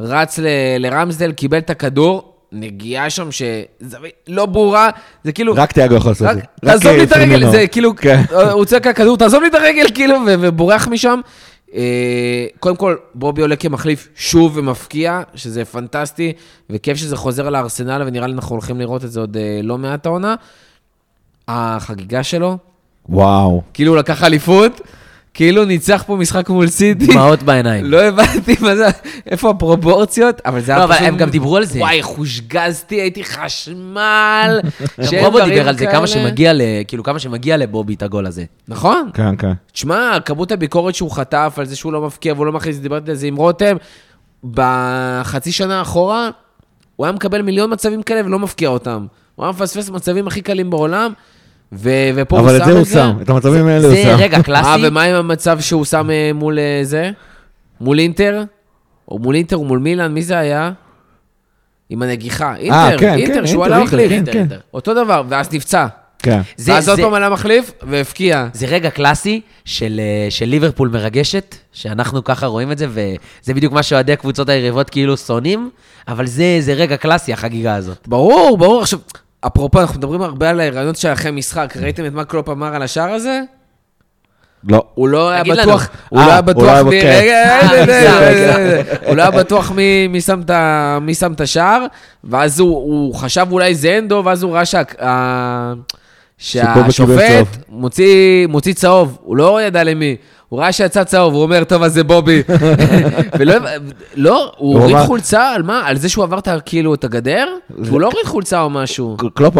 רץ 0.00 0.38
ל- 0.38 0.46
לרמסדל, 0.78 1.32
קיבל 1.32 1.58
את 1.58 1.70
הכדור, 1.70 2.32
נגיעה 2.52 3.10
שם 3.10 3.28
שזווית 3.32 4.12
לא 4.28 4.46
ברורה, 4.46 4.90
זה 5.24 5.32
כאילו... 5.32 5.54
רק 5.56 5.72
תיאגו 5.72 5.94
יכול 5.94 6.10
לעשות 6.10 6.28
את 6.30 6.34
זה. 6.34 6.40
תעזוב 6.60 6.92
לי 6.92 7.02
את 7.02 7.12
הרגל. 7.12 7.50
זה 7.50 7.66
כאילו, 7.66 7.96
כן. 7.96 8.22
הוא 8.52 8.64
צועק 8.64 8.86
הכדור, 8.86 9.16
תעזוב 9.16 9.42
לי 9.42 9.48
את 9.48 9.54
הרגל, 9.54 9.86
כאילו, 9.94 10.16
ו- 10.26 10.34
ובורח 10.40 10.88
משם. 10.88 11.20
אה, 11.74 12.46
קודם 12.60 12.76
כל, 12.76 12.96
בובי 13.14 13.42
עולה 13.42 13.56
כמחליף 13.56 14.08
שוב 14.16 14.56
ומפקיע, 14.56 15.22
שזה 15.34 15.64
פנטסטי, 15.64 16.32
וכיף 16.70 16.96
שזה 16.96 17.16
חוזר 17.16 17.50
לארסנל, 17.50 18.02
ונראה 18.06 18.26
לי 18.26 18.32
אנחנו 18.32 18.54
הולכים 18.54 18.80
לראות 18.80 19.04
את 19.04 19.12
זה 19.12 19.20
עוד 19.20 19.36
אה, 19.36 19.60
לא 19.62 19.78
מעט 19.78 20.06
העונה. 20.06 20.34
החגיגה 21.48 22.22
שלו, 22.22 22.58
וואו. 23.08 23.62
כאילו 23.74 23.92
הוא 23.92 23.98
לקח 23.98 24.24
אליפות, 24.24 24.80
כאילו 25.34 25.64
ניצח 25.64 26.04
פה 26.06 26.16
משחק 26.16 26.50
מול 26.50 26.66
סיטי. 26.66 27.06
דמעות 27.06 27.42
בעיניים. 27.42 27.84
לא 27.84 28.02
הבנתי 28.02 28.56
מה 28.60 28.76
זה, 28.76 28.86
איפה 29.26 29.50
הפרופורציות, 29.50 30.40
אבל 30.46 30.60
זה 30.60 30.72
לא, 30.72 30.76
היה 30.76 30.84
אבל 30.84 30.94
פשוט... 30.94 31.06
הם 31.06 31.16
גם 31.16 31.30
דיברו 31.30 31.56
על 31.56 31.64
זה. 31.64 31.78
וואי, 31.78 31.98
איך 31.98 32.06
הושגזתי, 32.06 33.00
הייתי 33.00 33.24
חשמל. 33.24 34.60
גם 35.12 35.24
רובו 35.24 35.44
דיבר 35.44 35.68
על 35.68 35.78
זה. 35.78 35.86
כמה 35.86 36.06
שמגיע 36.06 36.52
ל... 36.52 36.60
כאילו, 36.88 37.02
כמה 37.02 37.18
שמגיע 37.18 37.56
לבובי 37.56 37.94
את 37.94 38.02
הגול 38.02 38.26
הזה. 38.26 38.44
נכון. 38.68 39.10
כן, 39.14 39.36
כן. 39.36 39.52
תשמע, 39.72 40.18
כמות 40.24 40.52
הביקורת 40.52 40.94
שהוא 40.94 41.10
חטף 41.10 41.54
על 41.56 41.64
זה 41.66 41.76
שהוא 41.76 41.92
לא 41.92 42.00
מפקיע 42.00 42.32
והוא 42.32 42.46
לא 42.46 42.52
מכניס, 42.52 42.78
דיברתי 42.78 43.10
על 43.10 43.16
זה 43.16 43.26
עם 43.26 43.36
רותם, 43.36 43.76
בחצי 44.44 45.52
שנה 45.52 45.82
אחורה, 45.82 46.30
הוא 46.96 47.06
היה 47.06 47.12
מקבל 47.12 47.42
מיליון 47.42 47.72
מצבים 47.72 48.02
כאלה 48.02 48.26
ולא 48.26 48.38
מפקיע 48.38 48.68
אותם. 48.68 49.06
הוא 49.34 49.44
היה 49.44 49.52
מפספס 49.52 49.90
מצבים 49.90 50.26
הכי 50.26 50.40
קלים 50.40 50.70
בעולם, 50.70 51.12
ו- 51.72 51.90
ופה 52.14 52.38
הוא 52.38 52.48
שם 52.48 52.54
אבל 52.54 52.56
את 52.56 52.60
את 52.62 52.66
זה 52.66 52.72
הוא 52.78 52.84
שם, 52.84 53.16
את 53.22 53.28
המצבים 53.30 53.66
האלה 53.66 53.86
הוא 53.88 53.94
זה 53.96 54.02
שם. 54.02 54.16
רגע 54.18 54.36
אה, 54.36 54.42
קלאסי. 54.42 54.68
ומה 54.88 55.02
עם 55.02 55.14
המצב 55.14 55.60
שהוא 55.60 55.84
שם 55.84 56.10
אה, 56.10 56.30
מול 56.34 56.58
אה, 56.58 56.80
זה? 56.82 57.10
מול 57.80 57.98
אינטר? 57.98 58.42
או 59.08 59.18
מול 59.18 59.34
אינטר 59.34 59.56
או 59.56 59.64
מול 59.64 59.78
מילאן, 59.78 60.14
מי 60.14 60.22
זה 60.22 60.38
היה? 60.38 60.72
עם 61.90 62.02
הנגיחה. 62.02 62.54
אינטר, 62.56 62.98
כן, 62.98 63.14
אינטר, 63.18 63.34
כן, 63.40 63.46
שהוא 63.46 63.64
אינטר, 63.64 63.74
עלה 63.74 63.82
אינטר, 63.82 63.96
מחליף. 63.96 64.08
כן, 64.08 64.14
אינטר, 64.14 64.32
כן. 64.32 64.38
אינטר. 64.38 64.58
אותו 64.74 64.94
דבר, 64.94 65.22
ואז 65.28 65.52
נפצע. 65.52 65.86
כן. 66.18 66.40
זה- 66.56 66.72
ואז 66.72 66.88
עוד 66.88 66.96
זה- 66.96 67.02
פעם 67.02 67.14
עלה 67.14 67.30
מחליף 67.30 67.72
והפקיע. 67.82 68.46
זה 68.52 68.66
רגע 68.66 68.90
קלאסי 68.90 69.40
של, 69.64 70.00
אה, 70.00 70.30
של 70.30 70.44
ליברפול 70.46 70.88
מרגשת, 70.88 71.54
שאנחנו 71.72 72.24
ככה 72.24 72.46
רואים 72.46 72.72
את 72.72 72.78
זה, 72.78 72.86
וזה 72.90 73.54
בדיוק 73.54 73.72
מה 73.72 73.82
שאוהדי 73.82 74.12
הקבוצות 74.12 74.48
היריבות 74.48 74.90
כאילו 74.90 75.16
שונאים, 75.16 75.70
אבל 76.08 76.26
זה, 76.26 76.56
זה 76.60 76.72
רגע 76.72 76.96
קלאסי, 76.96 77.32
החגיגה 77.32 77.74
הזאת. 77.74 78.08
ברור, 78.08 78.58
ברור. 78.58 78.82
עכשיו, 78.82 78.98
אפרופו, 79.46 79.80
אנחנו 79.80 79.98
מדברים 79.98 80.22
הרבה 80.22 80.50
על 80.50 80.60
הרעיונות 80.60 80.96
של 80.96 81.08
אחרי 81.12 81.30
משחק. 81.30 81.74
ראיתם 81.80 82.06
את 82.06 82.12
מה 82.12 82.24
קלופ 82.24 82.48
אמר 82.48 82.74
על 82.74 82.82
השער 82.82 83.10
הזה? 83.12 83.40
לא. 84.68 84.84
הוא 84.94 85.08
לא 85.08 85.30
היה. 85.30 85.44
בטוח, 85.44 85.88
הוא 86.08 86.20
לא 86.20 86.30
היה 86.30 86.42
בטוח 86.42 86.86
מי... 86.86 87.00
רגע. 87.00 87.58
הוא 89.06 89.16
לא 89.16 89.22
היה 89.22 89.30
בטוח 89.30 89.70
מי- 89.72 90.20
שם 90.20 90.40
את 91.32 91.40
השער, 91.40 91.86
ואז 92.24 92.60
הוא- 92.60 93.14
חשב 93.14 93.46
אולי 93.50 93.74
זה 93.74 93.98
אנדו, 93.98 94.22
ואז 94.24 94.42
הוא 94.42 94.54
ראה 94.54 94.62
שהשופט 96.38 97.46
מוציא 98.48 98.74
צהוב, 98.74 99.18
הוא 99.22 99.36
לא 99.36 99.62
ידע 99.62 99.84
למי. 99.84 100.16
הוא 100.52 100.60
ראה 100.60 100.72
שיצא 100.72 101.04
צהוב, 101.04 101.34
הוא 101.34 101.42
אומר, 101.42 101.64
טוב, 101.64 101.82
אז 101.82 101.94
זה 101.94 102.04
בובי. 102.04 102.42
ולא, 103.38 103.54
לא, 104.16 104.52
הוא 104.56 104.78
הוריד 104.78 104.96
חולצה, 104.96 105.50
על 105.54 105.62
מה? 105.62 105.82
על 105.86 105.96
זה 105.96 106.08
שהוא 106.08 106.24
עבר 106.24 106.38
כאילו 106.64 106.94
את 106.94 107.04
הגדר? 107.04 107.46
הוא 107.90 108.00
לא 108.00 108.06
הוריד 108.06 108.26
חולצה 108.26 108.60
או 108.62 108.70
משהו. 108.70 109.16
קלופ 109.34 109.56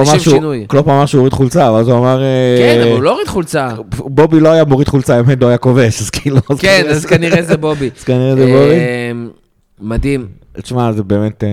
אמר 0.89 1.07
שהוא- 1.07 1.21
הוריד 1.21 1.33
חולצה, 1.33 1.73
ואז 1.73 1.89
הוא 1.89 1.99
אמר... 1.99 2.23
אה, 2.23 2.57
כן, 2.59 2.81
אבל 2.83 2.93
הוא 2.93 3.03
לא 3.03 3.11
הוריד 3.11 3.29
חולצה. 3.29 3.69
בובי 3.99 4.41
לא 4.41 4.49
היה 4.49 4.65
מוריד 4.65 4.89
חולצה, 4.89 5.17
האמת 5.17 5.43
לא 5.43 5.47
היה 5.47 5.57
כובש, 5.59 6.01
אז 6.01 6.11
כאילו... 6.11 6.43
כן, 6.59 6.85
אז 6.91 7.07
כנראה 7.07 7.43
זה 7.43 7.57
בובי. 7.57 7.91
אז 7.99 8.05
כנראה 8.05 8.37
זה 8.37 8.47
בובי. 8.47 8.75
אמ, 9.13 9.29
מדהים. 9.81 10.27
תשמע, 10.63 10.93
זה 10.93 11.03
באמת... 11.03 11.45
אה, 11.45 11.49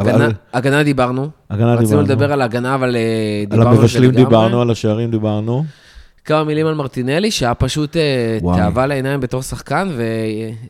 הגנה, 0.00 0.14
אבל- 0.24 0.32
הגנה 0.54 0.82
דיברנו. 0.82 1.28
הגנה 1.50 1.74
רצינו 1.74 1.86
דיברנו. 1.88 2.02
לדבר 2.02 2.32
על 2.32 2.40
ההגנה, 2.40 2.74
אבל 2.74 2.96
אה, 2.96 3.00
על 3.40 3.46
דיברנו 3.50 3.68
על 3.70 3.74
זה 3.76 3.80
המבשלים 3.80 4.10
לגמרי. 4.10 4.24
דיברנו, 4.24 4.62
על 4.62 4.70
השערים 4.70 5.10
דיברנו. 5.10 5.64
כמה 6.24 6.44
מילים 6.44 6.66
על 6.66 6.74
מרטינלי, 6.74 7.30
שהיה 7.30 7.54
פשוט 7.54 7.96
אה, 7.96 8.38
וואי. 8.42 8.58
תאווה 8.58 8.86
לעיניים 8.86 9.20
בתור 9.20 9.42
שחקן, 9.42 9.88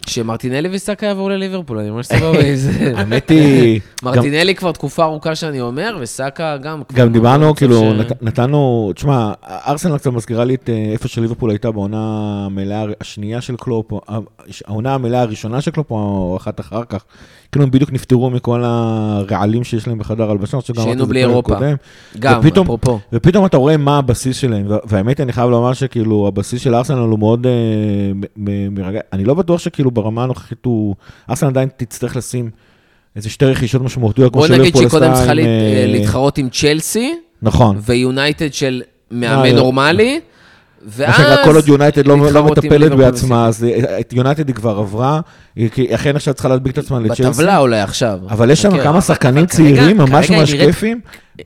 ושמרטינלי 0.06 0.68
וסאקה 0.72 1.06
יעברו 1.06 1.28
לליברפול, 1.28 1.78
אני 1.78 1.90
ממש 1.90 2.06
סבבה 2.06 2.40
עם 2.40 2.56
זה. 2.56 2.70
האמת 2.96 3.28
היא... 3.28 3.80
מרטינלי 4.02 4.54
כבר 4.54 4.72
תקופה 4.72 5.04
ארוכה 5.04 5.34
שאני 5.34 5.60
אומר, 5.60 5.96
וסאקה 6.00 6.56
גם. 6.56 6.82
גם 6.92 7.12
דיברנו, 7.12 7.54
כאילו, 7.54 7.92
נתנו, 8.22 8.92
תשמע, 8.94 9.32
ארסנל 9.44 9.98
קצת 9.98 10.10
מזכירה 10.10 10.44
לי 10.44 10.54
את 10.54 10.70
אה, 10.70 10.92
איפה 10.92 11.08
שליברפול 11.08 11.50
הייתה 11.50 11.70
בעונה 11.70 11.98
המלאה 12.46 12.84
השנייה 13.00 13.40
של 13.40 13.56
קלופ, 13.56 13.92
העונה 14.66 14.94
המלאה 14.94 15.20
הראשונה 15.20 15.60
של 15.60 15.70
קלופ, 15.70 15.90
או 15.90 16.36
אחת 16.36 16.60
אחר 16.60 16.84
כך. 16.84 17.04
כאילו 17.54 17.64
הם 17.64 17.70
בדיוק 17.70 17.92
נפטרו 17.92 18.30
מכל 18.30 18.62
הרעלים 18.64 19.64
שיש 19.64 19.88
להם 19.88 19.98
בחדר 19.98 20.30
הלבשה, 20.30 20.58
שהיינו 20.60 21.06
בלי 21.06 21.20
אירופה. 21.20 21.54
קודם. 21.54 21.74
גם, 22.18 22.40
ופתאום- 22.40 22.64
אפרופו. 22.66 22.98
ופתאום 23.12 23.46
אתה 23.46 23.56
רואה 23.56 23.76
מה 23.76 23.98
הבסיס 23.98 24.36
שלהם, 24.36 24.64
וה- 24.68 24.78
והאמת, 24.86 25.20
אני 25.20 25.32
חייב 25.32 25.50
לומר 25.50 25.72
שכאילו, 25.72 26.28
הבסיס 26.28 26.60
של 26.62 26.74
ארסנל 26.74 26.98
הוא 26.98 27.18
מאוד 27.18 27.46
אה, 27.46 27.52
מרגע. 28.70 29.00
אני 29.12 29.24
לא 29.24 29.34
בטוח 29.34 29.60
שכאילו 29.60 29.90
ברמה 29.90 30.24
הנוכחית 30.24 30.64
הוא... 30.64 30.94
ארסנל 31.30 31.48
עדיין 31.48 31.68
תצטרך 31.76 32.16
לשים 32.16 32.50
איזה 33.16 33.30
שתי 33.30 33.44
רכישות 33.44 33.82
משמעותיות, 33.82 34.32
כמו 34.32 34.42
בוא 34.42 34.48
נגיד 34.56 34.76
שקודם 34.76 35.14
צריכה 35.14 35.30
אה, 35.32 35.84
להתחרות 35.86 36.38
עם 36.38 36.48
צ'לסי, 36.48 37.14
נכון. 37.42 37.78
ויונייטד 37.82 38.52
של 38.54 38.82
אה, 38.84 39.16
מאמן 39.16 39.54
נורמלי, 39.54 40.20
ואז... 40.86 41.08
מה 41.08 41.16
שנקרא, 41.16 41.44
כל 41.44 41.54
עוד 41.56 41.68
יונייטד 41.68 42.06
לא 42.06 42.32
לא 42.32 42.44
מטפלת 42.44 42.92
בעצמה, 42.92 43.46
אז 43.46 43.64
אה, 43.64 44.00
את 44.00 44.12
יונייטד 44.12 44.48
היא 44.48 44.54
כבר 44.54 44.78
עברה, 44.78 45.20
היא 45.56 45.94
אכן 45.94 46.16
עכשיו 46.16 46.34
צריכה 46.34 46.48
להדביק 46.48 46.72
את 46.72 46.78
עצמה 46.78 47.00
לצ'לסי. 47.00 47.22
בטבלה 47.22 47.58
אולי 47.58 47.80
עכשיו. 47.80 48.18
אבל 48.28 48.50
יש 48.50 48.62
שם 48.62 48.70
חכה. 48.70 48.82
כמה 48.82 49.00
שחקנים 49.00 49.46
צעירים, 49.46 49.96
ממש 49.96 50.30
ממש 50.30 50.54
כיפים, 50.54 51.00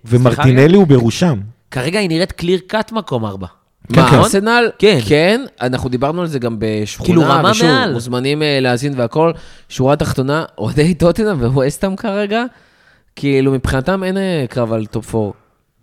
ומרטינלי 0.04 0.76
הוא 0.76 0.86
בראשם. 0.86 1.40
כרגע 1.70 1.98
היא 1.98 2.08
נראית 2.08 2.32
קליר 2.32 2.60
קאט 2.66 2.92
מקום 2.92 3.24
ארבע. 3.24 3.46
כן, 3.92 4.00
מה, 4.00 4.10
כן. 4.10 4.16
ארסנל? 4.16 4.70
כן. 4.78 4.98
כן, 5.06 5.44
אנחנו 5.60 5.88
דיברנו 5.88 6.20
על 6.20 6.26
זה 6.26 6.38
גם 6.38 6.56
בשכונה, 6.58 7.06
כאילו, 7.06 7.22
רמה 7.22 7.50
ושוב, 7.50 7.66
מעל. 7.66 7.92
מוזמנים 7.92 8.42
אה, 8.42 8.58
להאזין 8.60 8.92
והכל. 8.96 9.32
שורה 9.68 9.96
תחתונה, 9.96 10.44
אוהדי 10.58 10.94
טוטנאם 10.94 11.40
וווסטהאם 11.40 11.96
כרגע, 11.96 12.44
כאילו, 13.16 13.52
מבחינתם 13.52 14.04
אין 14.04 14.16
אה, 14.16 14.44
קרב 14.48 14.72
על 14.72 14.86
top 14.86 15.14
4. 15.14 15.30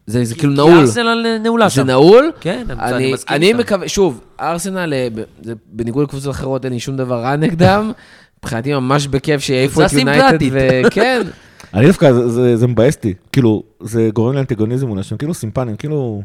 זה 0.08 0.26
זה 0.26 0.36
כאילו 0.36 0.52
כי 0.54 0.58
נעול. 0.58 0.72
ארסנל 0.80 1.38
נעולה 1.44 1.70
זה 1.70 1.76
שם. 1.76 1.86
נעול. 1.88 2.32
כן, 2.40 2.66
אני 2.70 2.96
אני, 2.96 3.14
מסכים 3.14 3.36
אני. 3.36 3.54
מקווה, 3.54 3.88
שוב, 3.88 4.22
ארסנל, 4.42 4.94
אה, 4.94 5.08
ב- 5.16 5.22
זה 5.42 5.54
בניגוד 5.72 6.04
לקבוצות 6.04 6.32
אחרות, 6.36 6.66
אין 6.66 6.74
לי 6.74 6.80
שום 6.80 6.98
דבר 6.98 7.16
רע 7.24 7.36
נגדם. 7.36 7.92
מבחינתי 8.40 8.74
ממש 8.74 9.08
בכיף 9.08 9.42
שיעיפו 9.42 9.86
את 9.86 9.94
יונייטד, 9.94 10.28
סימפטית. 10.40 10.54
וכן, 10.86 11.22
אני 11.74 11.88
דווקא, 11.88 12.14
זה- 12.14 12.30
זה- 12.30 12.58
זה 12.58 12.68
מבאס 12.68 12.96
אותי, 12.96 13.14
כאילו, 13.32 13.64
זה 13.80 14.10
גורם 14.14 14.34
לאנטגוניזם 14.34 14.88
מול 14.88 15.02
שהם 15.02 15.18
כאילו 15.18 15.34
סימפטיים, 15.34 15.76
כאילו, 15.76 16.22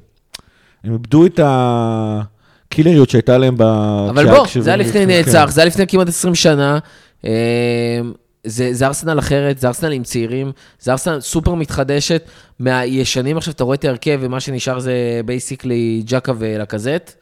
הם 0.84 0.92
איבדו 0.92 1.26
את 1.26 1.40
ה 1.42 1.59
killer 1.59 2.60
יות 2.60 3.10
שהייתה 3.10 3.38
להם 3.38 3.54
ב... 3.56 3.62
אבל 4.10 4.26
בוא, 4.30 4.46
זה 4.60 4.70
היה 4.70 4.76
לפני 4.76 5.06
כן. 5.06 5.10
נצח, 5.10 5.50
זה 5.50 5.60
היה 5.60 5.66
לפני 5.68 5.86
כמעט 5.86 6.08
20 6.08 6.34
שנה. 6.34 6.78
זה, 8.44 8.68
זה 8.72 8.86
ארסנל 8.86 9.18
אחרת, 9.18 9.58
זה 9.58 9.68
ארסנל 9.68 9.92
עם 9.92 10.02
צעירים, 10.02 10.52
זה 10.80 10.92
ארסנל 10.92 11.20
סופר 11.20 11.54
מתחדשת. 11.54 12.22
מהישנים 12.58 13.36
עכשיו 13.36 13.54
אתה 13.54 13.64
רואה 13.64 13.74
את 13.74 13.84
ההרכב, 13.84 14.18
ומה 14.22 14.40
שנשאר 14.40 14.78
זה 14.78 15.20
basically 15.24 16.02
ג'אקה 16.06 16.32
ולקזט. 16.38 17.12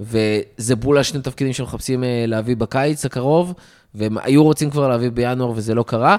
וזה 0.00 0.76
בול 0.76 0.98
השני 0.98 1.22
תפקידים 1.22 1.52
שמחפשים 1.52 2.04
אה, 2.04 2.24
להביא 2.26 2.56
בקיץ 2.56 3.04
הקרוב, 3.04 3.54
והם 3.94 4.18
היו 4.18 4.44
רוצים 4.44 4.70
כבר 4.70 4.88
להביא 4.88 5.10
בינואר 5.10 5.50
וזה 5.50 5.74
לא 5.74 5.82
קרה. 5.82 6.16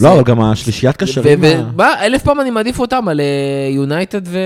לא, 0.00 0.12
אבל 0.14 0.22
גם 0.22 0.40
השלישיית 0.40 0.96
קשרים, 0.96 1.44
ה- 1.44 1.46
ומה, 1.74 2.04
אלף 2.06 2.22
פעם 2.22 2.40
אני 2.40 2.50
מעדיף 2.50 2.78
אותם 2.78 3.08
על 3.08 3.20
אה, 3.20 3.24
יונייטד 3.74 4.20
ו... 4.24 4.38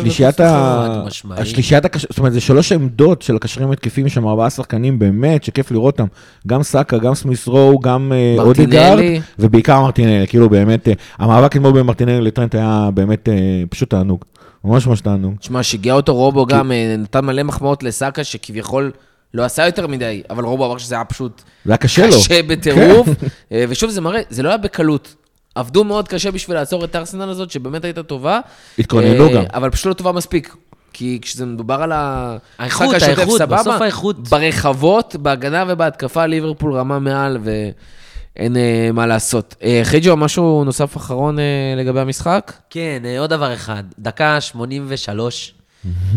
שלישיית 0.00 0.40
ה... 0.40 1.04
השלישיית 1.36 1.84
הקשר, 1.84 2.06
זאת 2.10 2.18
אומרת, 2.18 2.32
זה 2.32 2.40
שלוש 2.40 2.72
עמדות 2.72 3.22
של 3.22 3.36
הקשרים 3.36 3.70
התקפים, 3.70 4.06
יש 4.06 4.14
שם 4.14 4.28
ארבעה 4.28 4.50
שחקנים 4.50 4.98
באמת, 4.98 5.44
שכיף 5.44 5.70
לראות 5.70 6.00
אותם. 6.00 6.06
גם 6.46 6.62
סאקה, 6.62 6.98
גם 6.98 7.14
סמית' 7.14 7.46
רו, 7.46 7.78
גם 7.78 8.12
אה. 8.12 8.42
אודיגארד, 8.42 9.02
ובעיקר 9.38 9.80
מרטינלי, 9.80 10.26
כאילו 10.26 10.48
באמת, 10.48 10.88
אה, 10.88 10.92
המאבק 11.18 11.56
אתמול 11.56 11.72
בין 11.72 11.86
מרטינלי 11.86 12.20
לטרנט 12.20 12.54
היה 12.54 12.88
באמת 12.94 13.28
אה, 13.28 13.34
פשוט 13.70 13.90
תענוג. 13.90 14.24
ממש 14.64 14.86
ממש 14.86 15.00
תענוג. 15.00 15.34
תשמע, 15.38 15.62
שיגע 15.62 15.92
אותו, 15.92 16.14
רובו 16.14 16.46
גם, 16.46 16.72
אה, 16.72 16.94
נתן 16.98 17.24
מלא 17.24 17.42
מחמאות 17.42 17.82
לסאקה, 17.82 18.24
שכביכול 18.24 18.90
לא 19.34 19.44
עשה 19.44 19.66
יותר 19.66 19.86
מדי, 19.86 20.22
אבל 20.30 20.44
רובו 20.44 20.66
אמר 20.66 20.78
שזה 20.78 20.94
היה 20.94 21.04
פשוט 21.04 21.42
זה 21.64 21.72
היה 21.72 21.76
קשה 21.76 22.06
לו. 22.06 22.12
קשה 22.12 22.42
בטירוף. 22.42 23.08
אה, 23.52 23.64
ושוב, 23.68 23.90
זה 23.90 24.00
מראה, 24.00 24.20
זה 24.30 24.42
לא 24.42 24.48
היה 24.48 24.56
בקלות. 24.58 25.14
עבדו 25.54 25.84
מאוד 25.84 26.08
קשה 26.08 26.30
בשביל 26.30 26.56
לעצור 26.56 26.84
את 26.84 26.94
הארסנל 26.94 27.28
הזאת, 27.30 27.50
שבאמת 27.50 27.84
הייתה 27.84 28.02
טובה. 28.02 28.40
התכוננו 28.78 29.28
אה, 29.28 29.34
גם. 29.34 29.44
אבל 29.54 29.70
פשוט 29.70 29.86
לא 29.86 29.92
טובה 29.92 30.12
מספיק. 30.12 30.54
כי 30.92 31.18
כשזה 31.22 31.46
מדובר 31.46 31.82
על 31.82 31.92
המשחק 31.94 32.86
השוטף, 32.94 33.18
האיכות, 33.18 33.38
סבבה. 33.38 33.56
בסוף 33.60 33.82
האיכות. 33.82 34.28
ברחבות, 34.28 35.16
בהגנה 35.16 35.64
ובהתקפה, 35.68 36.26
ליברפול 36.26 36.72
רמה 36.74 36.98
מעל, 36.98 37.38
ואין 37.42 38.56
אה, 38.56 38.90
מה 38.92 39.06
לעשות. 39.06 39.54
אה, 39.62 39.80
חיג'ו, 39.84 40.16
משהו 40.16 40.64
נוסף 40.64 40.96
אחרון 40.96 41.38
אה, 41.38 41.44
לגבי 41.76 42.00
המשחק? 42.00 42.52
כן, 42.70 43.02
אה, 43.04 43.20
עוד 43.20 43.30
דבר 43.30 43.54
אחד. 43.54 43.82
דקה 43.98 44.40
83, 44.40 45.54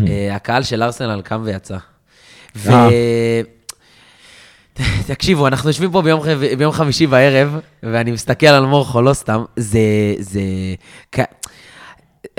אה, 0.06 0.34
הקהל 0.36 0.62
של 0.62 0.82
ארסנל 0.82 1.20
קם 1.22 1.40
ויצא. 1.44 1.76
ו... 2.56 2.70
אה. 2.72 3.40
תקשיבו, 5.06 5.46
אנחנו 5.46 5.70
יושבים 5.70 5.90
פה 5.90 6.02
ביום, 6.02 6.20
ביום 6.58 6.72
חמישי 6.72 7.06
בערב, 7.06 7.60
ואני 7.82 8.12
מסתכל 8.12 8.46
על 8.46 8.66
מורכו, 8.66 9.02
לא 9.02 9.14
סתם, 9.14 9.44
זה... 9.56 9.80
זה... 10.18 10.40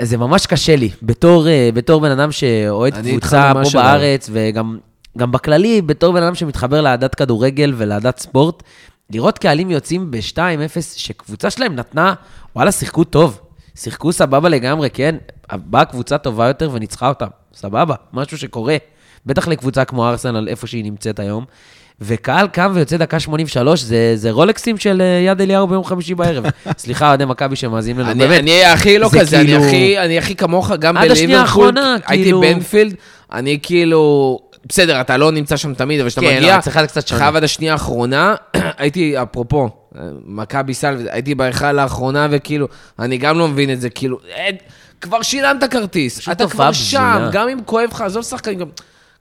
זה 0.02 0.16
ממש 0.16 0.46
קשה 0.46 0.76
לי, 0.76 0.90
בתור, 1.02 1.48
אה, 1.48 1.70
בתור 1.74 2.00
בן 2.00 2.10
אדם 2.10 2.32
שאוהד 2.32 2.94
קבוצה 2.94 3.52
פה 3.52 3.60
אבל. 3.60 3.70
בארץ, 3.72 4.30
וגם 4.32 4.78
גם 5.18 5.32
בכללי, 5.32 5.82
בתור 5.82 6.12
בן 6.12 6.22
אדם 6.22 6.34
שמתחבר 6.34 6.80
לאהדת 6.80 7.14
כדורגל 7.14 7.74
ולאהדת 7.76 8.18
ספורט, 8.18 8.62
לראות 9.10 9.38
קהלים 9.38 9.70
יוצאים 9.70 10.10
ב-2-0, 10.10 10.80
שקבוצה 10.96 11.50
שלהם 11.50 11.74
נתנה, 11.74 12.14
וואלה, 12.56 12.72
שיחקו 12.72 13.04
טוב. 13.04 13.40
שיחקו 13.74 14.12
סבבה 14.12 14.48
לגמרי, 14.48 14.90
כן? 14.90 15.16
באה 15.52 15.84
קבוצה 15.84 16.18
טובה 16.18 16.46
יותר 16.46 16.70
וניצחה 16.72 17.08
אותם. 17.08 17.26
סבבה, 17.54 17.94
משהו 18.12 18.38
שקורה. 18.38 18.76
בטח 19.26 19.48
לקבוצה 19.48 19.84
כמו 19.84 20.08
ארסנל, 20.08 20.48
איפה 20.48 20.66
שהיא 20.66 20.84
נמצאת 20.84 21.18
היום. 21.18 21.44
וקהל 22.00 22.46
קם 22.48 22.72
ויוצא 22.74 22.96
דקה 22.96 23.20
83, 23.20 23.80
זה, 23.80 24.12
זה 24.16 24.30
רולקסים 24.30 24.78
של 24.78 25.00
אה, 25.02 25.06
יד 25.26 25.40
אליהו 25.40 25.66
ביום 25.66 25.84
חמישי 25.84 26.14
בערב. 26.14 26.44
סליחה, 26.78 27.08
אוהדי 27.08 27.24
מכבי 27.24 27.56
שמאזינים 27.56 28.00
לנו, 28.00 28.10
אני, 28.10 28.18
באמת. 28.18 28.38
אני 28.40 28.64
הכי 28.64 28.98
לא 28.98 29.08
זה 29.08 29.20
כזה, 29.20 29.40
אני, 29.40 29.46
כאילו- 29.46 29.64
הכי, 29.64 29.98
אני 29.98 30.18
הכי 30.18 30.34
כמוך, 30.34 30.70
גם 30.72 30.96
עד 30.96 31.02
בליברפול, 31.02 31.12
השנייה 31.12 31.40
האחרונה, 31.40 31.96
הייתי 32.06 32.24
כאילו- 32.24 32.40
בנפילד, 32.40 32.94
אני 33.32 33.58
כאילו, 33.62 34.38
בסדר, 34.68 35.00
אתה 35.00 35.16
לא 35.16 35.32
נמצא 35.32 35.56
שם 35.56 35.74
תמיד, 35.74 36.00
אבל 36.00 36.08
כשאתה 36.08 36.20
כן, 36.20 36.36
מגיע, 36.36 36.54
לא, 36.54 36.58
אצלך 36.58 36.80
זה 36.80 36.86
קצת 36.86 37.08
שונה. 37.08 37.20
חייב 37.20 37.36
עד 37.36 37.44
השנייה 37.44 37.72
האחרונה, 37.72 38.34
הייתי, 38.78 39.22
אפרופו, 39.22 39.68
מכבי 40.26 40.74
סל, 40.74 41.08
הייתי 41.10 41.34
בהיכל 41.34 41.78
האחרונה, 41.78 42.26
וכאילו, 42.30 42.68
אני 42.98 43.18
גם 43.18 43.38
לא 43.38 43.48
מבין 43.48 43.72
את 43.72 43.80
זה, 43.80 43.90
כאילו, 43.90 44.18
אה, 44.36 44.48
כבר 45.00 45.22
שילמת 45.22 45.64
כרטיס, 45.64 46.28
אתה 46.28 46.46
כבר 46.48 46.72
שם, 46.72 47.12
בזויה. 47.14 47.30
גם 47.32 47.48
אם 47.48 47.58
כואב 47.64 47.88
לך, 47.90 48.00
עזוב 48.00 48.22
שחקנים, 48.22 48.58
גם, 48.58 48.66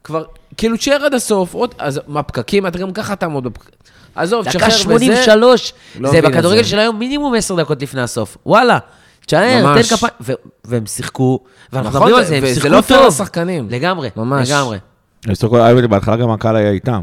כבר, 0.06 0.24
כאילו, 0.58 0.78
תשאר 0.78 1.06
עד 1.06 1.14
הסוף, 1.14 1.54
עוד, 1.54 1.76
אז 1.78 2.02
מה, 2.08 2.24
פקקים, 2.24 2.68
אתה 2.68 2.78
גם 2.80 2.92
ככה 2.92 3.16
תעמוד 3.16 3.44
בפקקים. 3.44 3.72
עזוב, 4.16 4.46
תשחרר 4.46 4.60
דקה 4.60 4.68
וזה. 4.76 4.78
83, 4.84 5.74
לא 6.00 6.12
זה 6.12 6.22
בכדורגל. 6.22 6.64
של 6.64 6.80
היום 6.80 7.00
מינימום 7.00 7.34
10 7.36 7.56
דקות 7.56 7.82
לפני 7.82 8.02
הסוף. 8.02 8.38
וואלה, 8.46 8.78
תשאר. 9.26 9.74
תן 9.76 9.84
כפיים. 9.96 10.14
ו- 10.22 10.34
והם 10.66 10.86
שיחקו, 10.86 11.40
ואנחנו 11.74 11.90
נכון, 11.90 12.02
מדברים 12.02 12.16
על 12.20 12.26
זה, 12.30 12.36
הם 12.38 12.44
וזה 12.44 12.54
שיחקו 12.54 12.70
לא 12.70 12.82
פייר 12.82 13.00
טוב. 13.00 13.08
לשחקנים. 13.08 13.68
לגמרי, 13.70 14.10
ממש. 14.16 14.50
לגמרי. 14.50 14.78
בהתחלה 15.90 16.16
גם 16.16 16.30
הקהל 16.30 16.56
היה 16.56 16.72
איתם. 16.72 17.02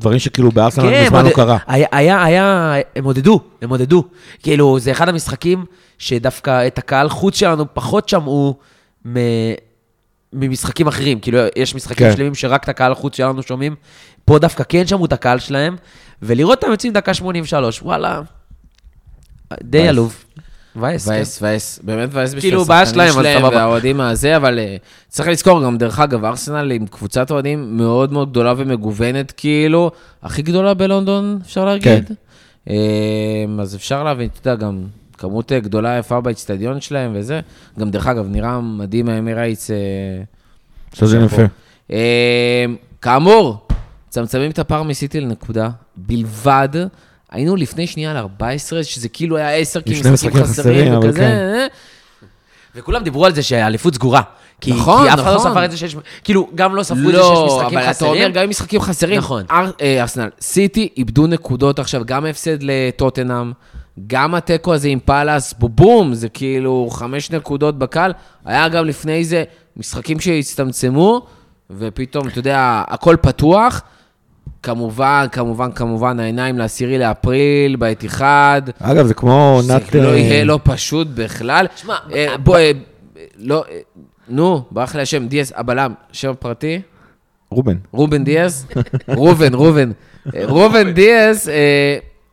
דברים 0.00 0.18
שכאילו 0.18 0.50
בארסנל 0.50 0.90
כן, 0.90 1.04
מזמן 1.04 1.22
לא 1.22 1.28
עוד- 1.28 1.34
קרה. 1.36 1.58
היה, 1.66 1.86
היה, 1.92 2.24
היה, 2.24 2.74
הם 2.96 3.04
עודדו, 3.04 3.40
הם 3.62 3.70
עודדו. 3.70 4.04
כאילו, 4.42 4.78
זה 4.78 4.90
אחד 4.90 5.08
המשחקים 5.08 5.64
שדווקא 5.98 6.66
את 6.66 6.78
הקהל 6.78 7.08
חוץ 7.08 7.36
שלנו 7.36 7.64
פחות 7.74 8.08
שמעו 8.08 8.54
מ... 9.06 9.14
ממשחקים 10.32 10.86
אחרים. 10.86 11.20
כאילו, 11.20 11.38
יש 11.56 11.74
משחקים 11.74 12.10
כן. 12.10 12.16
שלמים 12.16 12.34
שרק 12.34 12.64
את 12.64 12.68
הקהל 12.68 12.94
חוץ 12.94 13.16
שלנו 13.16 13.42
שומעים. 13.42 13.74
פה 14.24 14.38
דווקא 14.38 14.64
כן 14.68 14.86
שמעו 14.86 15.04
את 15.04 15.12
הקהל 15.12 15.38
שלהם, 15.38 15.76
ולראות 16.22 16.58
אותם 16.58 16.70
יוצאים 16.70 16.92
דקה 16.92 17.14
83, 17.14 17.82
וואלה, 17.82 18.20
די 19.62 19.78
מבאס. 19.78 19.88
עלוב. 19.88 20.24
מבאס, 20.76 21.08
כן. 21.08 21.14
מבאס, 21.14 21.42
מבאס, 21.42 21.80
באמת 21.82 22.08
מבאס 22.08 22.34
בשביל 22.34 22.50
כאילו, 22.50 22.64
בעיה 22.64 22.86
שלהם, 22.86 23.12
סבבה. 23.12 23.48
והאוהדים 23.48 24.00
הזה, 24.00 24.36
אבל 24.36 24.58
אה, 24.58 24.76
צריך 25.08 25.28
לזכור 25.28 25.64
גם, 25.64 25.78
דרך 25.78 26.00
אגב, 26.00 26.24
ארסנל 26.24 26.70
עם 26.70 26.86
קבוצת 26.86 27.30
אוהדים 27.30 27.76
מאוד 27.76 28.12
מאוד 28.12 28.30
גדולה 28.30 28.54
ומגוונת, 28.56 29.32
כאילו, 29.36 29.90
הכי 30.22 30.42
גדולה 30.42 30.74
בלונדון, 30.74 31.38
אפשר 31.42 31.64
להגיד. 31.64 32.10
אה, 32.70 32.74
אז 33.60 33.74
אפשר 33.74 34.04
להבין, 34.04 34.28
אתה 34.40 34.50
יודע, 34.50 34.66
גם 34.66 34.82
כמות 35.18 35.52
אה, 35.52 35.60
גדולה 35.60 35.98
יפה 35.98 36.20
באצטדיון 36.20 36.80
שלהם 36.80 37.12
וזה. 37.14 37.40
גם, 37.78 37.90
דרך 37.90 38.06
אגב, 38.06 38.26
נראה 38.28 38.60
מדהים 38.60 39.08
האמירייטס. 39.08 39.70
אה, 39.70 39.76
שזה 40.94 41.18
יפה. 41.18 41.42
אה, 41.90 42.64
כאמור, 43.02 43.66
מצמצמים 44.08 44.50
את 44.50 44.58
הפער 44.58 44.82
מסיטי 44.82 45.20
לנקודה 45.20 45.68
בלבד. 45.96 46.68
היינו 47.30 47.56
לפני 47.56 47.86
שנייה 47.86 48.10
על 48.10 48.16
14, 48.16 48.84
שזה 48.84 49.08
כאילו 49.08 49.36
היה 49.36 49.54
10 49.56 49.80
כי 49.80 49.90
משחקים 49.90 50.14
חסרים 50.30 50.44
חסרים, 50.44 50.98
וכזה. 50.98 51.18
כן. 51.18 51.24
אה. 51.24 51.66
וכולם 52.74 53.02
דיברו 53.02 53.26
על 53.26 53.34
זה 53.34 53.42
שהאליפות 53.42 53.94
סגורה. 53.94 54.22
כי, 54.60 54.72
נכון, 54.72 55.06
כי 55.08 55.14
אף 55.14 55.20
אחד 55.20 55.30
לא 55.30 55.36
נכון. 55.36 55.50
ספר 55.50 55.64
את 55.64 55.70
זה 55.70 55.76
שיש... 55.76 55.96
כאילו, 56.24 56.48
גם 56.54 56.74
לא 56.74 56.82
ספרו 56.82 56.98
את 57.08 57.14
זה 57.14 57.20
שיש 57.22 57.30
לא, 57.30 57.46
משחקים 57.58 57.78
אבל 57.78 57.90
אתה 57.90 58.04
אומר 58.04 58.16
חסרים. 58.18 58.32
גם 58.32 58.42
עם 58.42 58.50
משחקים 58.50 58.80
חסרים. 58.80 59.18
נכון. 59.18 59.42
אר- 59.50 59.70
אה, 59.80 60.00
ארסנל, 60.02 60.28
סיטי 60.40 60.88
איבדו 60.96 61.26
נקודות 61.26 61.78
עכשיו, 61.78 62.02
גם 62.06 62.24
ההפסד 62.24 62.56
לטוטנאם, 62.60 63.52
גם 64.06 64.34
התיקו 64.34 64.74
הזה 64.74 64.88
עם 64.88 64.98
פאלאס, 65.04 65.54
בובום, 65.58 66.14
זה 66.14 66.28
כאילו 66.28 66.88
חמש 66.90 67.30
נקודות 67.30 67.78
בקל. 67.78 68.12
היה 68.44 68.68
גם 68.68 68.84
לפני 68.84 69.24
זה 69.24 69.44
משחקים 69.76 70.20
שהצטמצמו, 70.20 71.26
ופתאום, 71.70 72.28
אתה 72.28 72.38
יודע, 72.38 72.82
הכל 72.88 73.16
פתוח. 73.20 73.82
כמובן, 74.62 75.26
כמובן, 75.32 75.72
כמובן, 75.72 76.20
העיניים 76.20 76.58
לעשירי 76.58 76.98
לאפריל, 76.98 77.76
באתיחד. 77.76 78.62
אגב, 78.78 79.06
זה 79.06 79.14
כמו 79.14 79.60
זה 79.62 79.72
עונת... 79.74 79.94
לא 79.94 80.08
אה, 80.08 80.16
יהיה 80.16 80.44
לא 80.44 80.60
פשוט 80.62 81.08
בכלל. 81.14 81.66
שמע, 81.76 81.94
אה, 82.14 82.36
בוא, 82.38 82.58
אה, 82.58 82.70
לא, 83.38 83.64
נו, 84.28 84.62
ברח 84.70 84.94
לי 84.94 85.02
השם, 85.02 85.26
דיאס, 85.28 85.52
הבלם, 85.56 85.92
שם 86.12 86.32
פרטי? 86.38 86.80
רובן. 87.50 87.76
רובן 87.92 88.24
דיאס? 88.24 88.66
ראובן, 89.08 89.54
ראובן. 89.54 89.90
אה, 90.34 90.44
ראובן 90.44 90.92
דיאס, 90.92 91.48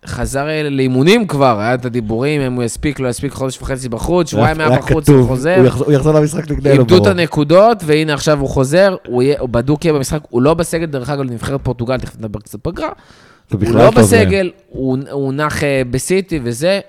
חזר 0.06 0.46
לאימונים 0.72 1.28
כבר, 1.28 1.60
היה 1.60 1.74
את 1.74 1.86
הדיבורים, 1.86 2.42
אם 2.42 2.54
הוא 2.54 2.64
יספיק, 2.64 3.00
לא 3.00 3.08
יספיק, 3.08 3.34
חודש 3.34 3.62
וחצי 3.62 3.90
בחוץ, 3.90 4.30
שבועיים 4.32 4.60
היה 4.60 4.70
בחוץ, 4.70 5.04
כתוב, 5.04 5.16
הוא 5.16 5.28
חוזר. 5.28 5.56
הוא 5.86 5.94
יחזור- 5.94 6.14
למשחק 6.20 6.52
נגדנו. 6.52 6.74
איבדו 6.74 6.96
את 6.98 7.02
ברור. 7.02 7.10
הנקודות, 7.10 7.78
והנה 7.86 8.14
עכשיו 8.14 8.40
הוא 8.40 8.50
חוזר, 8.50 8.96
הוא 9.08 9.24
בדוק 9.52 9.86
יהיה 9.86 9.94
במשחק, 9.94 10.20
הוא 10.30 10.42
לא 10.42 10.54
בסגל, 10.54 10.86
דרך 10.86 11.10
אגב, 11.10 11.22
לנבחרת 11.22 11.60
פורטוגל, 11.64 11.98
תכף 11.98 12.18
נדבר 12.20 12.40
קצת 12.40 12.60
פגרה. 12.62 12.90
הוא 13.52 13.60
לא. 13.74 13.92
בסגל, 13.92 14.52
הוא 14.70 15.34
נח 15.34 15.64
אה, 15.64 15.82
בסיטי 15.92 16.40
וזה, 16.44 16.80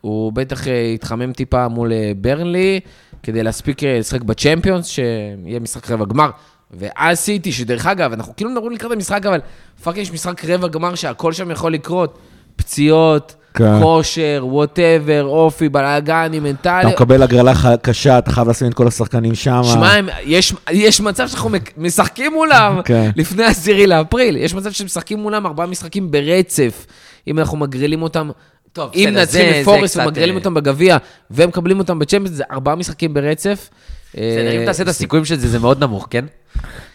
הוא 0.00 0.32
בטח 0.32 0.68
אה, 0.68 0.72
יתחמם 0.94 1.32
טיפה 1.32 1.68
מול 1.68 1.92
אה, 1.92 2.12
ברנלי, 2.16 2.80
כדי 3.22 3.42
להספיק 3.42 3.82
לשחק 3.82 4.22
בצ'מפיונס, 4.22 4.86
שיהיה 4.86 5.60
משחק 5.60 5.90
רבע 5.90 6.04
גמר. 6.04 6.30
ואז 6.78 7.18
סיטי, 7.18 7.52
שדרך 7.52 7.86
אגב, 7.86 8.12
אנחנו 8.12 8.32
כאילו 8.36 8.50
מדברים 8.50 8.72
לקראת 8.72 8.92
המשחק, 8.92 9.26
אבל 9.26 9.40
fucking 9.84 10.02
יש 10.02 10.12
משחק 10.12 10.44
רבע 10.44 10.68
גמר 10.68 10.94
שהכל 10.94 11.32
שם 11.32 11.50
יכול 11.50 11.72
לקרות. 11.74 12.18
פציעות, 12.56 13.34
כן. 13.54 13.82
כושר, 13.82 14.44
whatever, 14.48 15.24
אופי, 15.24 15.68
בלאגני, 15.68 16.40
מנטלי. 16.40 16.80
אתה 16.80 16.88
מקבל 16.88 17.22
הגרלה 17.22 17.54
ח- 17.54 17.76
קשה, 17.76 18.18
אתה 18.18 18.32
חייב 18.32 18.48
לשים 18.48 18.66
את 18.68 18.74
כל 18.74 18.86
השחקנים 18.86 19.34
שם. 19.34 19.60
שמע, 19.64 19.92
יש, 20.24 20.52
יש 20.70 21.00
מצב 21.00 21.28
שאנחנו 21.28 21.50
משחקים 21.76 22.32
מולם 22.32 22.80
כן. 22.84 23.10
לפני 23.16 23.44
העשירי 23.44 23.86
לאפריל. 23.86 24.36
יש 24.36 24.54
מצב 24.54 24.72
שמשחקים 24.72 25.18
מולם 25.18 25.46
ארבעה 25.46 25.66
משחקים 25.66 26.10
ברצף, 26.10 26.86
אם 27.26 27.38
אנחנו 27.38 27.56
מגרילים 27.56 28.02
אותם. 28.02 28.30
טוב, 28.72 28.90
אם 28.94 29.08
נצחים 29.12 29.48
את 29.50 29.84
קצת, 29.84 30.00
ומגרילים 30.04 30.34
אה, 30.34 30.38
אותם 30.38 30.54
בגביע, 30.54 30.96
והם 31.30 31.48
מקבלים 31.48 31.78
אותם 31.78 31.98
בצ'מפיונס, 31.98 32.30
זה 32.30 32.44
ארבעה 32.50 32.74
משחקים 32.74 33.14
ברצף. 33.14 33.70
בסדר, 34.14 34.20
אה, 34.46 34.60
אם 34.60 34.64
תעשה 34.64 34.82
את 34.82 34.88
הסיכויים 34.88 35.24
של 35.24 35.38
זה, 35.38 35.48
זה 35.48 35.58
מאוד 35.58 35.84
נמוך, 35.84 36.06
כן? 36.10 36.24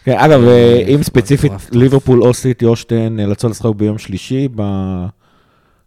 כן, 0.04 0.14
אגב, 0.18 0.48
אה, 0.48 0.82
אם 0.88 1.02
ספציפית. 1.02 1.52
ליברפול 1.72 2.22
או 2.22 2.34
סיטי 2.34 2.64
או 2.64 2.76
שתיהן 2.76 3.16
נאלצו 3.16 3.48
לשחק 3.48 3.70
ביום 3.76 3.98
שלישי, 3.98 4.48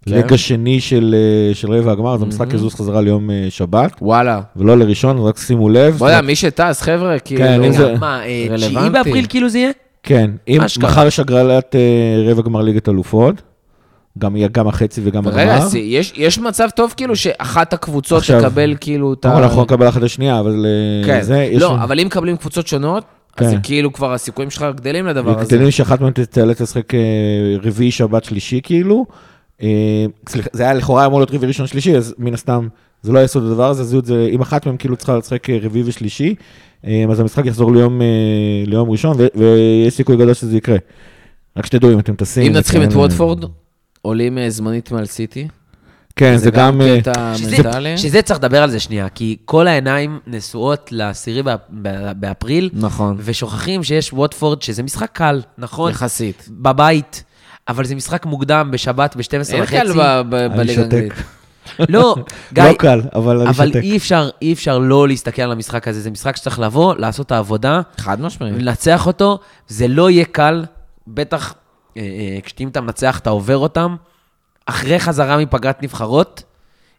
כן. 0.09 0.33
השני 0.33 0.81
של 0.81 1.15
אה, 1.49 1.55
של 1.55 1.71
רבע 1.73 1.91
הגמר, 1.91 2.13
אז 2.13 2.21
המשחק 2.21 2.53
יזוז 2.53 2.75
חזרה 2.75 3.01
ליום 3.01 3.29
אה, 3.31 3.45
שבת, 3.49 3.91
וואלה. 4.01 4.41
ולא 4.55 4.77
לראשון, 4.77 5.17
רק 5.17 5.37
שימו 5.37 5.69
לב. 5.69 5.95
בוא 5.97 6.07
יודע, 6.09 6.21
מי 6.21 6.35
שטס, 6.35 6.81
חבר'ה, 6.81 7.19
כאילו... 7.19 7.41
כן, 7.41 7.71
זה- 7.71 7.95
מה, 7.99 8.25
אה. 8.25 8.47
תשיעי 8.55 8.89
באפריל 8.89 9.25
כאילו 9.29 9.49
זה 9.49 9.57
יהיה? 9.59 9.71
כן, 10.03 10.31
אם. 10.47 10.61
מחר 10.81 11.07
יש 11.07 11.19
הגרלת 11.19 11.75
רבע 12.29 12.41
גמר 12.41 12.61
ליגת 12.61 12.89
אלופות, 12.89 13.41
גם 14.17 14.35
יהיה 14.35 14.47
גם 14.47 14.67
החצי 14.67 15.01
וגם 15.03 15.27
רגע, 15.27 15.41
הגמר. 15.41 15.53
אז 15.65 15.75
יש 15.75 16.13
יש 16.15 16.39
מצב 16.39 16.67
טוב 16.75 16.93
כאילו 16.97 17.15
שאחת 17.15 17.73
הקבוצות 17.73 18.17
עכשיו, 18.19 18.41
תקבל 18.41 18.75
כאילו 18.81 19.13
את 19.13 19.25
ה... 19.25 19.37
אנחנו 19.37 19.61
נקבל 19.61 19.89
אחת 19.89 20.01
לשנייה, 20.01 20.39
אבל 20.39 20.65
כן, 21.05 21.21
זה, 21.21 21.37
יש 21.51 21.61
לא, 21.61 21.73
לנו- 21.73 21.83
אבל 21.83 21.99
אם 21.99 22.05
מקבלים 22.07 22.37
קבוצות 22.37 22.67
שונות, 22.67 23.03
אז 23.37 23.45
כן. 23.45 23.49
זה 23.49 23.55
כאילו 23.63 23.93
כבר 23.93 24.13
הסיכויים 24.13 24.49
שלך 24.51 24.65
גדלים 24.75 25.07
לדבר 25.07 25.39
הזה. 25.39 25.55
גדלים 25.55 25.71
שאחת 25.71 26.01
מהן 26.01 26.11
תיאלץ 26.11 26.61
לשחק 26.61 26.93
רביעי, 27.63 27.91
שבת, 27.91 28.23
שלישי, 28.23 28.59
כאילו. 28.63 29.05
אה, 29.63 29.69
סליחה, 30.29 30.49
זה 30.53 30.63
היה 30.63 30.73
לכאורה 30.73 31.05
אמור 31.05 31.19
להיות 31.19 31.31
רביעי, 31.31 31.47
ראשון, 31.47 31.67
שלישי, 31.67 31.97
אז 31.97 32.15
מן 32.17 32.33
הסתם 32.33 32.67
זה 33.01 33.11
לא 33.11 33.19
יעשו 33.19 33.39
את 33.39 33.43
הדבר 33.43 33.69
הזה, 33.69 33.83
זו 33.83 33.99
את 33.99 34.05
זה, 34.05 34.27
אם 34.31 34.41
אחת 34.41 34.65
מהן 34.65 34.77
כאילו 34.77 34.95
צריכה 34.95 35.17
לשחק 35.17 35.49
אה, 35.49 35.57
רביעי 35.61 35.83
ושלישי, 35.87 36.35
אה, 36.85 37.05
אז 37.11 37.19
המשחק 37.19 37.45
יחזור 37.45 37.73
ליום, 37.73 38.01
ליום 38.67 38.89
ראשון, 38.91 39.15
ו- 39.19 39.27
ויש 39.35 39.93
סיכוי 39.93 40.15
גדול 40.17 40.33
שזה 40.33 40.57
יקרה. 40.57 40.77
רק 41.57 41.65
שתדעו, 41.65 41.91
אם 41.93 41.99
אתם 41.99 42.15
טסים... 42.15 42.43
אם 42.43 42.51
מנצחים 42.53 42.83
את 42.83 42.93
ווטפורד, 42.93 43.45
עולים 44.01 44.37
זמנית 44.49 44.91
מעל 44.91 45.05
סיטי. 45.05 45.47
כן, 46.15 46.37
זה 46.37 46.51
גם... 46.51 46.81
אה, 46.81 47.01
קטע 47.01 47.33
שזה- 47.35 47.63
מנטלי. 47.63 47.97
שזה 47.97 48.21
צריך 48.21 48.39
לדבר 48.39 48.63
על 48.63 48.69
זה 48.69 48.79
שנייה, 48.79 49.09
כי 49.09 49.37
כל 49.45 49.67
העיניים 49.67 50.19
נשואות 50.27 50.89
לעשירי 50.91 51.41
באפ- 51.43 51.69
ב- 51.81 52.11
באפריל, 52.19 52.69
נכון, 52.73 53.15
ושוכחים 53.19 53.83
שיש 53.83 54.13
ווטפורד, 54.13 54.61
שזה 54.61 54.83
משחק 54.83 55.09
קל, 55.13 55.41
נכון? 55.57 55.91
יחסית. 55.91 56.47
בבית, 56.51 57.23
אבל 57.67 57.85
זה 57.85 57.95
משחק 57.95 58.25
מוקדם, 58.25 58.69
בשבת, 58.71 59.15
ב-12 59.15 59.53
אין 59.53 59.65
קל 59.65 59.87
וחצי. 59.91 59.99
ב- 60.29 60.33
אני 60.35 60.57
בליגה. 60.57 60.81
האנגלית. 60.81 61.13
לא, 61.89 62.15
גיא, 62.53 62.63
לא 62.63 62.73
קל, 62.73 63.01
אבל 63.15 63.39
אני 63.41 63.49
אבל 63.49 63.67
שותק. 63.67 63.79
אי 63.83 63.97
אפשר, 63.97 64.29
אי 64.41 64.53
אפשר 64.53 64.77
לא 64.77 65.07
להסתכל 65.07 65.41
על 65.41 65.51
המשחק 65.51 65.87
הזה. 65.87 66.01
זה 66.01 66.11
משחק 66.11 66.35
שצריך 66.35 66.59
לבוא, 66.59 66.95
לעשות 66.95 67.25
את 67.25 67.31
העבודה, 67.31 67.81
חד 67.97 68.21
משמעית. 68.21 68.53
לנצח 68.57 69.07
אותו. 69.07 69.39
זה 69.67 69.87
לא 69.87 70.09
יהיה 70.09 70.25
קל, 70.25 70.65
בטח 71.07 71.53
אה, 71.97 72.01
אה, 72.01 72.37
כשאם 72.43 72.67
אתה 72.67 72.81
מנצח, 72.81 73.19
אתה 73.19 73.29
עובר 73.29 73.57
אותם. 73.57 73.95
אחרי 74.65 74.99
חזרה 74.99 75.37
מפגרת 75.37 75.83
נבחרות, 75.83 76.43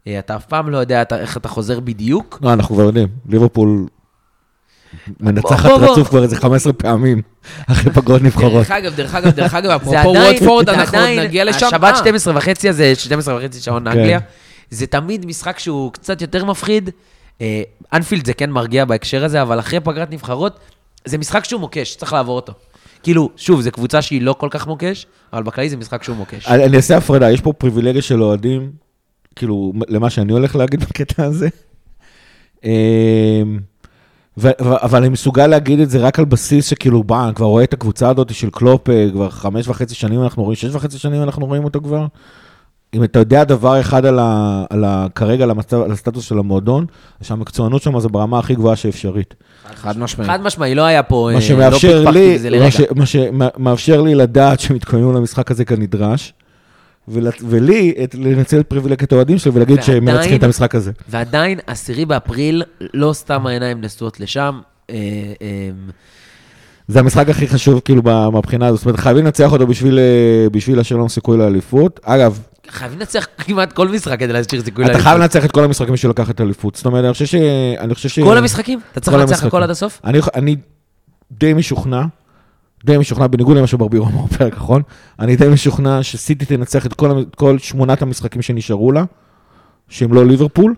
אה, 0.06 0.18
אתה 0.18 0.36
אף 0.36 0.44
פעם 0.46 0.68
לא 0.70 0.78
יודע 0.78 1.02
אתה- 1.02 1.18
איך 1.20 1.36
אתה 1.36 1.48
חוזר 1.48 1.80
בדיוק. 1.80 2.38
לא, 2.42 2.52
אנחנו 2.52 2.74
כבר 2.74 2.84
יודעים, 2.84 3.08
ליברפול 3.28 3.86
מנצחת. 5.20 5.70
רצוף 5.70 6.08
כבר 6.08 6.22
איזה 6.22 6.36
15 6.36 6.72
פעמים 6.72 7.22
אחרי 7.66 7.92
פגרות 7.92 8.22
נבחרות. 8.22 8.52
דרך 8.52 8.70
אגב, 8.70 8.94
דרך 8.94 9.14
אגב, 9.14 9.30
דרך 9.30 9.54
אגב, 9.54 9.70
אפרופו 9.76 10.12
זה 10.64 10.72
אנחנו 10.72 10.98
עוד 10.98 11.18
נגיע 11.18 11.44
לשם. 11.44 11.66
השבת 11.66 11.94
אה, 11.94 11.96
12 11.96 12.36
וחצי 12.36 12.68
הזה, 12.68 12.94
12 12.94 13.36
וחצי 13.36 13.60
שעון 13.60 13.84
כן. 13.84 13.98
אנגליה, 13.98 14.18
זה 14.70 14.86
תמיד 14.86 15.26
משחק 15.26 15.58
שהוא 15.58 15.92
קצת 15.92 16.22
יותר 16.22 16.44
מפחיד. 16.44 16.90
אה, 17.40 17.62
אנפילד 17.92 18.26
זה 18.26 18.34
כן 18.34 18.50
מרגיע 18.50 18.84
בהקשר 18.84 19.24
הזה, 19.24 19.42
אבל 19.42 19.58
אחרי 19.58 19.80
פגרת 19.80 20.10
נבחרות, 20.10 20.58
זה 21.04 21.18
משחק 21.18 21.44
שהוא 21.44 21.60
מוקש, 21.60 21.96
צריך 21.96 22.12
לעבור 22.12 22.36
אותו. 22.36 22.52
כאילו, 23.02 23.30
שוב, 23.36 23.60
זו 23.60 23.70
קבוצה 23.70 24.02
שהיא 24.02 24.22
לא 24.22 24.32
כל 24.32 24.48
כך 24.50 24.66
מוקש, 24.66 25.06
אבל 25.32 25.42
בכללי 25.42 25.70
זה 25.70 25.76
משחק 25.76 26.02
שהוא 26.02 26.16
מוקש. 26.16 26.46
אני 26.46 26.64
אני 26.64 26.76
אעשה 26.76 26.96
הפרדה, 26.96 27.30
יש 27.30 27.40
פה 27.40 27.52
פריבילגיה 27.52 28.02
של 28.02 28.22
אוהדים, 28.22 28.72
כאילו, 29.36 29.72
למה 29.88 30.10
שאני 30.10 30.32
הולך 30.32 30.56
להגיד 30.56 30.80
בקטע 30.84 31.24
הזה. 31.24 31.48
ו- 34.38 34.48
ו- 34.62 34.82
אבל 34.82 34.98
אני 34.98 35.08
מסוגל 35.08 35.46
להגיד 35.46 35.80
את 35.80 35.90
זה 35.90 35.98
רק 35.98 36.18
על 36.18 36.24
בסיס 36.24 36.66
שכאילו, 36.70 37.02
בא, 37.04 37.24
אני 37.26 37.34
כבר 37.34 37.46
רואה 37.46 37.64
את 37.64 37.72
הקבוצה 37.72 38.08
הזאת 38.10 38.34
של 38.34 38.50
קלופ, 38.50 38.90
אה, 38.90 39.06
כבר 39.12 39.30
חמש 39.30 39.68
וחצי 39.68 39.94
שנים 39.94 40.22
אנחנו 40.22 40.42
רואים, 40.42 40.56
שש 40.56 40.74
וחצי 40.74 40.98
שנים 40.98 41.22
אנחנו 41.22 41.46
רואים 41.46 41.64
אותו 41.64 41.80
כבר. 41.80 42.06
אם 42.94 43.04
אתה 43.04 43.18
יודע 43.18 43.44
דבר 43.44 43.80
אחד 43.80 44.06
על 44.06 44.18
ה, 44.18 44.64
על 44.70 44.84
ה, 44.84 45.06
כרגע 45.14 45.44
על, 45.44 45.50
המצב, 45.50 45.80
על 45.82 45.92
הסטטוס 45.92 46.24
של 46.24 46.38
המועדון, 46.38 46.86
שהמקצוענות 47.22 47.82
שם 47.82 48.00
זה 48.00 48.08
ברמה 48.08 48.38
הכי 48.38 48.54
גבוהה 48.54 48.76
שאפשרית. 48.76 49.34
חד 49.74 49.98
משמעית. 49.98 50.30
חד 50.30 50.42
משמעי, 50.42 50.74
לא 50.74 50.82
היה 50.82 51.02
פה, 51.02 51.28
אה, 51.28 51.34
מה 51.34 51.40
לא 51.40 51.46
שמאפשר 51.46 52.00
פקפקתי 52.04 52.18
לי, 52.18 52.34
בזה 52.34 52.50
מה 52.50 52.56
לרגע. 52.56 52.70
ש- 52.70 52.80
מה 52.96 53.06
שמאפשר 53.06 54.00
לי 54.00 54.14
לדעת 54.14 54.60
שהם 54.60 54.76
התכוננו 54.76 55.12
למשחק 55.12 55.50
הזה 55.50 55.64
כנדרש, 55.64 56.32
ול- 57.08 57.28
ולי 57.48 57.94
את- 58.04 58.14
לנצל 58.14 58.60
את 58.60 58.66
פריבילגיית 58.66 59.12
האוהדים 59.12 59.38
שלי 59.38 59.50
ולהגיד 59.54 59.82
שהם 59.82 59.94
ועדיין- 59.94 60.16
מנצחים 60.16 60.38
את 60.38 60.42
המשחק 60.42 60.74
הזה. 60.74 60.92
ועדיין, 61.08 61.58
עשירי 61.66 62.04
באפריל, 62.04 62.62
לא 62.94 63.12
סתם 63.12 63.46
העיניים 63.46 63.80
נשואות 63.80 64.20
לשם. 64.20 64.60
אה, 64.90 64.96
אה, 65.42 65.70
זה 66.88 67.00
המשחק 67.00 67.28
הכי 67.28 67.48
חשוב 67.48 67.80
כאילו 67.84 68.02
מהבחינה 68.32 68.66
הזאת, 68.66 68.78
זאת 68.78 68.86
אומרת 68.86 69.00
חייבים 69.00 69.24
לנצח 69.24 69.52
אותו 69.52 69.66
בשביל 69.66 69.98
אה, 69.98 70.46
בשביל 70.52 70.76
להשאיר 70.76 70.98
לנו 70.98 71.08
סיכוי 71.08 71.38
לאליפות. 71.38 72.00
אגב, 72.02 72.40
חייבים 72.68 72.98
לנצח 72.98 73.26
כמעט 73.38 73.72
כל 73.72 73.88
משחק 73.88 74.18
כדי 74.18 74.32
להשאיר 74.32 74.62
סיכוי 74.64 74.84
אתה 74.84 74.92
לאליפות. 74.92 75.08
חייב 75.08 75.20
לנצח 75.20 75.44
את 75.44 75.50
כל 75.50 75.64
המשחקים 75.64 75.94
בשביל 75.94 76.10
לקחת 76.10 76.40
אליפות. 76.40 76.74
זאת 76.74 76.86
אומרת, 76.86 77.04
אני 77.04 77.12
חושב 77.12 77.26
ש... 77.26 77.34
אני 77.78 77.94
חושב 77.94 78.08
ש... 78.08 78.18
כל 78.18 78.38
המשחקים? 78.38 78.80
אתה 78.92 79.00
צריך 79.00 79.16
לנצח. 79.16 79.44
הכל 79.44 79.62
עד 79.62 79.70
הסוף? 79.70 80.00
אני, 80.04 80.18
אני 80.34 80.56
די 81.32 81.54
משוכנע, 81.54 82.02
די 82.84 82.98
משוכנע, 82.98 83.26
בניגוד 83.26 83.56
למה 83.56 83.66
שברבירו 83.66 84.06
אמר 84.06 84.24
בפרק 84.24 84.52
האחרון, 84.54 84.82
אני 85.18 85.36
די 85.36 85.48
משוכנע 85.48 86.02
שסיטי 86.02 86.44
תנצח 86.44 86.86
את 86.86 86.94
כל, 86.94 87.10
המ- 87.10 87.24
כל 87.36 87.58
שמונת 87.58 88.02
המשחקים 88.02 88.42
שנשארו 88.42 88.92
לה, 88.92 89.04
שהם 89.88 90.12
לא 90.12 90.26
ליברפול, 90.26 90.74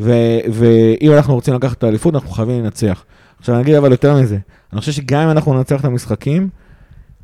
ו, 0.00 0.12
ואם 0.52 1.12
אנחנו 1.12 1.34
רוצים 1.34 1.54
לקחת 1.54 1.78
את 1.78 1.84
האליפות, 1.84 2.14
אנחנו 2.14 2.30
חייבים 2.30 2.64
לנצח. 2.64 3.04
עכשיו 3.40 3.54
אני 3.54 3.62
אגיד 3.62 3.74
אבל 3.74 3.90
יותר 3.90 4.14
מזה, 4.14 4.38
אני 4.72 4.80
חושב 4.80 4.92
שגם 4.92 5.20
אם 5.20 5.30
אנחנו 5.30 5.54
ננצח 5.54 5.80
את 5.80 5.84
המשחקים, 5.84 6.48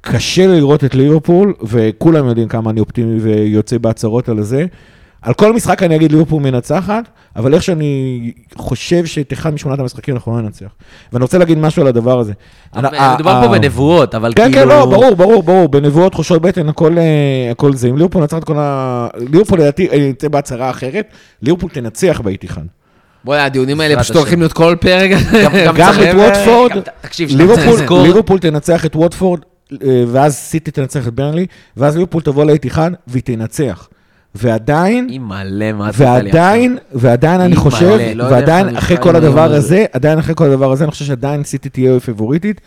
קשה 0.00 0.46
לראות 0.46 0.84
את 0.84 0.94
ליברפול, 0.94 1.54
וכולם 1.62 2.26
יודעים 2.26 2.48
כמה 2.48 2.70
אני 2.70 2.80
אופטימי 2.80 3.20
ויוצא 3.20 3.78
בהצהרות 3.78 4.28
על 4.28 4.42
זה. 4.42 4.66
על 5.26 5.34
כל 5.34 5.52
משחק 5.52 5.82
אני 5.82 5.96
אגיד 5.96 6.12
ליברפול 6.12 6.42
מנצחת, 6.42 7.04
אבל 7.36 7.54
איך 7.54 7.62
שאני 7.62 8.32
חושב 8.56 9.06
שאת 9.06 9.32
אחד 9.32 9.54
משמונת 9.54 9.78
המשחקים 9.78 10.14
אנחנו 10.14 10.36
לא 10.36 10.42
ננצח. 10.42 10.66
ואני 11.12 11.22
רוצה 11.22 11.38
להגיד 11.38 11.58
משהו 11.58 11.82
על 11.82 11.88
הדבר 11.88 12.18
הזה. 12.18 12.32
מדובר 12.76 12.96
ה- 12.98 13.16
פה 13.22 13.54
ה- 13.54 13.58
בנבואות, 13.58 14.14
אבל 14.14 14.32
כן, 14.36 14.52
כאילו... 14.52 14.62
כן, 14.62 14.68
לא, 14.68 14.86
ברור, 14.86 15.14
ברור, 15.14 15.42
ברור, 15.42 15.68
בנבואות, 15.68 16.12
תחושות 16.12 16.42
בטן, 16.42 16.68
הכל, 16.68 16.98
אה, 16.98 17.02
הכל 17.50 17.72
זה. 17.74 17.88
אם 17.88 17.96
ליברפול 17.96 18.22
נצח 18.22 18.38
את 18.38 18.44
כל 18.44 18.54
ה... 18.58 19.08
ליברפול 19.16 19.60
לדעתי 19.60 19.88
אה, 19.90 19.96
יצא 19.96 20.28
בהצהרה 20.28 20.70
אחרת, 20.70 21.06
ליברפול 21.42 21.70
תנצח 21.70 22.20
באיתיחן. 22.24 22.64
בואי, 23.24 23.40
הדיונים 23.40 23.80
האלה 23.80 23.98
פשוט. 24.00 24.16
הולכים 24.16 24.38
להיות 24.38 24.52
כל 24.52 24.74
פרק. 24.80 25.10
גם 25.76 25.92
את 26.10 26.14
ווטפורד, 26.14 26.72
ליברפול, 28.04 28.38
תנצח 28.38 28.86
את 28.86 28.96
ווטפורד, 28.96 29.40
אה, 29.72 30.04
ואז 30.08 30.34
סיטי 30.34 30.70
תנצח 30.70 31.08
את 31.08 31.14
ברנלי, 31.14 31.46
ואז 31.76 31.96
ליברפול 31.96 32.22
תבוא 32.22 32.44
לאיתיחן 32.44 32.92
והיא 33.06 33.22
תנצח. 33.22 33.88
ועדיין, 34.34 35.08
מלא, 35.20 35.72
מה 35.72 35.90
ועדיין, 35.94 36.78
ועדיין 36.92 37.40
אני 37.40 37.56
חושב, 37.56 37.96
מלא, 37.96 38.12
לא 38.12 38.24
ועדיין 38.24 38.76
אחרי 38.76 38.96
כל 39.00 39.16
הדבר 39.16 39.52
הזה. 39.52 39.84
עדיין 39.92 40.18
אחרי 40.18 40.34
כל 40.34 40.44
הדבר 40.44 40.72
הזה, 40.72 40.84
אני 40.84 40.90
חושב 40.90 41.04
שעדיין 41.04 41.44
סיטי 41.44 41.68
תהיה 41.68 42.00
פבוריטית, 42.00 42.60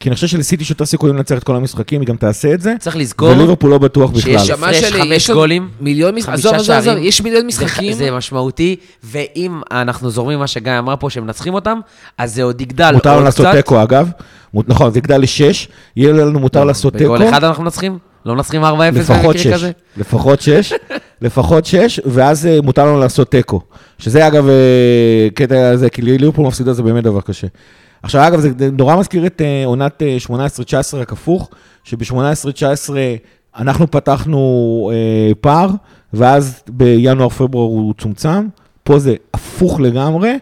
כי 0.00 0.08
אני 0.08 0.14
חושב 0.14 0.26
שלסיטי 0.26 0.62
יש 0.62 0.70
יותר 0.70 0.86
סיכויים 0.86 1.16
לנצח 1.16 1.38
את 1.38 1.44
כל 1.44 1.56
המשחקים, 1.56 2.00
היא 2.00 2.08
גם 2.08 2.16
תעשה 2.16 2.54
את 2.54 2.60
זה, 2.60 2.74
צריך 2.78 2.96
לזכור 2.96 3.28
וליברפול 3.28 3.70
לא 3.70 3.78
בטוח 3.78 4.10
בכלל. 4.10 4.38
שיש 4.38 4.50
הפרש 4.50 4.76
שלי, 4.76 5.02
חמש 5.02 5.30
גולים, 5.30 5.68
מיליון 5.80 6.14
משחקים, 6.14 6.34
עזוב, 6.34 6.54
עזוב. 6.54 6.94
יש 6.98 7.20
מיליון 7.20 7.40
זה- 7.42 7.46
משחקים. 7.46 7.92
זה 7.92 8.10
משמעותי, 8.10 8.76
ואם 9.04 9.60
אנחנו 9.70 10.10
זורמים 10.10 10.38
מה 10.38 10.46
שגיא 10.46 10.72
אמר 10.78 10.94
פה, 11.00 11.10
שמנצחים 11.10 11.54
אותם, 11.54 11.78
אז 12.18 12.34
זה 12.34 12.42
עוד 12.42 12.60
יגדל 12.60 12.90
מותר 12.94 13.08
לנו 13.10 13.18
עוד 13.18 13.24
לעשות 13.24 13.46
קצת. 13.46 13.56
תיקו 13.56 13.82
אגב, 13.82 14.10
נכון, 14.54 14.90
זה 14.92 14.98
יגדל 14.98 15.18
לשש, 15.20 15.68
יהיה 15.96 16.12
לנו 16.12 16.40
מותר 16.40 16.64
לעשות 16.64 16.92
תיקו. 16.96 17.12
בגול 17.14 17.28
אחד 17.28 17.44
אנחנו 17.44 17.62
מנצחים? 17.64 17.98
לא 18.26 18.34
מנצחים 18.34 18.64
4-0 18.64 18.66
לפחות 18.92 19.16
במקרה 19.16 19.38
שש. 19.38 19.46
כזה? 19.46 19.70
לפחות 19.96 20.40
שש, 20.40 20.72
לפחות 21.22 21.66
שש, 21.66 22.00
ואז 22.04 22.46
אה, 22.46 22.58
מותר 22.62 22.86
לנו 22.86 23.00
לעשות 23.00 23.30
תיקו. 23.30 23.60
שזה 23.98 24.26
אגב, 24.26 24.48
אה, 24.48 25.28
קטע 25.34 25.68
הזה, 25.68 25.90
כי 25.90 26.02
ליברפול 26.02 26.46
מפסידה 26.46 26.72
זה 26.72 26.82
באמת 26.82 27.04
דבר 27.04 27.20
קשה. 27.20 27.46
עכשיו, 28.02 28.26
אגב, 28.26 28.40
זה 28.40 28.70
נורא 28.70 28.96
מזכיר 28.96 29.26
את 29.26 29.42
אה, 29.44 29.62
עונת 29.66 30.02
אה, 30.02 30.16
18-19 30.26 30.96
רק 30.96 31.12
הפוך, 31.12 31.50
שב-18-19 31.84 32.90
אנחנו 33.56 33.90
פתחנו 33.90 34.90
אה, 34.94 35.34
פער, 35.40 35.70
ואז 36.12 36.62
בינואר-פברואר 36.68 37.66
הוא 37.66 37.94
צומצם. 37.98 38.46
פה 38.84 38.98
זה 38.98 39.14
הפוך 39.34 39.80
לגמרי, 39.80 40.38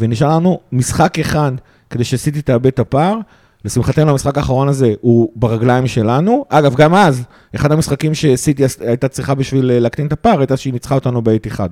ונשאר 0.00 0.36
לנו 0.36 0.60
משחק 0.72 1.18
אחד 1.18 1.52
כדי 1.90 2.04
שסיטי 2.04 2.42
תאבד 2.42 2.66
את 2.66 2.78
הפער. 2.78 3.18
לשמחתנו, 3.66 4.10
המשחק 4.10 4.38
האחרון 4.38 4.68
הזה 4.68 4.94
הוא 5.00 5.32
ברגליים 5.36 5.86
שלנו. 5.86 6.44
אגב, 6.48 6.74
גם 6.74 6.94
אז, 6.94 7.22
אחד 7.54 7.72
המשחקים 7.72 8.14
שסיטי 8.14 8.62
הייתה 8.80 9.08
צריכה 9.08 9.34
בשביל 9.34 9.70
אה, 9.70 9.78
להקטין 9.80 10.06
את 10.06 10.12
הפער, 10.12 10.38
הייתה 10.40 10.56
שהיא 10.56 10.72
ניצחה 10.72 10.94
אותנו 10.94 11.22
בעת 11.22 11.46
אחד. 11.46 11.68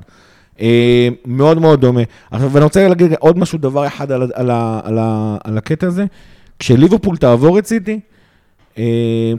אה, 0.61 1.09
מאוד 1.27 1.59
מאוד 1.59 1.81
דומה. 1.81 2.01
עכשיו, 2.31 2.53
ואני 2.53 2.65
רוצה 2.65 2.89
להגיד 2.89 3.13
עוד 3.19 3.39
משהו, 3.39 3.59
דבר 3.59 3.87
אחד 3.87 4.13
על, 4.13 4.23
על, 4.23 4.31
על, 4.35 4.99
ה- 4.99 5.37
על 5.45 5.59
הקטע 5.59 5.87
הזה. 5.87 6.05
כשליברפול 6.59 7.17
תעבור 7.17 7.59
את 7.59 7.67
סיטי, 7.67 8.01
אה, 8.79 8.85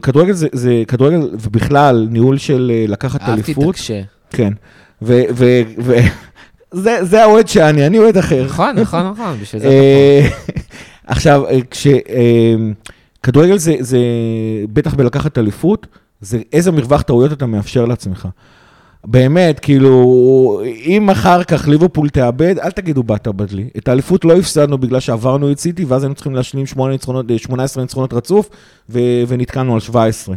כדורגל 0.02 0.34
זה, 0.34 0.48
זה 0.52 0.84
כדורגל, 0.88 1.30
ובכלל, 1.34 2.08
ניהול 2.10 2.38
של 2.38 2.72
לקחת 2.88 3.22
אהבתי 3.22 3.42
את 3.42 3.58
אליפות. 3.58 3.76
הקשה. 3.76 4.02
כן. 4.30 4.54
ו... 5.02 5.22
ו, 5.34 5.62
ו 5.80 5.96
זה, 6.72 6.98
זה 7.02 7.24
האוהד 7.24 7.48
שאני, 7.48 7.88
אני 7.88 8.00
אוהד 8.00 8.18
אחר. 8.18 8.46
נכון, 8.46 8.76
נכון, 8.80 9.08
נכון, 9.12 9.38
בשביל 9.42 9.62
זה 9.62 9.68
אה, 9.68 10.28
עכשיו, 11.08 11.48
אה, 11.48 11.60
כש... 11.72 11.88
אה, 11.88 12.56
כדורגל 13.24 13.58
זה, 13.58 13.76
זה, 13.80 14.00
בטח 14.74 14.94
בלקחת 14.94 15.38
אליפות, 15.38 15.88
זה 16.22 16.40
איזה 16.54 16.72
מרווח 16.72 17.02
טעויות 17.02 17.34
אתה 17.34 17.46
מאפשר 17.46 17.86
לעצמך. 17.86 18.28
באמת, 19.06 19.60
כאילו, 19.60 20.62
אם 20.86 21.10
אחר 21.10 21.44
כך 21.44 21.68
ליברפול 21.68 22.10
תאבד, 22.10 22.60
אל 22.60 22.72
תגידו 22.72 23.04
באת 23.04 23.28
בדלי. 23.28 23.70
את 23.78 23.88
האליפות 23.88 24.26
לא 24.26 24.38
הפסדנו 24.38 24.78
בגלל 24.78 25.00
שעברנו 25.00 25.52
את 25.52 25.60
סיטי, 25.60 25.86
ואז 25.86 26.04
היינו 26.04 26.16
צריכים 26.16 26.36
להשלים 26.36 26.66
8 26.66 26.92
ניצחונות, 26.92 27.32
אה, 27.32 27.38
18 27.38 27.84
ניצחונות 27.84 28.14
רצוף, 28.14 28.50
ו- 28.90 29.24
ונתקענו 29.28 29.74
על 29.74 29.80
17. 29.80 30.36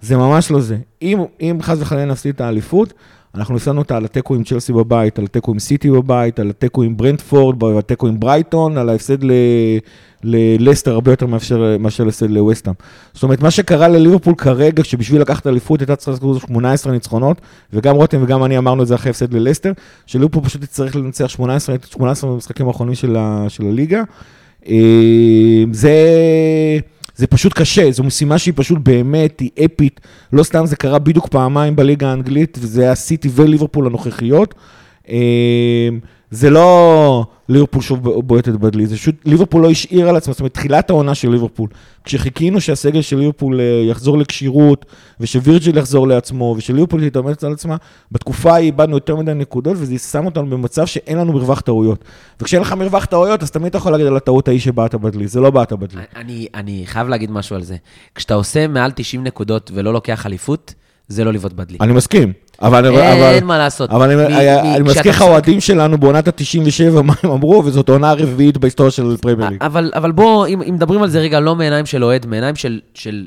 זה 0.00 0.16
ממש 0.16 0.50
לא 0.50 0.60
זה. 0.60 0.76
אם, 1.02 1.18
אם 1.40 1.58
חס 1.62 1.78
וחלילה 1.80 2.04
נפסיד 2.04 2.34
את 2.34 2.40
האליפות, 2.40 2.92
אנחנו 3.34 3.56
הפסדנו 3.56 3.78
אותה 3.78 3.96
על 3.96 4.04
התיקו 4.04 4.34
עם 4.34 4.44
צ'לסי 4.44 4.72
בבית, 4.72 5.18
על 5.18 5.24
התיקו 5.24 5.52
עם 5.52 5.58
סיטי 5.58 5.90
בבית, 5.90 6.40
על 6.40 6.50
התיקו 6.50 6.82
עם 6.82 6.96
ברנדפורד, 6.96 7.64
על 7.64 7.78
התיקו 7.78 8.06
עם 8.06 8.20
ברייטון, 8.20 8.78
על 8.78 8.88
ההפסד 8.88 9.18
ללסטר 10.24 10.92
הרבה 10.92 11.12
יותר 11.12 11.26
מאפשר, 11.26 11.76
מאשר 11.80 12.04
להפסד 12.04 12.30
לווסטהאם. 12.30 12.74
זאת 13.14 13.22
אומרת, 13.22 13.42
מה 13.42 13.50
שקרה 13.50 13.88
לליברפול 13.88 14.34
כרגע, 14.34 14.84
שבשביל 14.84 15.20
לקחת 15.20 15.46
אליפות 15.46 15.80
הייתה 15.80 15.96
צריכה 15.96 16.10
לעשות 16.10 16.40
18 16.40 16.92
ניצחונות, 16.92 17.40
וגם 17.72 17.96
רותם 17.96 18.22
וגם 18.22 18.44
אני 18.44 18.58
אמרנו 18.58 18.82
את 18.82 18.88
זה 18.88 18.94
אחרי 18.94 19.10
הפסד 19.10 19.34
ללסטר, 19.34 19.72
שליברפול 20.06 20.42
פשוט 20.44 20.62
יצטרך 20.62 20.96
לנצח 20.96 21.26
18, 21.26 21.76
18 21.90 22.30
במשחקים 22.30 22.68
האחרונים 22.68 22.94
של, 22.94 23.16
ה, 23.16 23.44
של 23.48 23.66
הליגה. 23.66 24.02
אה, 24.68 25.64
זה, 25.72 25.94
זה 27.20 27.26
פשוט 27.26 27.52
קשה, 27.52 27.90
זו 27.90 28.04
משימה 28.04 28.38
שהיא 28.38 28.54
פשוט 28.56 28.78
באמת, 28.78 29.40
היא 29.40 29.50
אפית. 29.64 30.00
לא 30.32 30.42
סתם 30.42 30.66
זה 30.66 30.76
קרה 30.76 30.98
בדיוק 30.98 31.28
פעמיים 31.28 31.76
בליגה 31.76 32.10
האנגלית, 32.10 32.58
וזה 32.60 32.82
היה 32.82 32.94
סיטי 32.94 33.28
וליברפול 33.34 33.86
הנוכחיות. 33.86 34.54
זה 36.30 36.50
לא 36.50 37.24
ליברפול 37.48 37.82
שוב 37.82 38.20
בועטת 38.20 38.52
בדלי, 38.52 38.86
זה 38.86 38.96
פשוט, 38.96 39.14
ליברפול 39.24 39.62
לא 39.62 39.70
השאיר 39.70 40.08
על 40.08 40.16
עצמה, 40.16 40.32
זאת 40.32 40.40
אומרת, 40.40 40.54
תחילת 40.54 40.90
העונה 40.90 41.14
של 41.14 41.30
ליברפול, 41.30 41.68
כשחיכינו 42.04 42.60
שהסגל 42.60 43.02
של 43.02 43.16
ליברפול 43.16 43.60
אה, 43.60 43.64
יחזור 43.64 44.18
לכשירות, 44.18 44.86
ושווירג'יל 45.20 45.78
יחזור 45.78 46.08
לעצמו, 46.08 46.54
ושליברפול 46.58 47.08
תתאמץ 47.08 47.44
על 47.44 47.52
עצמה, 47.52 47.76
בתקופה 48.12 48.52
ההיא 48.52 48.66
איבדנו 48.66 48.96
יותר 48.96 49.16
מדי 49.16 49.34
נקודות, 49.34 49.76
וזה 49.80 49.98
שם 49.98 50.26
אותנו 50.26 50.50
במצב 50.50 50.86
שאין 50.86 51.18
לנו 51.18 51.32
מרווח 51.32 51.60
טעויות. 51.60 52.04
וכשאין 52.40 52.62
לך 52.62 52.72
מרווח 52.72 53.04
טעויות, 53.04 53.42
אז 53.42 53.50
תמיד 53.50 53.66
אתה 53.66 53.78
יכול 53.78 53.92
להגיד 53.92 54.06
על 54.06 54.16
הטעות 54.16 54.48
ההיא 54.48 54.60
שבעט 54.60 54.94
בדלי, 54.94 55.28
זה 55.28 55.40
לא 55.40 55.50
בעט 55.50 55.72
בדלי. 55.72 56.02
אני, 56.16 56.46
אני 56.54 56.82
חייב 56.86 57.08
להגיד 57.08 57.30
משהו 57.30 57.56
על 57.56 57.62
זה. 57.62 57.76
כשאתה 58.14 58.34
עושה 58.34 58.66
מעל 58.66 58.90
90 58.90 59.24
נקודות 59.24 59.70
ולא 59.74 59.92
לוקח 59.92 60.26
אליפות, 60.26 60.74
זה 61.08 61.24
לא 61.24 61.32
לבעוט 61.32 61.52
בדלי. 61.52 61.78
אני 61.80 61.92
מסכים, 61.92 62.32
אבל... 62.62 62.84
אין 63.34 63.44
מה 63.44 63.58
לעשות. 63.58 63.90
אבל 63.90 64.10
אני- 64.10 64.82
מזכיר 64.82 65.12
לך, 65.12 65.20
האוהדים 65.22 65.60
שלנו 65.60 65.98
בעונת 65.98 66.28
ה-97, 66.28 67.02
מה 67.02 67.14
הם 67.22 67.30
אמרו, 67.30 67.62
וזאת 67.64 67.88
העונה 67.88 68.10
הרביעית 68.10 68.58
בהיסטוריה 68.58 68.90
של 68.90 69.16
פרמייר 69.20 69.50
ליג. 69.50 69.62
אבל, 69.62 69.90
אבל 69.94 70.12
בוא, 70.12 70.46
אם, 70.46 70.62
אם 70.62 70.74
מדברים 70.74 71.02
על 71.02 71.08
זה 71.08 71.18
רגע, 71.20 71.40
לא 71.40 71.56
מעיניים 71.56 71.86
של 71.86 72.04
אוהד, 72.04 72.26
מעיניים 72.26 72.56
של, 72.56 72.80
של 72.94 73.24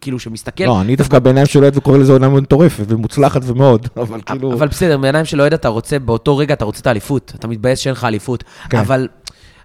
כאילו 0.00 0.18
שמסתכל, 0.18 0.64
לא, 0.64 0.80
אני 0.80 0.96
דווקא 0.96 1.18
בעיניים 1.18 1.46
של 1.46 1.62
אוהד 1.62 1.76
וקורא 1.76 1.98
לזה 1.98 2.12
עונה 2.12 2.28
מטורפת 2.28 2.84
ומוצלחת 2.88 3.40
ומאוד, 3.44 3.88
אבל 3.96 4.20
כאילו... 4.26 4.52
אבל 4.52 4.68
בסדר, 4.68 4.98
מעיניים 4.98 5.24
של 5.24 5.40
אוהד 5.40 5.52
אתה 5.52 5.68
רוצה, 5.68 5.98
באותו 5.98 6.36
רגע 6.36 6.54
אתה 6.54 6.64
רוצה 6.64 6.80
את 6.80 6.86
האליפות, 6.86 7.32
אתה 7.38 7.48
מתבאס 7.48 7.78
שאין 7.78 7.92
לך 7.92 8.04
אליפות. 8.04 8.44
כן. 8.70 8.78
אבל 8.78 9.08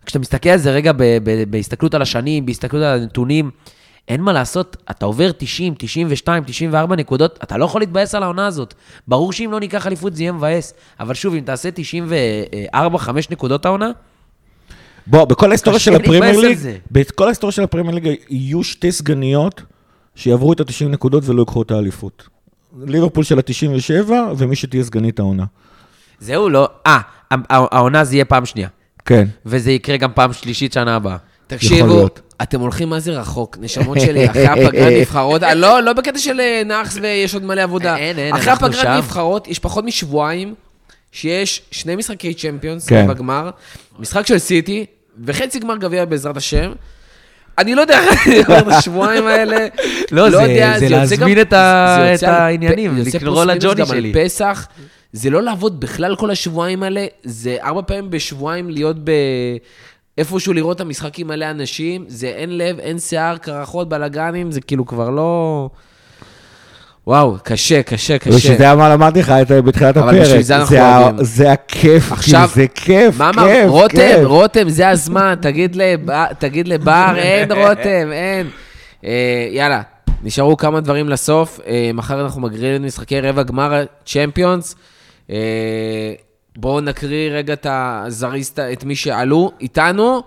כשאתה 0.06 0.20
מסתכל 0.20 0.50
על 0.50 0.58
זה 0.60 0.72
רגע 0.72 0.92
ב- 0.94 0.98
ב- 1.24 1.44
בהסתכלות 1.52 1.94
על 1.94 2.02
השנים, 2.02 2.46
בהסתכלות 2.46 2.84
על 2.84 3.00
הנתונים, 3.00 3.50
אין 4.08 4.22
מה 4.22 4.34
לעשות, 4.34 4.78
אתה 4.92 5.06
עובר 5.06 5.32
90, 5.38 5.74
92, 5.78 6.44
94 6.44 6.96
נקודות, 6.96 7.40
אתה 7.44 7.58
לא 7.58 7.66
יכול 7.66 7.82
להתבאס 7.82 8.16
על 8.16 8.24
העונה 8.24 8.48
הזאת. 8.48 8.74
ברור 9.08 9.34
שאם 9.34 9.50
לא 9.52 9.60
ניקח 9.60 9.88
אליפות 9.88 10.16
זה 10.16 10.24
יהיה 10.24 10.32
מבאס, 10.32 10.74
אבל 11.00 11.14
שוב, 11.14 11.34
אם 11.34 11.42
תעשה 11.46 11.70
94, 11.72 12.98
5 12.98 13.30
נקודות 13.30 13.66
העונה, 13.66 13.92
בוא, 15.08 15.26
בכל 15.26 15.50
ההיסטוריה 15.52 15.80
של 15.80 15.96
הפרמייר 15.96 16.24
על 16.40 16.46
ליג. 16.46 16.58
בכל 16.92 17.26
ההיסטוריה 17.26 17.52
של 17.52 17.64
הפרמייר 17.64 17.96
ליג 17.96 18.16
יהיו 18.30 18.64
שתי 18.64 18.92
סגניות 18.92 19.62
שיעברו 20.16 20.54
את 20.54 20.60
ה-90 20.60 20.86
נקודות 20.90 21.24
ולא 21.26 21.42
ייקחו 21.42 21.62
את 21.62 21.72
האליפות. 21.72 22.28
ליברפול 22.86 23.24
של 23.24 23.38
ה-97 23.40 24.12
ומי 24.38 24.56
שתהיה 24.56 24.84
סגנית 24.84 25.20
העונה. 25.20 25.44
זהו, 26.20 26.50
לא... 26.50 26.70
אה, 26.88 27.00
הע- 27.32 27.38
העונה 27.50 28.04
זה 28.04 28.16
יהיה 28.16 28.26
פעם 28.26 28.46
שנייה. 28.46 28.68
כן. 29.06 29.28
וזה 29.46 29.72
יקרה 29.72 29.98
גם 29.98 30.12
פעם 30.16 30.34
שלישית 30.34 30.74
שנה 30.74 30.96
הבאה. 30.96 31.18
תקשיבו. 31.48 32.08
אתם 32.44 32.60
הולכים 32.60 32.90
מה 32.90 33.00
זה 33.00 33.12
רחוק, 33.12 33.58
נשמות 33.62 34.00
שלי, 34.02 34.26
אחרי 34.30 34.46
הפגרת 34.48 34.94
נבחרות, 35.02 35.44
אה, 35.44 35.54
לא, 35.54 35.82
לא 35.84 35.94
בקטע 35.94 36.20
של 36.20 36.40
אה, 36.40 36.62
נאחס 36.66 36.98
ויש 37.02 37.34
עוד 37.34 37.44
מלא 37.44 37.62
עבודה. 37.62 37.98
אין, 37.98 38.20
אין, 38.20 38.34
אחרי 38.36 38.52
אנחנו 38.52 38.68
הפגרת 38.68 38.82
שם. 38.84 38.90
נבחרות, 38.98 39.48
יש 39.48 39.60
פחות 39.60 39.86
משבועיים, 39.86 40.54
שיש 41.12 41.62
שני 41.72 41.96
משחקי 41.96 42.34
צ'מפיונס 42.34 42.88
כן. 42.90 43.08
בגמר, 43.08 43.50
משחק 44.00 44.28
של 44.28 44.38
סיטי, 44.38 44.86
וחצי 45.26 45.60
גמר 45.60 45.78
גביע 45.78 46.06
בעזרת 46.06 46.38
השם. 46.38 46.72
אני 47.58 47.76
לא 47.76 47.82
יודע 47.82 48.00
איך 48.00 48.28
אני 48.28 48.38
עובר 48.40 48.60
את 48.60 48.68
השבועיים 48.68 49.28
האלה. 49.28 49.68
לא, 50.12 50.30
זה- 50.30 50.42
יודע, 50.42 50.80
זה 50.80 50.86
יוצא 50.86 50.96
להזמין 50.98 51.20
גם- 51.36 51.42
את 51.42 51.50
זה 51.50 52.14
את 52.16 52.34
העניינים, 52.34 52.98
לקרוא 53.14 53.46
לג'וני 53.46 53.76
גם 53.76 53.92
על 53.92 53.98
שלי. 53.98 54.14
פסח. 54.16 54.68
זה 55.14 55.30
לא 55.30 55.42
לעבוד 55.44 55.80
בכלל 55.80 56.16
כל 56.16 56.32
השבועיים 56.32 56.84
האלה, 56.84 57.06
זה 57.24 57.58
ארבע 57.64 57.82
פעמים 57.82 58.10
בשבועיים 58.10 58.70
להיות 58.70 58.96
ב... 59.04 59.12
איפשהו 60.22 60.54
לראות 60.54 60.76
את 60.76 60.82
המשחק 60.82 61.20
עם 61.20 61.28
מלא 61.28 61.50
אנשים, 61.52 62.06
זה 62.08 62.28
אין 62.28 62.58
לב, 62.58 62.80
אין 62.80 63.00
שיער, 63.00 63.38
קרחות, 63.38 63.90
בלאגנים, 63.90 64.52
זה 64.52 64.62
כאילו 64.62 64.86
כבר 64.86 65.10
לא... 65.10 65.70
וואו, 67.08 67.36
קשה, 67.44 67.84
קשה, 67.84 68.18
קשה. 68.18 68.30
ושזה 68.36 68.76
מה 68.76 68.94
אמרתי 68.94 69.20
לך 69.20 69.34
בתחילת 69.66 69.98
אבל 69.98 70.10
הפרק. 70.10 70.22
בשביל 70.22 70.42
זה 70.42 70.56
אנחנו 70.56 70.78
אוהבים. 70.78 71.24
זה 71.24 71.52
הכיף, 71.52 72.12
עכשיו- 72.12 72.50
זה 72.54 72.66
כיף, 72.76 73.18
מה 73.18 73.30
אמר? 73.30 73.48
כיף, 73.48 73.70
רותם, 73.70 73.96
כיף. 73.98 74.20
רותם, 74.24 74.70
זה 74.70 74.90
הזמן, 74.90 75.36
תגיד 75.42 75.78
תגיד 76.40 76.68
לבר, 76.68 77.14
אין 77.18 77.52
רותם, 77.52 78.12
אין. 78.12 78.48
אה, 79.06 79.48
יאללה, 79.52 79.82
נשארו 80.24 80.58
כמה 80.58 80.82
דברים 80.82 81.10
לסוף. 81.10 81.60
אה, 81.68 81.92
מחר 81.94 82.22
אנחנו 82.22 82.42
מגרילים 82.42 82.76
את 82.82 82.88
משחקי 82.88 83.20
רבע 83.22 83.44
גמר 83.44 83.74
הצ'מפיונס. 83.74 84.76
בואו 86.58 86.82
נקריא 86.82 87.32
רגע 87.32 87.54
את 87.54 87.68
הזריז, 87.70 88.54
את 88.74 88.84
מי 88.84 88.96
שעלו 88.96 89.52
איתנו. 89.62 90.22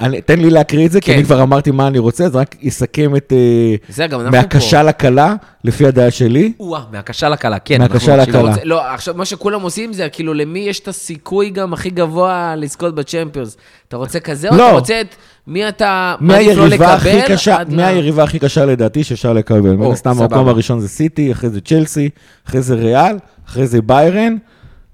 אני- 0.00 0.20
תן 0.20 0.40
לי 0.40 0.50
להקריא 0.50 0.86
את 0.86 0.92
זה, 0.92 1.00
כי 1.00 1.06
כן. 1.06 1.14
אני 1.16 1.24
כבר 1.24 1.42
אמרתי 1.42 1.70
מה 1.70 1.86
אני 1.86 1.98
רוצה, 1.98 2.24
אז 2.24 2.36
רק 2.36 2.56
אסכם 2.68 3.16
את... 3.16 3.32
אה, 3.32 3.74
זה 3.88 4.06
גם 4.06 4.20
אנחנו 4.20 4.32
פה. 4.32 4.38
מהקשה 4.42 4.82
לקלה, 4.82 5.34
לפי 5.64 5.86
הדעה 5.86 6.10
שלי. 6.10 6.52
או-אה, 6.60 6.80
מהקשה 6.92 7.28
לקלה, 7.28 7.58
כן. 7.58 7.78
מהקשה. 7.80 8.16
לקלה. 8.16 8.40
רוצה, 8.40 8.60
לא, 8.64 8.86
עכשיו, 8.94 9.14
מה 9.14 9.24
שכולם 9.24 9.62
עושים 9.62 9.92
זה 9.92 10.08
כאילו, 10.08 10.34
למי 10.34 10.58
יש 10.58 10.80
את 10.80 10.88
הסיכוי 10.88 11.50
גם 11.50 11.72
הכי 11.72 11.90
גבוה 11.90 12.54
לזכות 12.56 12.94
בצ'מפיונס? 12.94 13.56
אתה 13.88 13.96
רוצה 13.96 14.20
כזה, 14.20 14.48
או 14.48 14.56
לא. 14.56 14.66
אתה 14.68 14.74
רוצה 14.74 15.00
את 15.00 15.14
מי 15.46 15.68
אתה 15.68 16.14
מעדיף 16.20 16.48
לא 16.56 16.62
מהיריבה 16.62 16.94
הכי 16.94 17.08
לקבל? 17.18 17.34
קשה, 17.34 17.56
עד 17.60 17.72
ל- 17.72 17.76
מהיריבה 17.76 18.22
הכי 18.22 18.38
קשה 18.38 18.64
לדעתי 18.64 19.04
שאפשר 19.04 19.32
לקבל. 19.32 19.60
מן 19.76 19.92
הסתם 19.92 20.14
סבבה. 20.14 20.24
המקום 20.36 20.48
הראשון 20.48 20.80
זה 20.80 20.88
סיטי, 20.88 21.32
אחרי 21.32 21.50
זה 21.50 21.60
צ'לסי, 21.60 22.10
אחרי 22.48 22.62
זה 22.62 22.74
ריאל, 22.74 23.16
אחרי 23.48 23.66
זה 23.66 23.82
ביירן, 23.82 24.36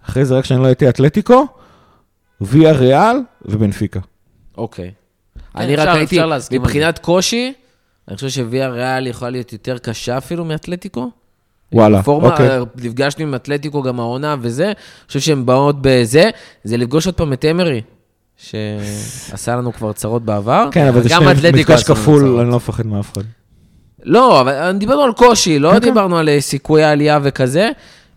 אחרי 0.09 0.25
זה 0.25 0.35
רק 0.35 0.45
שאני 0.45 0.63
לא 0.63 0.73
אטעה 0.73 0.89
אתלטיקו, 0.89 1.47
ויה 2.41 2.73
ריאל 2.73 3.17
ובנפיקה. 3.45 4.01
אוקיי. 4.59 4.91
כן, 5.35 5.63
אני 5.63 5.77
רק 5.77 5.89
הייתי, 5.89 6.21
מבחינת 6.53 6.99
קושי, 6.99 7.53
אני 8.09 8.17
חושב 8.17 8.29
שוויה 8.29 8.69
ריאל 8.69 9.07
יכולה 9.07 9.31
להיות 9.31 9.53
יותר 9.53 9.79
קשה 9.79 10.19
אפילו 10.19 10.45
מאתלטיקו. 10.45 11.11
וואלה, 11.73 12.03
פורמה, 12.03 12.29
אוקיי. 12.29 12.59
נפגשנו 12.77 13.23
עם 13.25 13.35
אתלטיקו 13.35 13.83
גם 13.83 14.01
העונה 14.01 14.37
וזה, 14.41 14.67
אני 14.67 14.75
חושב 15.07 15.21
שהן 15.21 15.47
באות 15.47 15.77
בזה, 15.81 16.31
זה 16.65 16.77
לפגוש 16.77 17.07
עוד 17.07 17.15
פעם 17.15 17.33
את 17.33 17.45
אמרי, 17.51 17.81
שעשה 18.37 19.57
לנו 19.57 19.73
כבר 19.73 19.93
צרות 19.93 20.25
בעבר. 20.25 20.69
כן, 20.73 20.87
אבל 20.87 21.03
זה 21.03 21.09
שני 21.09 21.51
מפגש 21.53 21.85
כפול. 21.85 22.41
אני 22.41 22.51
לא 22.51 22.57
מפחד 22.57 22.87
מאף 22.87 23.13
אחד. 23.13 23.23
לא, 24.03 24.41
אבל 24.41 24.77
דיברנו 24.79 25.03
על 25.03 25.13
קושי, 25.13 25.59
לא 25.59 25.69
כן, 25.71 25.81
כן. 25.81 25.87
דיברנו 25.87 26.19
על 26.19 26.29
אה, 26.29 26.41
סיכויי 26.41 26.85
עלייה 26.85 27.19
וכזה. 27.23 27.71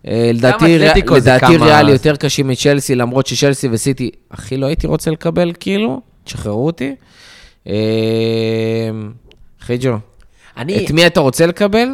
אה, 0.08 0.30
לדעתי, 0.34 0.78
לדעתי 0.78 1.46
כמה- 1.46 1.66
ריאל 1.66 1.88
יותר 1.88 2.16
קשים 2.16 2.48
מצ'לסי, 2.48 2.94
למרות 2.94 3.26
שצ'לסי 3.26 3.68
וסיטי 3.72 4.10
הכי 4.30 4.56
לא 4.56 4.66
הייתי 4.66 4.86
רוצה 4.86 5.10
לקבל, 5.10 5.52
כאילו, 5.60 6.00
תשחררו 6.24 6.66
אותי. 6.66 6.94
אה, 7.66 7.74
חיג'ו, 9.60 9.96
אני... 10.56 10.84
את 10.84 10.90
מי 10.90 11.06
אתה 11.06 11.20
רוצה 11.20 11.46
לקבל, 11.46 11.88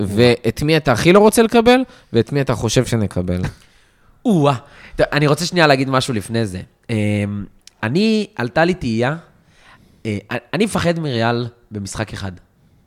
ואת 0.00 0.62
מי 0.62 0.76
אתה 0.76 0.92
הכי 0.92 1.12
לא 1.12 1.18
רוצה 1.18 1.42
לקבל, 1.42 1.80
ואת 2.12 2.32
מי 2.32 2.40
אתה 2.40 2.54
חושב 2.54 2.84
שנקבל. 2.86 3.42
או-אה. 4.24 4.54
אני 5.00 5.26
רוצה 5.26 5.46
שנייה 5.46 5.66
להגיד 5.66 5.90
משהו 5.90 6.14
לפני 6.14 6.46
זה. 6.46 6.60
אמ, 6.90 7.44
אני, 7.82 8.26
עלתה 8.36 8.64
לי 8.64 8.74
תהייה, 8.74 9.16
אה, 10.06 10.18
אני 10.52 10.64
מפחד 10.64 10.98
מריאל 10.98 11.46
במשחק 11.70 12.12
אחד. 12.12 12.32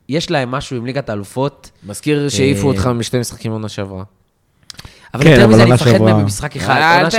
יש 0.08 0.30
להם 0.30 0.50
משהו 0.50 0.76
עם 0.76 0.86
ליגת 0.86 1.08
האלופות, 1.08 1.70
מזכיר 1.86 2.28
שהעיפו 2.28 2.70
אה, 2.70 2.72
אותך 2.74 2.86
משתי 2.86 3.18
משחקים 3.18 3.52
עונה 3.52 3.68
שעברה. 3.68 4.04
אבל 5.14 5.24
כן, 5.24 5.30
יותר 5.30 5.44
אבל 5.44 5.52
מזה, 5.54 5.62
אני 5.62 5.72
מפחד 5.72 5.98
מהם 5.98 6.22
במשחק 6.22 6.56
אחד. 6.56 6.76
אל 6.76 7.08
ת... 7.08 7.12
ש- 7.12 7.16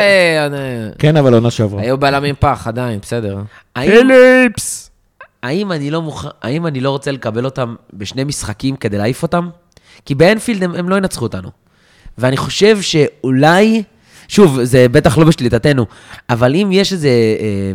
כן, 1.00 1.18
אבל 1.18 1.34
עונה 1.34 1.52
שעברה. 1.52 1.82
היו 1.82 1.98
בלמים 1.98 2.36
פח, 2.40 2.68
עדיין, 2.68 3.00
בסדר. 3.02 3.42
פיליפס! 3.74 4.90
האם 5.44 5.72
אני 5.72 5.92
לא 5.92 6.02
מוכ... 6.02 6.26
האם 6.42 6.68
אני 6.68 6.80
לא 6.80 6.90
רוצה 6.90 7.12
לקבל 7.12 7.46
אותם 7.46 7.76
בשני 7.94 8.24
משחקים 8.24 8.76
כדי 8.76 8.98
להעיף 8.98 9.24
אותם? 9.24 9.50
כי 10.06 10.16
באנפילד 10.16 10.64
הם, 10.64 10.76
הם 10.76 10.90
לא 10.90 10.96
ינצחו 10.96 11.26
אותנו. 11.26 11.50
ואני 12.18 12.38
חושב 12.38 12.82
שאולי, 12.82 13.84
שוב, 14.28 14.64
זה 14.64 14.90
בטח 14.90 15.18
לא 15.18 15.26
בשליטתנו, 15.26 15.86
אבל 16.30 16.56
אם 16.56 16.70
יש 16.72 16.94
איזה... 16.94 17.10
אה, 17.40 17.72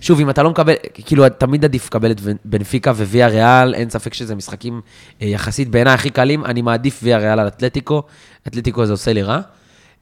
שוב, 0.00 0.20
אם 0.20 0.30
אתה 0.30 0.42
לא 0.42 0.50
מקבל, 0.50 0.74
כאילו, 0.94 1.28
תמיד 1.28 1.64
עדיף 1.64 1.86
לקבל 1.86 2.10
את 2.10 2.20
בנפיקה 2.44 2.90
וויה 2.90 3.28
ריאל, 3.28 3.74
אין 3.74 3.90
ספק 3.90 4.14
שזה 4.14 4.34
משחקים 4.34 4.80
אה, 5.22 5.26
יחסית 5.26 5.68
בעיניי 5.68 5.94
הכי 5.94 6.10
קלים, 6.10 6.44
אני 6.44 6.62
מעדיף 6.62 7.00
ויה 7.02 7.18
ריאל 7.18 7.40
על 7.40 7.46
אתלטיקו, 7.48 8.02
אתלטיקו 8.48 8.86
זה 8.86 8.92
עושה 8.92 9.12
לי 9.12 9.22
רע. 9.22 9.40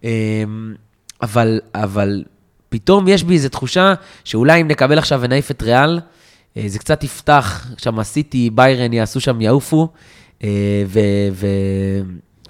אה, 0.05 0.45
אבל, 1.23 1.61
אבל 1.75 2.25
פתאום 2.69 3.09
יש 3.09 3.23
בי 3.25 3.35
איזו 3.35 3.49
תחושה 3.49 3.95
שאולי 4.25 4.61
אם 4.61 4.69
נקבל 4.69 4.99
עכשיו 4.99 5.21
ונעיף 5.23 5.51
את 5.51 5.63
ריאל, 5.63 6.01
אה, 6.57 6.65
זה 6.67 6.79
קצת 6.79 7.05
יפתח, 7.05 7.67
שם 7.79 7.99
הסיטי, 7.99 8.51
ביירן 8.51 8.93
יעשו 8.93 9.21
שם, 9.21 9.41
יעופו, 9.41 9.89
אה. 10.45 10.49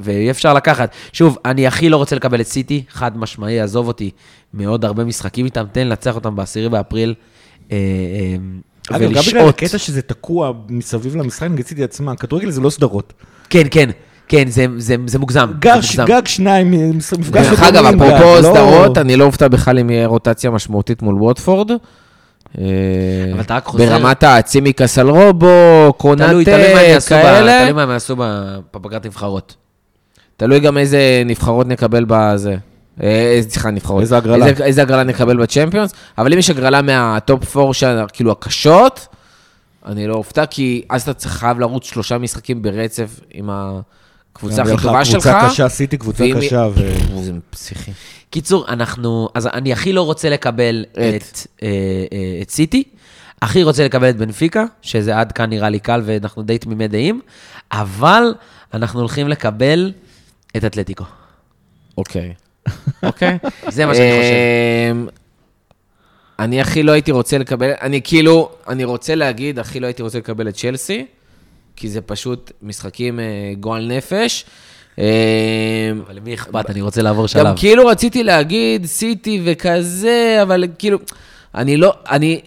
ואי 0.01 0.31
אפשר 0.31 0.55
לקחת. 0.55 0.95
שוב, 1.13 1.39
אני 1.45 1.67
הכי 1.67 1.89
לא 1.89 1.97
רוצה 1.97 2.17
לקבל 2.17 2.41
את 2.41 2.47
סיטי, 2.47 2.85
חד 2.89 3.19
משמעי, 3.19 3.61
עזוב 3.61 3.89
אותי 3.89 4.11
מעוד 4.53 4.85
הרבה 4.85 5.05
משחקים 5.05 5.45
איתם, 5.45 5.65
תן 5.73 5.87
לנצח 5.87 6.15
אותם 6.15 6.37
ב-10 6.37 6.69
באפריל. 6.71 7.15
אה, 7.73 7.77
אגב, 8.91 9.13
גם 9.13 9.23
בגלל. 9.29 9.49
הקטע 9.49 9.79
שזה 9.79 10.03
תקוע 10.03 10.53
מסביב 10.69 11.17
למשחק 11.17 11.49
נגד 11.51 11.67
סיטי 11.67 11.85
עצמה, 11.85 12.17
כדורגל 12.17 12.51
זה 12.51 12.61
לא 12.61 12.71
סדרות. 12.71 13.13
כן, 13.51 13.65
כן, 13.71 13.91
כן, 14.29 14.49
זה, 14.49 14.67
זה, 14.77 14.97
זה 15.07 15.19
מוגזם. 15.19 15.51
גג, 15.59 15.71
זה 15.81 16.03
מוגזם. 16.03 16.05
גג 16.07 16.27
שניים, 16.27 16.71
מפגש 17.19 17.47
דרך 17.47 17.59
של 17.59 17.65
אגב, 17.65 17.85
אפרופו 17.87 18.35
לא- 18.37 18.43
סדרות, 18.43 18.99
אני 18.99 19.17
לא 19.17 19.25
אופתע 19.25 19.49
בכלל 19.49 19.79
אם 19.79 19.91
יהיה 19.91 20.07
רוטציה 20.07 20.51
משמעותית 20.51 21.03
מול 21.03 21.15
ווטפורד. 21.15 21.71
אה, 22.59 22.65
אבל 23.33 23.41
אתה 23.41 23.57
רק 23.57 23.65
חוזר- 23.65 23.85
ברמת 23.99 24.25
הצימקס 24.25 24.99
על 24.99 25.09
רובו, 25.09 25.47
תלוי, 25.47 25.93
קונאטה, 25.97 26.33
תלוי 26.45 26.75
מה 26.75 26.81
הם 26.81 26.91
יעשו 26.91 27.15
ב- 27.15 27.23
כאלה. 27.23 27.59
תלוי 27.61 27.73
מה 27.73 27.83
הם 27.83 27.91
יעשו 27.91 28.17
בפגרת 28.19 29.07
נבחרות. 29.07 29.55
תלוי 30.37 30.61
גם 30.61 30.79
איזה 30.79 31.23
נבחרות 31.27 31.67
נקבל 31.67 32.05
בזה. 32.09 32.57
אה, 33.03 33.41
סליחה, 33.49 33.71
נבחרות. 33.71 34.01
איזה 34.01 34.17
הגרלה. 34.17 34.47
איזה, 34.47 34.65
איזה 34.65 34.83
הגרלה 34.83 35.03
נקבל 35.05 35.37
בצ'מפיונס, 35.37 35.93
אבל 36.19 36.33
אם 36.33 36.39
יש 36.39 36.51
הגרלה 36.51 36.83
מהטופ 36.83 37.57
4, 37.57 37.73
כאילו 38.13 38.33
הקשות, 38.33 39.07
אני 39.87 40.07
לא 40.07 40.15
אופתע, 40.15 40.47
כי 40.47 40.83
אז 40.91 41.09
אתה 41.09 41.29
חייב 41.29 41.59
לרוץ 41.61 41.85
שלושה 41.85 42.19
משחקים 42.19 42.63
ברצף 42.63 43.21
עם 43.35 43.51
הקבוצה 44.39 44.63
הכי 44.63 44.83
טובה 44.83 45.05
שלך. 45.05 45.23
קבוצה 45.23 45.49
קשה, 45.51 45.69
סיטי 45.69 45.97
קבוצה 45.97 46.25
קשה. 46.37 46.69
ו- 46.75 47.23
זה 47.23 47.33
פסיכי. 47.51 47.91
קיצור, 48.31 48.69
אנחנו, 48.69 49.29
אז 49.35 49.47
אני 49.47 49.73
הכי 49.73 49.93
לא 49.93 50.03
רוצה 50.03 50.31
לקבל 50.31 50.85
את. 50.93 50.99
את, 50.99 51.47
אה, 51.63 51.69
אה, 52.13 52.39
את 52.43 52.51
סיטי, 52.51 52.85
הכי 53.43 53.63
רוצה 53.63 53.85
לקבל 53.85 54.11
את 54.11 54.17
בנפיקה, 54.17 54.65
שזה 54.83 55.19
עד 55.19 55.33
כאן 55.33 55.51
נראה 55.51 55.69
לי 55.69 55.81
קל 55.81 56.03
ואנחנו 56.05 56.43
די 56.43 56.59
תמימי 56.59 56.89
דעים, 56.89 57.21
אבל 57.73 58.35
אנחנו 58.75 59.01
הולכים 59.01 59.29
לקבל 59.29 59.93
את 60.57 60.65
אתלטיקו. 60.65 61.05
אוקיי. 61.99 62.35
אוקיי. 63.03 63.39
זה 63.69 63.87
מה 63.87 63.95
שאני 63.95 64.11
חושב. 64.11 64.35
אמ, 64.93 65.07
אני 66.39 66.61
הכי 66.61 66.83
לא 66.83 66.93
הייתי 66.93 67.13
רוצה 67.13 67.39
לקבל, 67.39 67.71
אני 67.81 68.01
כאילו, 68.05 68.51
אני 68.69 68.85
רוצה 68.85 69.15
להגיד, 69.15 69.59
הכי 69.59 69.81
לא 69.81 69.87
הייתי 69.87 70.03
רוצה 70.03 70.19
לקבל 70.19 70.49
את 70.49 70.55
צ'לסי, 70.55 71.07
כי 71.79 71.89
זה 71.89 72.01
פשוט 72.01 72.53
משחקים 72.63 73.21
אה, 73.21 73.25
גועל 73.61 73.87
נפש. 73.87 74.45
אמ, 74.99 75.05
אבל 76.07 76.17
למי 76.17 76.35
אכפת? 76.35 76.71
אני 76.71 76.81
רוצה 76.81 77.03
לעבור 77.03 77.23
גם 77.23 77.29
שלב. 77.29 77.57
כאילו 77.57 77.87
רציתי 77.87 78.25
להגיד 78.25 78.87
סיטי 78.87 79.43
וכזה, 79.45 80.39
אבל 80.43 80.65
כאילו, 80.79 80.99
אני 81.55 81.77
לא, 81.77 81.95
אני, 82.11 82.41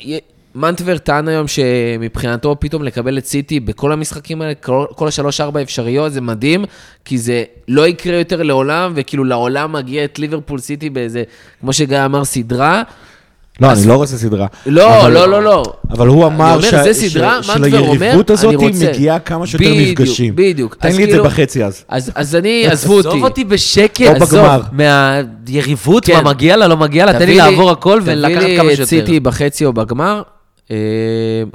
מנטבר 0.56 0.98
טען 0.98 1.28
היום 1.28 1.48
שמבחינתו 1.48 2.56
פתאום 2.60 2.84
לקבל 2.84 3.18
את 3.18 3.26
סיטי 3.26 3.60
בכל 3.60 3.92
המשחקים 3.92 4.42
האלה, 4.42 4.56
כל, 4.56 4.86
כל 4.96 5.08
השלוש-ארבע 5.08 5.62
אפשריות, 5.62 6.14
זה 6.14 6.22
מדהים, 6.22 6.66
כי 7.06 7.18
זה 7.18 7.44
לא 7.68 7.88
יקרה 7.88 8.18
יותר 8.18 8.44
לעולם, 8.44 8.92
וכאילו 8.96 9.24
לעולם 9.24 9.72
מגיע 9.72 10.04
את 10.04 10.20
ליברפול 10.20 10.60
סיטי 10.60 10.90
באיזה, 10.90 11.24
כמו 11.62 11.74
שגיא 11.74 12.06
אמר, 12.06 12.26
סדרה. 12.26 12.84
לא, 13.60 13.72
אני 13.72 13.88
לא 13.88 13.96
רוצה 13.96 14.18
סדרה. 14.18 14.48
לא, 14.66 15.02
אבל- 15.02 15.12
לא, 15.14 15.30
לא, 15.30 15.44
לא. 15.44 15.64
אבל 15.90 16.08
הוא 16.08 16.26
אמר 16.28 16.46
אני 16.60 16.68
אומר, 16.68 16.94
ש- 16.94 16.98
סדרה, 16.98 17.44
ש- 17.44 17.50
מנטבר 17.50 17.80
אומר, 17.80 18.22
הזאת 18.30 18.46
אני 18.54 18.56
רוצה. 18.56 18.90
מגיעה 18.92 19.20
כמה 19.20 19.48
שיותר 19.48 19.66
בדיוק, 19.66 20.00
מפגשים. 20.00 20.36
בדיוק. 20.36 20.76
תן 20.76 20.88
אז 20.88 20.98
לי 20.98 21.04
את 21.04 21.10
זה 21.10 21.14
כאילו- 21.16 21.24
בחצי 21.30 21.64
אז. 21.66 21.84
אז, 21.90 22.12
אז 22.16 22.36
אני, 22.36 22.68
עזבו 22.68 22.94
אותי. 22.98 23.08
עזוב 23.08 23.24
אותי 23.24 23.44
בשקט, 23.44 24.02
או 24.02 24.24
עזוב, 24.24 24.40
בגמר. 24.40 24.62
מהיריבות, 25.48 26.06
כן. 26.06 26.14
מה 26.24 26.30
מגיע 26.34 26.58
לה, 26.58 26.68
לא 26.68 26.78
מגיע 26.78 27.06
לה, 27.06 27.14
תן 27.14 27.20
לי 27.20 27.26
תביא 27.26 27.38
לעבור 27.38 27.72
הכל 27.72 28.02
ולקחת 28.04 28.42
תביא 28.44 28.58
כמה 28.58 28.68
לי 28.68 28.72
את 28.72 28.76
שיותר. 28.78 28.90
סיטי 28.90 29.20
בחצי 29.20 29.66
או 29.66 29.74
בגמר. 29.74 30.22
אה, 30.72 30.76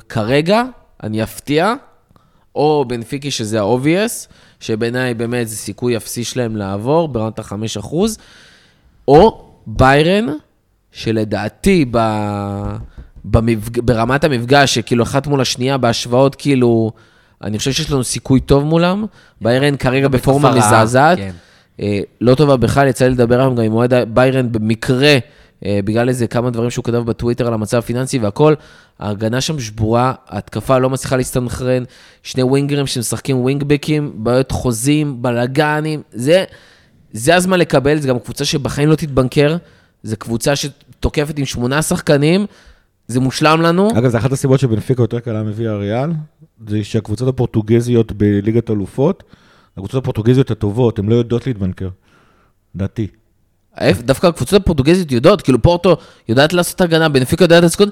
כרגע, 0.08 0.62
אני 1.02 1.22
אפתיע, 1.22 1.74
או 2.54 2.84
בנפיקי 2.88 3.30
שזה 3.30 3.60
ה-obvious, 3.62 4.26
שבעיניי 4.60 5.14
באמת 5.14 5.48
זה 5.48 5.56
סיכוי 5.56 5.96
אפסי 5.96 6.24
שלהם 6.24 6.56
לעבור, 6.56 7.08
ברמת 7.08 7.38
ה-5%, 7.38 7.94
או 9.08 9.44
ביירן, 9.66 10.26
שלדעתי 10.96 11.84
ב... 11.90 11.98
במפג... 13.24 13.80
ברמת 13.80 14.24
המפגש, 14.24 14.74
שכאילו 14.74 15.02
אחת 15.02 15.26
מול 15.26 15.40
השנייה, 15.40 15.78
בהשוואות 15.78 16.34
כאילו, 16.34 16.90
אני 17.44 17.58
חושב 17.58 17.72
שיש 17.72 17.90
לנו 17.90 18.04
סיכוי 18.04 18.40
טוב 18.40 18.64
מולם. 18.64 19.04
ביירן 19.40 19.76
כרגע 19.76 20.08
בפורמה 20.08 20.54
מזעזעת. 20.54 21.18
כן. 21.18 21.30
אה, 21.80 22.00
לא 22.20 22.34
טובה 22.34 22.56
בכלל, 22.56 22.88
יצא 22.88 23.04
לי 23.04 23.10
לדבר 23.10 23.40
היום 23.40 23.54
גם 23.54 23.62
עם 23.62 23.72
אוהד 23.72 23.94
ביירן 24.14 24.52
במקרה, 24.52 25.18
אה, 25.64 25.80
בגלל 25.84 26.08
איזה 26.08 26.26
כמה 26.26 26.50
דברים 26.50 26.70
שהוא 26.70 26.84
כתב 26.84 26.98
בטוויטר 26.98 27.46
על 27.46 27.54
המצב 27.54 27.78
הפיננסי 27.78 28.18
והכל. 28.18 28.54
ההגנה 28.98 29.40
שם 29.40 29.60
שבורה, 29.60 30.12
ההתקפה 30.28 30.78
לא 30.78 30.90
מצליחה 30.90 31.16
להסתנכרן, 31.16 31.82
שני 32.22 32.42
ווינגרים 32.42 32.86
שמשחקים 32.86 33.40
ווינגבקים, 33.40 34.12
בעיות 34.14 34.52
חוזים, 34.52 35.22
בלאגנים, 35.22 36.02
זה, 36.12 36.44
זה 37.12 37.34
הזמן 37.34 37.58
לקבל, 37.58 37.98
זו 37.98 38.08
גם 38.08 38.18
קבוצה 38.18 38.44
שבחיים 38.44 38.88
לא 38.88 38.94
תתבנקר, 38.94 39.56
זו 40.02 40.16
קבוצה 40.16 40.52
שתוקפת 41.06 41.38
עם 41.38 41.44
שמונה 41.44 41.82
שחקנים, 41.82 42.46
זה 43.08 43.20
מושלם 43.20 43.62
לנו. 43.62 43.88
אגב, 43.98 44.10
זו 44.10 44.18
אחת 44.18 44.32
הסיבות 44.32 44.60
שבנפיקה 44.60 45.02
יותר 45.02 45.20
קלה 45.20 45.42
מביאה 45.42 45.76
ריאל, 45.76 46.10
זה 46.68 46.84
שהקבוצות 46.84 47.28
הפורטוגזיות 47.28 48.12
בליגת 48.12 48.70
אלופות, 48.70 49.22
הקבוצות 49.76 50.02
הפורטוגזיות 50.02 50.50
הטובות, 50.50 50.98
הן 50.98 51.08
לא 51.08 51.14
יודעות 51.14 51.46
להתבנקר. 51.46 51.88
דעתי. 52.76 53.06
דווקא 53.92 54.26
הקבוצות 54.26 54.62
הפורטוגזיות 54.62 55.12
יודעות, 55.12 55.42
כאילו 55.42 55.62
פורטו 55.62 55.96
יודעת 56.28 56.52
לעשות 56.52 56.80
הגנה, 56.80 57.08
בנפיקה 57.08 57.44
יודעת 57.44 57.62
לעשות... 57.62 57.88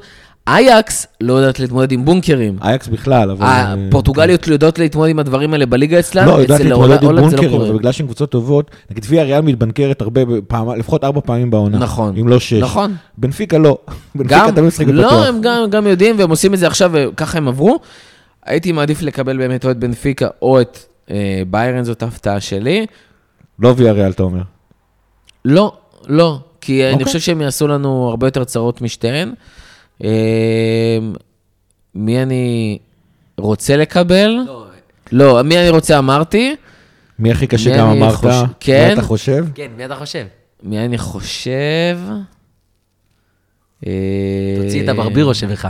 אייקס 0.47 1.07
לא 1.21 1.33
יודעת 1.33 1.61
להתמודד 1.61 1.93
עם 1.93 2.05
בונקרים. 2.05 2.57
אייקס 2.63 2.89
בכלל, 2.89 3.31
אבל... 3.31 3.47
אה, 3.47 3.75
הפורטוגליות 3.89 4.47
יודעות 4.47 4.79
להתמודד 4.79 5.11
עם 5.11 5.19
הדברים 5.19 5.53
האלה 5.53 5.67
בליגה 5.67 5.99
אצלם, 5.99 6.27
לא, 6.27 6.33
יודעת 6.33 6.61
להתמודד 6.61 7.03
עם 7.03 7.11
לא 7.11 7.23
בונקרים, 7.23 7.51
קורה. 7.51 7.71
ובגלל 7.71 7.93
שהן 7.93 8.07
קבוצות 8.07 8.31
טובות, 8.31 8.71
נגיד 8.91 9.05
ויה 9.09 9.23
ריאל 9.23 9.41
מתבנקרת 9.41 10.01
הרבה, 10.01 10.21
פעם, 10.49 10.71
לפחות 10.71 11.05
ארבע 11.05 11.21
פעמים 11.21 11.51
בעונה. 11.51 11.79
נכון. 11.79 12.17
אם 12.21 12.29
לא 12.29 12.41
שש. 12.41 12.53
נכון. 12.53 12.97
בנפיקה 13.19 13.59
לא. 13.59 13.79
בנפיקה 14.15 14.53
תמיד 14.55 14.67
משחקת 14.69 14.89
לא, 14.89 15.07
בטוח. 15.07 15.27
הם 15.27 15.41
גם, 15.41 15.71
גם 15.71 15.87
יודעים, 15.87 16.19
והם 16.19 16.31
עושים 16.31 16.55
את 16.55 16.59
זה 16.59 16.67
עכשיו, 16.67 16.91
וככה 16.95 17.39
הם 17.39 17.49
עברו. 17.49 17.79
הייתי 18.45 18.73
מעדיף 18.73 19.03
לקבל 19.03 19.37
באמת 19.37 19.65
או 19.65 19.71
את 19.71 19.77
בנפיקה 19.77 20.29
או 20.43 20.61
את 20.61 20.79
אה, 21.11 21.43
ביירן, 21.51 21.85
זאת 21.85 22.03
ההפתעה 22.03 22.41
שלי. 22.41 22.87
לא 23.59 23.75
ויה 23.77 23.93
ריאל, 23.93 24.11
אתה 24.11 24.23
אומר. 24.23 24.43
לא, 25.45 25.73
לא, 26.09 26.39
כי 26.61 26.85
אני 26.85 26.93
אוקיי. 26.93 27.05
חושב 27.07 27.21
שהם 27.21 27.41
יעשו 27.41 27.69
לנו 27.69 28.09
הרבה 28.09 28.27
יותר 28.27 28.45
צרות 28.45 28.83
משתיהן. 28.83 29.33
אה, 30.05 30.99
מי 31.95 32.23
אני 32.23 32.79
רוצה 33.39 33.77
לקבל? 33.77 34.39
לא, 34.47 34.67
לא, 35.13 35.43
מי 35.43 35.59
אני 35.59 35.71
רוצה 35.71 35.99
אמרתי. 35.99 36.57
מי 37.19 37.31
הכי 37.31 37.47
קשה 37.47 37.71
מי 37.71 37.79
גם 37.79 37.89
אמרת? 37.89 38.15
חוש- 38.15 38.25
מה 38.27 38.45
כן. 38.61 38.91
אתה 38.93 39.03
חושב? 39.03 39.47
כן, 39.55 39.67
מי 39.77 39.85
אתה 39.85 39.97
חושב? 39.97 40.27
מי 40.63 40.79
אני 40.85 40.99
חושב? 40.99 41.99
תוציא 43.81 44.83
את 44.85 44.89
הברבירו 44.89 45.35
שבך. 45.35 45.69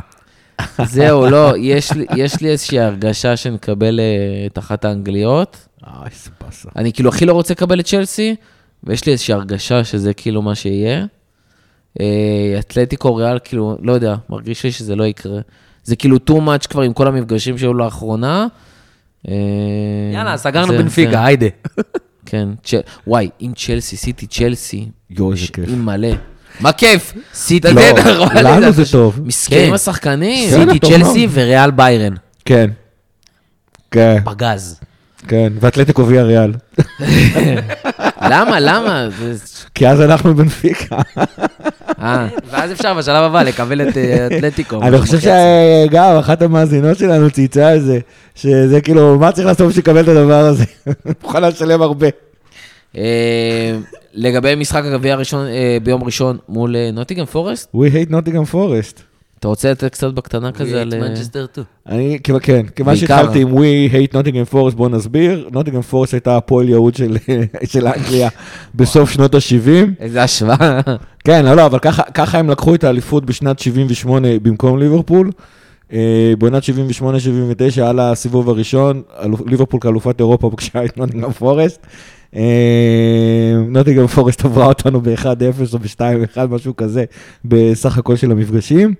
זהו, 0.85 1.27
לא, 1.31 1.53
יש 1.59 1.93
לי- 1.93 2.07
יש 2.17 2.41
לי 2.41 2.49
איזושהי 2.49 2.81
הרגשה 2.81 3.37
שנקבל 3.37 4.01
אה, 4.01 4.05
את 4.47 4.59
אחת 4.59 4.85
האנגליות. 4.85 5.69
אה, 5.87 5.93
איזה 6.11 6.31
באסה. 6.45 6.69
אני 6.77 6.93
כאילו 6.93 7.09
הכי 7.09 7.27
לא 7.27 7.33
רוצה 7.33 7.55
לקבל 7.55 7.81
את 7.81 7.85
צ'לסי, 7.87 8.37
ויש 8.85 9.07
לי 9.07 9.13
איזושהי 9.13 9.35
הרגשה 9.35 9.85
שזה 9.85 10.15
כאילו 10.15 10.43
מה 10.43 10.55
שיהיה. 10.55 11.05
אה, 12.01 12.07
אתלטיקו 12.59 13.15
ריאל, 13.17 13.39
כאילו, 13.45 13.77
לא 13.83 13.93
יודע, 13.93 14.15
מרגיש 14.31 14.65
לי 14.65 14.73
שזה 14.73 14.97
לא 14.97 15.05
יקרה. 15.05 15.41
זה 15.85 15.97
כאילו 15.97 16.17
too 16.31 16.35
much 16.47 16.67
כבר 16.71 16.83
עם 16.83 16.93
כל 16.93 17.07
המפגשים 17.09 17.59
שהיו 17.59 17.75
לאחרונה. 17.75 18.47
אה, 19.29 19.35
יאללה, 20.15 20.37
סגרנו 20.37 20.73
זה- 20.73 20.79
היידה. 21.25 21.47
כן, 22.27 22.49
וואי, 23.07 23.29
אם 23.43 23.53
צ'לסי, 23.57 23.97
סיטי 23.97 24.27
צ'לסי, 24.27 24.89
יש 25.11 25.51
כיף. 25.51 25.69
עם 25.69 25.85
מלא. 25.87 26.09
מה 26.61 26.73
כיף? 26.73 27.13
סיטי, 27.35 27.69
לא, 27.73 27.83
לנו 28.43 28.73
זה, 28.73 28.93
טוב. 28.93 29.21
מסכנים 29.25 29.69
כן. 29.69 29.75
השחקנים. 29.75 30.51
סיטי, 30.51 30.79
צ'לסי. 30.79 31.29
וריאל 31.31 31.71
ביירן. 31.71 32.15
כן. 32.45 32.71
כן, 33.91 34.17
פגז. 34.25 34.81
כן, 35.29 35.53
ואתלטיקו 35.61 36.07
ויה 36.07 36.23
ריאל. 36.23 36.53
למה, 38.31 38.61
למה? 38.61 39.09
כי 39.75 39.89
אז 39.89 40.01
אנחנו 40.01 40.35
בנפיקה. 40.35 40.97
אה, 42.01 42.29
ואז 42.51 42.73
אפשר 42.73 42.95
בשלב 42.95 43.23
הבא 43.23 43.43
לקבל 43.43 43.89
את 43.89 43.97
אה, 43.97 44.27
אתלטיקו. 44.27 44.83
אני 44.83 44.99
חושב 44.99 45.19
שגם 45.21 46.17
אחת 46.17 46.43
המאזינות 46.43 46.99
שלנו 46.99 47.31
צייצה 47.31 47.69
על 47.69 47.81
זה, 47.81 47.99
שזה 48.35 48.81
כאילו, 48.81 49.19
מה 49.19 49.33
צריך 49.33 49.47
לעשות 49.47 49.69
בשביל 49.69 49.83
לקבל 49.83 50.01
את 50.01 50.09
הדבר 50.09 50.45
הזה? 50.45 50.65
מוכן 51.23 51.43
לשלם 51.43 51.83
הרבה. 51.83 52.07
אה, 52.97 53.77
לגבי 54.15 54.55
משחק 54.55 54.83
הגביע 54.85 55.13
הראשון, 55.13 55.47
ביום 55.83 56.05
ראשון 56.05 56.39
מול 56.49 56.77
נוטיגן 56.93 57.25
פורסט, 57.25 57.75
We 57.75 57.79
hate 57.95 58.11
Nottingham 58.11 58.55
Forest. 58.55 59.14
אתה 59.45 59.49
רוצה 59.51 59.71
לתת 59.71 59.93
קצת 59.93 60.13
בקטנה 60.15 60.53
כזה 60.53 60.83
על... 60.83 60.93
אה, 60.95 61.01
מנצ'סטר 61.01 61.47
2. 61.53 61.67
אני, 61.89 62.19
כיוון- 62.25 62.41
כן, 62.43 62.67
כיוון. 62.77 62.97
שהתחלתי 62.97 63.43
עם 63.43 63.49
We 63.59 63.61
hate 63.93 64.15
Nottingham 64.15 64.55
Forest, 64.55 64.75
בואו 64.77 64.89
נסביר. 64.89 65.49
Nottingham 65.53 65.93
Forest 65.93 66.09
הייתה 66.13 66.37
הפועל 66.37 66.69
יהוד 66.69 66.95
של, 66.95 67.17
של 67.73 67.87
אנגליה 67.87 68.29
בסוף 68.75 69.11
שנות 69.11 69.35
ה-70. 69.35 69.71
איזה 70.01 70.23
השוואה. 70.23 70.81
כן, 71.25 71.45
לא, 71.45 71.55
לא, 71.55 71.67
אבל 71.67 71.79
ככה, 71.79 72.03
ככה 72.03 72.39
הם 72.39 72.51
לקחו 72.51 72.75
את 72.75 72.85
האליפות 72.85 73.25
בשנת 73.25 73.59
78 73.59 74.29
במקום 74.43 74.79
ליברפול. 74.79 75.31
אה, 75.93 76.33
בעונת 76.39 76.63
78-79 76.63 76.67
על 77.83 78.01
הסיבוב 78.01 78.49
הראשון, 78.51 79.03
ליברפול 79.47 79.81
כאלופת 79.81 80.21
אירופה 80.21 80.51
פגשה 80.51 80.85
את 80.85 80.97
נוטינגרם 80.99 81.33
פורסט. 81.33 81.87
אה, 82.37 82.43
נוטינגרם 83.69 84.07
פורסט 84.07 84.45
עברה 84.45 84.67
אותנו 84.67 85.01
ב-1-0 85.01 85.27
או 85.73 85.79
ב-2-1, 85.79 86.47
משהו 86.51 86.77
כזה, 86.77 87.05
בסך 87.45 87.99
הכל 87.99 88.17
של 88.17 88.31
המפגשים. 88.31 88.95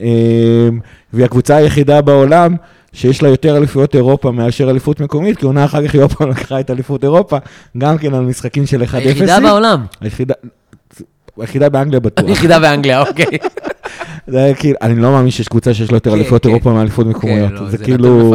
אה, 0.00 0.68
והיא 1.12 1.24
הקבוצה 1.24 1.56
היחידה 1.56 2.02
בעולם 2.02 2.56
שיש 2.92 3.22
לה 3.22 3.28
יותר 3.28 3.56
אליפויות 3.56 3.94
אירופה 3.94 4.30
מאשר 4.30 4.70
אליפות 4.70 5.00
מקומית, 5.00 5.38
כי 5.38 5.46
עונה 5.46 5.64
אחר 5.64 5.88
כך 5.88 5.94
היא 5.94 6.02
עוד 6.02 6.12
פעם 6.12 6.30
לקחה 6.30 6.60
את 6.60 6.70
אליפות 6.70 7.04
אירופה, 7.04 7.36
גם 7.78 7.98
כן 7.98 8.14
על 8.14 8.24
משחקים 8.24 8.66
של 8.66 8.82
1-0. 8.82 8.96
היחידה 8.96 9.40
בעולם. 9.40 9.86
היחידה 11.38 11.68
באנגליה 11.68 12.00
בטוח. 12.00 12.28
היחידה 12.28 12.58
באנגליה, 12.60 13.00
אוקיי. 13.00 13.26
זה 14.26 14.38
היה 14.44 14.54
כאילו, 14.54 14.76
אני 14.82 15.02
לא 15.02 15.10
מאמין 15.10 15.30
שיש 15.30 15.48
קבוצה 15.48 15.74
שיש 15.74 15.90
לה 15.92 15.96
יותר 15.96 16.10
כן, 16.10 16.16
אליפות 16.16 16.42
כן. 16.42 16.48
אירופה 16.48 16.72
מאליפות 16.72 17.06
מקומיות. 17.06 17.48
כן, 17.48 17.54
לא, 17.64 17.70
זה 17.70 17.78
כאילו... 17.78 18.34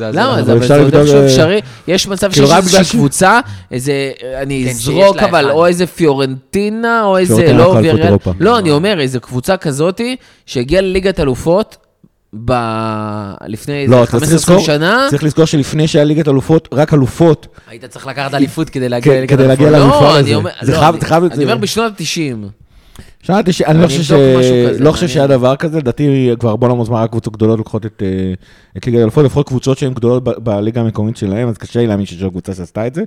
למה? 0.00 0.42
זה 0.42 0.56
אפשר 0.56 0.80
לבדוק, 0.80 1.08
אפשרי. 1.26 1.60
יש 1.88 2.08
מצב 2.08 2.30
שיש 2.30 2.34
כאילו, 2.34 2.48
רק 2.50 2.64
איזושהי 2.64 2.98
קבוצה, 2.98 3.40
איזה, 3.70 3.92
אני 4.42 4.70
אזרוק, 4.70 5.16
שיש 5.18 5.28
אבל. 5.28 5.50
או 5.50 5.66
איזה 5.66 5.86
פיורנטינה, 5.86 7.04
או 7.04 7.18
איזה, 7.18 7.52
לא. 7.52 7.80
לא, 8.40 8.58
אני 8.58 8.70
אומר, 8.70 9.00
איזה 9.00 9.20
קבוצה 9.20 9.56
כזאתי, 9.56 10.16
שהגיעה 10.46 10.82
לליגת 10.82 11.20
אלופות, 11.20 11.76
ב... 12.44 12.52
לפני 13.46 13.86
לא, 13.86 13.96
איזה 13.96 14.02
אתה 14.02 14.10
צריך 14.10 14.22
15 14.30 14.36
לזכור, 14.36 14.58
שנה. 14.66 15.06
צריך 15.10 15.24
לזכור 15.24 15.44
שלפני 15.44 15.88
שהיה 15.88 16.04
ליגת 16.04 16.28
אלופות, 16.28 16.68
רק 16.72 16.94
אלופות, 16.94 17.46
היית 17.68 17.84
צריך 17.84 18.06
לקחת 18.06 18.34
אליפות 18.34 18.70
כדי 18.70 18.88
להגיע 18.88 19.14
לליגת 19.14 19.28
כדי 19.38 19.48
להגיע 19.48 19.68
אלופות. 19.68 19.84
למפעל 19.84 20.02
לא, 20.02 20.10
הזה. 20.10 20.20
אני 20.20 20.34
אומר, 20.34 20.50
זה 20.62 20.72
לא, 20.72 20.78
חייב- 20.78 20.94
אני- 20.94 21.00
זה 21.00 21.06
חייב- 21.06 21.24
אני 21.24 21.36
זה- 21.36 21.42
אומר 21.42 21.56
בשנות 21.56 21.92
ה-90. 22.00 22.46
שמעתי 23.28 23.52
ש... 23.52 23.62
אני 23.62 23.70
אני 23.70 23.82
לא 23.82 23.86
חושב 23.88 24.02
ש... 24.02 24.12
כזה, 24.12 24.76
לא 24.84 24.92
חושב 24.92 25.08
שהיה. 25.08 25.26
דבר 25.26 25.56
כזה, 25.56 25.78
לדעתי 25.78 26.30
כבר 26.38 26.48
הרבה 26.48 26.68
לא 26.68 26.76
מזמן 26.76 26.96
רק 27.02 27.10
קבוצות 27.10 27.32
גדולות 27.32 27.58
לוקחות 27.58 27.86
את 27.86 28.02
אה, 28.06 28.32
את 28.76 28.86
ליגת 28.86 28.98
האלופות, 28.98 29.24
לפחות 29.24 29.48
קבוצות 29.48 29.78
שהן 29.78 29.94
גדולות 29.94 30.24
ב- 30.24 30.30
בליגה 30.30 30.80
המקומית 30.80 31.16
שלהם, 31.16 31.48
אז 31.48 31.58
קשה 31.58 31.80
לי 31.80 31.86
להאמין 31.86 32.06
עוד 32.22 32.30
קבוצה 32.32 32.54
שעשתה 32.54 32.86
את 32.86 32.94
זה. 32.94 33.02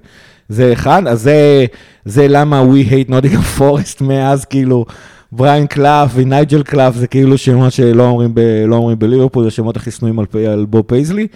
זה 0.49 0.73
אחד, 0.73 1.07
אז 1.07 1.21
זה- 1.21 1.65
זה 2.05 2.27
למה 2.27 2.63
We 2.63 2.91
hate 2.91 3.09
Nottingham 3.11 3.59
Forest 3.59 4.03
מאז 4.07 4.45
כאילו 4.45 4.85
בריין 5.31 5.67
קלאף 5.67 6.11
ונייג'ל 6.15 6.63
קלאף, 6.63 6.95
זה 6.95 7.07
כאילו 7.07 7.37
שמות 7.37 7.71
שלא 7.71 8.03
אומרים, 8.03 8.31
ב, 8.33 8.39
לא 8.67 8.75
אומרים 8.75 8.99
בליברפול, 8.99 9.43
זה 9.43 9.51
שמועות 9.51 9.77
הכי 9.77 9.91
שנואים 9.91 10.19
על, 10.19 10.25
על 10.49 10.65
בוב 10.65 10.81
פייזלי. 10.87 11.27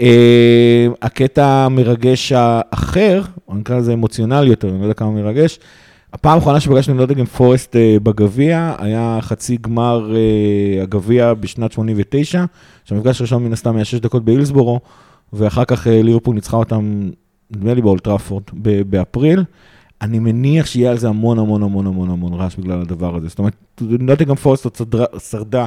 אה, 0.00 0.06
הקטע 1.02 1.46
המרגש 1.46 2.32
האחר, 2.36 3.22
או 3.48 3.54
נקרא 3.54 3.78
לזה 3.78 3.92
אמוציונלי 3.92 4.50
יותר, 4.50 4.68
אני 4.68 4.78
לא 4.78 4.82
יודע 4.84 4.94
כמה 4.94 5.10
מרגש, 5.10 5.58
הפעם 6.12 6.34
האחרונה 6.34 6.60
שפגשנו 6.60 6.94
נוטינגהאם 6.94 7.26
פורסט 7.26 7.76
אה, 7.76 7.96
בגביע, 8.02 8.74
היה 8.78 9.18
חצי 9.20 9.56
גמר 9.56 10.14
אה, 10.16 10.82
הגביע 10.82 11.34
בשנת 11.34 11.72
89, 11.72 12.44
שהמפגש 12.84 13.20
הראשון 13.20 13.44
מן 13.44 13.52
הסתם 13.52 13.76
היה 13.76 13.84
6 13.84 13.94
דקות 13.94 14.24
בהילסבורו, 14.24 14.80
ואחר 15.32 15.64
כך 15.64 15.86
אה, 15.86 16.02
ליברפול 16.02 16.34
ניצחה 16.34 16.56
אותם, 16.56 17.10
נדמה 17.50 17.74
לי 17.74 17.82
באולד 17.82 18.05
טראפורד, 18.05 18.42
באפריל. 18.90 19.44
אני 20.02 20.18
מניח 20.18 20.66
שיהיה 20.66 20.90
על 20.90 20.98
זה 20.98 21.08
המון 21.08 21.38
המון 21.38 21.62
המון 21.62 21.86
המון 21.86 22.10
המון 22.10 22.32
רעש 22.34 22.56
בגלל 22.56 22.80
הדבר 22.80 23.16
הזה. 23.16 23.28
זאת 23.28 23.38
אומרת, 23.38 23.52
נוטינגהאם 23.80 24.36
פורסט 24.36 24.64
עוד 24.64 24.94
שרדה- 25.30 25.66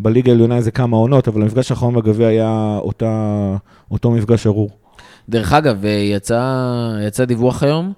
בליגה 0.00 0.32
העליונה 0.32 0.56
איזה 0.56 0.70
כמה 0.70 0.96
עונות, 0.96 1.28
אבל 1.28 1.42
המפגש 1.42 1.70
האחרון 1.70 1.94
בגביע 1.94 2.26
היה 2.28 2.78
אותה, 2.82 3.56
אותו 3.90 4.10
מפגש 4.10 4.46
ארור. 4.46 4.70
דרך 5.28 5.52
אגב, 5.52 5.84
יצא, 6.14 6.42
יצא 7.06 7.24
דיווח 7.24 7.62
היום, 7.62 7.92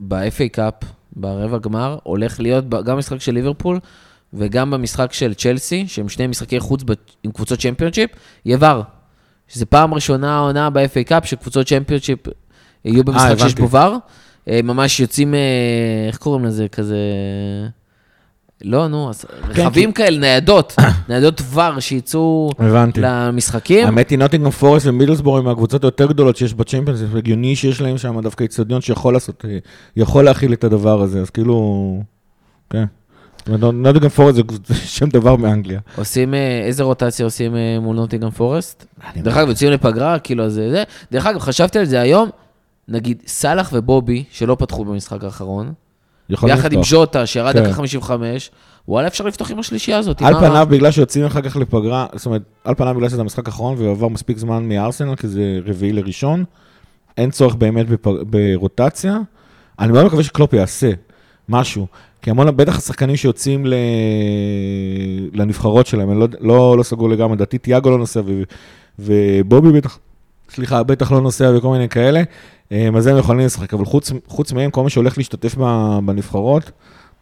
שב-FA 0.00 0.48
Cup, 0.52 0.74
ברבע 1.16 1.58
גמר, 1.58 1.98
הולך 2.02 2.40
להיות 2.40 2.68
גם 2.84 2.98
משחק 2.98 3.20
של 3.20 3.32
ליברפול 3.34 3.78
וגם 4.32 4.70
במשחק 4.70 5.12
של 5.12 5.34
צ'לסי, 5.34 5.84
שהם 5.88 6.08
שני 6.08 6.26
משחקי 6.26 6.60
חוץ 6.60 6.82
ב- 6.82 6.92
עם 7.22 7.32
קבוצות 7.32 7.58
צ'מפיונשיפ, 7.58 8.10
יהיה 8.44 8.58
VAR. 8.60 8.82
שזה 9.48 9.66
פעם 9.66 9.94
ראשונה 9.94 10.36
העונה 10.36 10.70
ב-FA 10.70 11.04
Cup, 11.06 11.26
שקבוצות 11.26 11.66
צ'מפיונשיפ 11.66 12.18
יהיו 12.84 13.04
במשחק 13.04 13.38
שיש. 13.38 13.54
בו 13.54 13.70
ור. 13.70 13.96
אה, 14.48 14.60
ממש 14.62 15.00
יוצאים, 15.00 15.34
אה, 15.34 15.40
איך 16.06 16.16
קוראים 16.16 16.44
לזה, 16.44 16.68
כזה... 16.68 16.96
לא, 18.64 18.88
נו, 18.88 19.10
אז 19.10 19.24
רכבים 19.48 19.92
כאלה, 19.92 20.18
ניידות, 20.18 20.76
ניידות 21.08 21.42
ור 21.50 21.80
שיצאו 21.80 22.50
הבנתי. 22.58 23.00
למשחקים. 23.02 23.86
האמת 23.86 24.10
היא 24.10 24.18
נוטינגרם 24.18 24.50
פורסט 24.50 24.86
ומידלסבורג 24.86 25.38
הם 25.38 25.44
מהקבוצות 25.44 25.84
היותר 25.84 26.06
גדולות 26.06 26.36
שיש 26.36 26.54
בצ'מפיונס, 26.54 26.98
זה 26.98 27.06
הגיוני 27.18 27.56
שיש 27.56 27.80
להם 27.80 27.98
שם 27.98 28.20
דווקא 28.20 28.42
איצטדיון 28.42 28.80
שיכול 28.80 29.14
לעשות, 29.14 29.44
אה, 29.48 29.58
יכול 29.96 30.24
להכיל 30.24 30.52
את 30.52 30.64
הדבר 30.64 31.02
הזה, 31.02 31.20
אז 31.20 31.30
כאילו, 31.30 32.02
כן. 32.70 32.84
נוטינגרם 33.48 34.08
פורסט 34.08 34.36
זה 34.66 34.74
שם 34.96 35.08
דבר 35.08 35.36
מאנגליה. 35.36 35.80
עושים, 35.96 36.34
אה, 36.34 36.62
איזה 36.64 36.82
רוטציה 36.82 37.24
עושים 37.24 37.56
אה, 37.56 37.78
מול 37.80 37.96
נוטינגרם 37.96 38.30
פורסט? 38.30 38.84
דרך 39.16 39.36
אגב, 39.36 39.48
יוצאים 39.48 39.72
לפגרה, 39.72 40.18
כאילו, 40.18 40.48
זה 40.48 40.70
זה. 40.70 40.84
דרך 41.12 41.26
אגב, 41.26 41.38
חשבתי 41.38 41.78
על 41.78 41.84
זה 41.84 42.00
היום, 42.00 42.30
נגיד, 42.88 43.22
סאלח 43.26 43.70
ובובי, 43.72 44.24
שלא 44.30 44.56
פתחו 44.58 44.84
במשחק 44.84 45.24
האחרון, 45.24 45.72
ביחד 46.42 46.72
עם. 46.72 46.82
ז'וטה, 46.82 47.26
שירד 47.26 47.52
כן. 47.54 47.64
דקה 47.64 47.72
55, 47.72 48.50
וואלה, 48.88 49.08
אפשר 49.08 49.24
לפתוח 49.24 49.50
עם 49.50 49.58
השלישייה 49.58 49.98
הזאת. 49.98 50.22
על 50.22 50.34
פניו? 50.34 50.66
בגלל 50.70 50.90
שיוצאים 50.90 51.24
אחר 51.24 51.40
כך 51.40 51.56
לפגרה, 51.56 52.06
זאת 52.14 52.26
אומרת, 52.26 52.42
על 52.64 52.74
פניו 52.74 52.94
בגלל 52.94 53.08
שזה 53.08 53.20
המשחק 53.20 53.46
האחרון 53.46 53.74
ועבר 53.78 54.08
מספיק 54.08 54.38
זמן 54.38 54.68
מארסנל, 54.68 55.16
כי 55.16 55.28
זה 55.28 55.58
רביעי 55.66 55.92
לראשון, 55.92 56.44
אין 57.16 57.30
צורך 57.30 57.54
באמת 57.54 57.86
ברוטציה. 58.06 59.18
אני 59.78 59.92
מאוד 59.92 60.04
מקווה 60.04 60.22
שקלופ 60.22 60.52
יעשה 60.52 60.90
משהו, 61.48 61.86
כי 62.22 62.30
המון, 62.30 62.56
בטח 62.56 62.78
השחקנים 62.78 63.16
שיוצאים 63.16 63.66
ל... 63.66 63.74
לנבחרות 65.32 65.86
שלהם, 65.86 66.10
אני 66.10 66.20
לא, 66.20 66.26
לא, 66.40 66.78
לא 66.78 66.82
סגור 66.82 67.10
לגמרי, 67.10 67.36
לדעתי 67.36 67.58
תיאגו 67.58 67.90
לא 67.90 67.98
נוסע, 67.98 68.20
ו... 68.26 68.42
ובובי 68.98 69.72
בטח, 69.72 69.98
סליחה, 70.54 70.82
בטח 70.82 71.12
לא 71.12 71.20
נוסע 71.20 71.52
וכל 71.56 71.68
מיני 71.68 71.88
כאלה, 71.88 72.22
אה, 72.72 72.88
אז 72.96 73.06
הם 73.06 73.16
יכולים 73.18 73.46
לשחק, 73.46 73.74
אבל 73.74 73.84
חוץ, 73.84 74.12
חוץ 74.26 74.52
מהם, 74.52 74.70
כל 74.70 74.84
מי 74.84 74.90
שהולך 74.90 75.18
להשתתף 75.18 75.54
בנבחרות, 76.04 76.70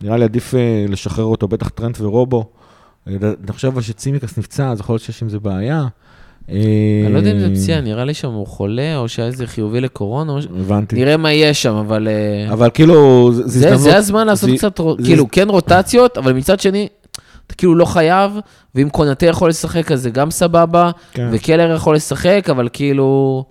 נראה 0.03 0.17
לי 0.17 0.25
עדיף 0.25 0.55
אה, 0.55 0.61
לשחרר 0.89 1.25
אותו, 1.25 1.49
בטח 1.49 1.69
טרנט 1.69 2.01
ורובו. 2.01 2.45
אה, 3.09 3.13
אני 3.45 3.53
חושב 3.53 3.81
שצימקס 3.81 4.39
נפצע, 4.39 4.71
אז 4.71 4.81
יכול 4.81 4.93
להיות 4.93 5.03
שיש 5.03 5.23
עם 5.23 5.29
זה 5.29 5.39
בעיה. 5.39 5.87
אני 6.49 6.57
לא 7.13 7.19
יודע 7.19 7.33
אם 7.33 7.39
זה 7.39 7.49
פציעה, 7.55 7.81
נראה 7.81 8.05
לי 8.05 8.15
שם 8.15 8.29
הוא 8.33 8.47
חולה, 8.47 8.97
או 8.97 9.09
שהיה 9.09 9.29
איזה 9.29 9.47
חיובי 9.47 9.81
לקורונה, 9.81 10.33
הבנתי. 10.61 10.97
נראה 10.97 11.17
מה 11.17 11.33
יהיה 11.33 11.55
שם, 11.55 11.75
אבל... 11.75 12.09
אבל 12.53 12.71
כאילו, 12.75 13.31
זה- 13.33 13.45
הזדמנות- 13.45 13.81
זה 13.81 13.97
הזמן 13.97 14.27
לעשות 14.27 14.51
קצת, 14.57 14.81
כאילו, 15.05 15.31
כן 15.31 15.49
רוטציות, 15.49 16.19
אבל 16.19 16.33
מצד 16.33 16.61
שני, 16.61 16.89
אתה 17.49 17.57
כאילו 17.57 17.75
לא 17.75 17.85
חייב, 17.85 18.33
ואם 18.75 18.89
קונאטה 18.89 19.27
יכול 19.27 19.49
לשחק, 19.49 19.93
אז 19.93 20.03
זה 20.03 20.11
גם 20.11 20.31
סבבה, 20.31 20.91
כן. 21.13 21.29
וקלהר 21.33 21.75
יכול 21.75 21.97
לשחק, 21.97 22.47
אבל 22.51 22.69
כאילו... 22.73 23.45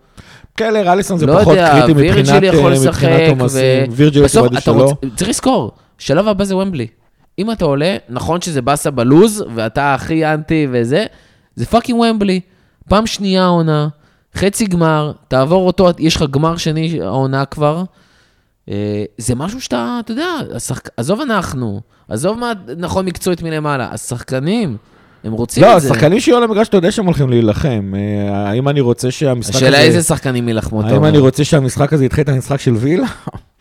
קלהר, 0.56 0.94
אליסון 0.94 1.18
זה 1.18 1.26
לא 1.26 1.40
פחות 1.42 1.56
יודע, 1.56 1.72
קריטי 1.72 1.94
מבחינת 1.94 2.44
אה, 2.44 2.70
לשחק, 2.70 3.04
מבחינת 3.04 3.30
עומסים. 3.30 3.62
ו- 3.90 3.96
וירג'יל 3.96 4.24
בסוף 4.24 4.48
אתה 4.48 4.62
שלו. 4.62 4.74
רוצה, 4.74 5.08
צריך 5.16 5.30
לזכור, 5.30 5.72
שלב 5.98 6.28
הבא 6.28 6.44
זה 6.44 6.56
וומבלי. 6.56 6.88
אם 7.40 7.52
אתה 7.52 7.66
עולה, 7.66 7.98
נכון 8.10 8.42
שזה 8.42 8.62
באסה 8.62 8.92
ללוז, 8.92 9.44
ואתה 9.56 9.94
הכי 9.94 10.26
אנטי 10.26 10.68
וזה, 10.72 11.06
זה 11.56 11.66
פאקינג 11.66 12.00
ומבלי. 12.00 12.40
פעם 12.90 13.08
שנייה 13.08 13.44
העונה, 13.44 13.88
חצי 14.36 14.66
גמר, 14.66 15.12
תעבור 15.28 15.68
אותו, 15.68 15.90
יש 16.00 16.16
לך 16.16 16.24
גמר 16.32 16.58
שני 16.58 17.00
העונה 17.02 17.46
כבר. 17.46 17.84
אה, 18.70 19.04
זה 19.18 19.36
משהו 19.36 19.62
שאתה, 19.62 19.98
אתה 20.00 20.12
יודע, 20.12 20.30
השחק... 20.56 20.90
עזוב 20.98 21.22
אנחנו, 21.22 21.82
עזוב 22.10 22.38
מה 22.40 22.52
נכון 22.78 23.06
מקצועית 23.06 23.42
מלמעלה, 23.44 23.90
השחקנים, 23.92 24.78
הם 25.24 25.32
רוצים 25.32 25.64
לא, 25.64 25.76
את 25.78 25.82
זה. 25.82 25.92
השחקנים 25.92 26.20
שיהיו 26.20 26.40
למגרש, 26.40 26.68
אתה 26.68 26.78
יודע 26.78 26.92
שהם 26.92 27.06
הולכים 27.06 27.30
להילחם. 27.30 27.94
אה, 27.96 28.50
האם 28.50 28.68
אני 28.70 28.82
רוצה 28.82 29.12
שהמשחק 29.12 29.56
הזה... 29.56 29.66
השאלה 29.66 29.82
איזה 29.82 30.02
שחקנים 30.04 30.48
יילחמו 30.48 30.82
האם 30.82 31.06
אני 31.06 31.18
רוצה 31.18 31.44
שהמשחק 31.44 31.94
הזה 31.94 32.06
ידחה 32.06 32.22
את 32.22 32.30
המשחק 32.30 32.60
של 32.60 32.74
וילה? 32.74 33.08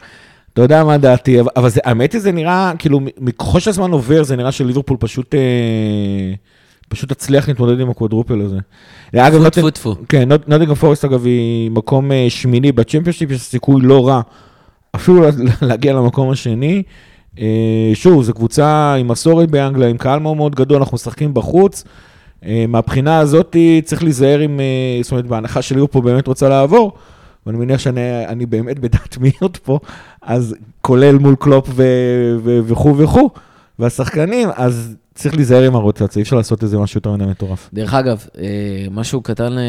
אתה 0.52 0.62
יודע 0.62 0.84
מה 0.84 0.98
דעתי, 0.98 1.38
אבל- 1.56 1.68
זה- 1.68 1.80
האמת 1.84 2.12
היא, 2.12 2.20
זה 2.20 2.32
נראה, 2.32 2.72
כאילו, 2.78 3.00
ככל 3.38 3.60
שהזמן 3.60 3.90
עובר, 3.90 4.22
זה 4.22 4.36
נראה 4.36 4.52
שליברפול 4.52 4.96
פשוט... 5.00 5.34
אה, 5.34 5.40
פשוט 6.88 7.12
תצליח 7.12 7.48
להתמודד 7.48 7.80
עם 7.80 7.90
הקוואדרופל 7.90 8.40
הזה. 8.40 8.58
אגב, 9.16 9.48
טפו. 9.48 9.94
כן, 10.08 10.28
נוט- 10.32 10.48
נוטינגרם 10.48 10.74
פורסט, 10.74 11.04
אגב, 11.04 11.24
היא 11.26 11.70
מקום 11.70 12.12
אה, 12.12 12.26
שמיני 12.28 12.72
בצ'מפיונשיפ, 12.72 13.30
יש 13.30 13.40
סיכוי 13.40 13.80
לא 13.82 14.08
רע 14.08 14.20
אפילו 14.96 15.22
לה- 15.22 15.30
להגיע 15.62 15.92
למקום 15.92 16.30
השני. 16.30 16.82
אה, 17.38 17.90
שוב, 17.94 18.22
זו 18.22 18.34
קבוצה 18.34 18.94
עם 18.94 19.08
מסורת 19.08 19.50
באנגליה, 19.50 19.88
עם 19.88 19.96
קהל 19.96 20.18
מאוד 20.18 20.36
מאוד 20.36 20.54
גדול, 20.54 20.76
אנחנו 20.78 20.94
משחקים 20.94 21.34
בחוץ. 21.34 21.84
אה, 22.44 22.64
מהבחינה 22.68 23.18
הזאת 23.18 23.56
צריך 23.84 24.02
להיזהר 24.02 24.38
עם, 24.38 24.60
אה, 24.60 25.02
זאת 25.02 25.12
אומרת, 25.12 25.26
בהנחה 25.26 25.62
שליברפול 25.62 26.02
באמת 26.04 26.26
רוצה 26.26 26.48
לעבור, 26.48 26.92
ואני 27.46 27.58
מניח 27.58 27.80
שאני 27.80 28.26
אני 28.26 28.46
באמת 28.46 28.78
בדעת 28.78 29.18
מיעוט 29.18 29.56
פה, 29.56 29.78
אז 30.22 30.54
כולל 30.80 31.18
מול 31.18 31.36
קלופ 31.38 31.68
וכו' 32.42 32.96
וכו', 32.98 33.30
והשחקנים, 33.78 34.48
אז 34.54 34.96
צריך 35.16 35.34
להיזהר 35.34 35.62
עם 35.62 35.74
הרוטציה, 35.74 36.20
אי 36.20 36.22
אפשר 36.22 36.36
לעשות 36.36 36.62
איזה 36.62 36.78
משהו 36.78 36.98
יותר 36.98 37.10
מדי 37.12 37.24
מטורף. 37.24 37.70
דרך 37.72 37.94
אגב, 37.94 38.24
אה, 38.38 38.44
משהו 38.90 39.20
קטן 39.20 39.58
אה, 39.58 39.62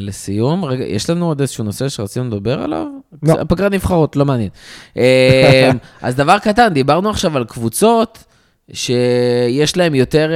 לסיום, 0.00 0.64
רגע, 0.64 0.84
יש 0.84 1.10
לנו 1.10 1.26
עוד 1.26 1.40
איזשהו 1.40 1.64
נושא 1.64 1.88
שרצינו 1.88 2.26
לדבר 2.26 2.62
עליו? 2.62 2.86
לא. 3.22 3.34
פגרת 3.48 3.72
נבחרות, 3.72 4.16
לא 4.16 4.24
מעניין. 4.24 4.48
אה, 4.96 5.70
אז 6.02 6.14
דבר 6.16 6.38
קטן, 6.38 6.68
דיברנו 6.72 7.10
עכשיו 7.10 7.36
על 7.36 7.44
קבוצות 7.44 8.24
שיש 8.72 9.76
להן 9.76 9.94
יותר 9.94 10.30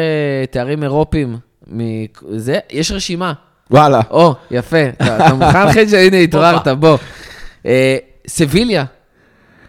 תארים 0.51 0.83
אירופיים 0.83 1.37
מזה, 1.67 2.59
יש 2.73 2.93
רשימה. 2.93 3.33
וואלה. 3.71 4.01
או, 4.11 4.35
יפה, 4.51 4.89
אתה 4.89 5.35
מוכן 5.35 5.69
אחרי 5.69 5.89
שהנה 5.89 6.17
התעוררת, 6.17 6.69
בוא. 6.69 6.97
סביליה. 8.29 8.85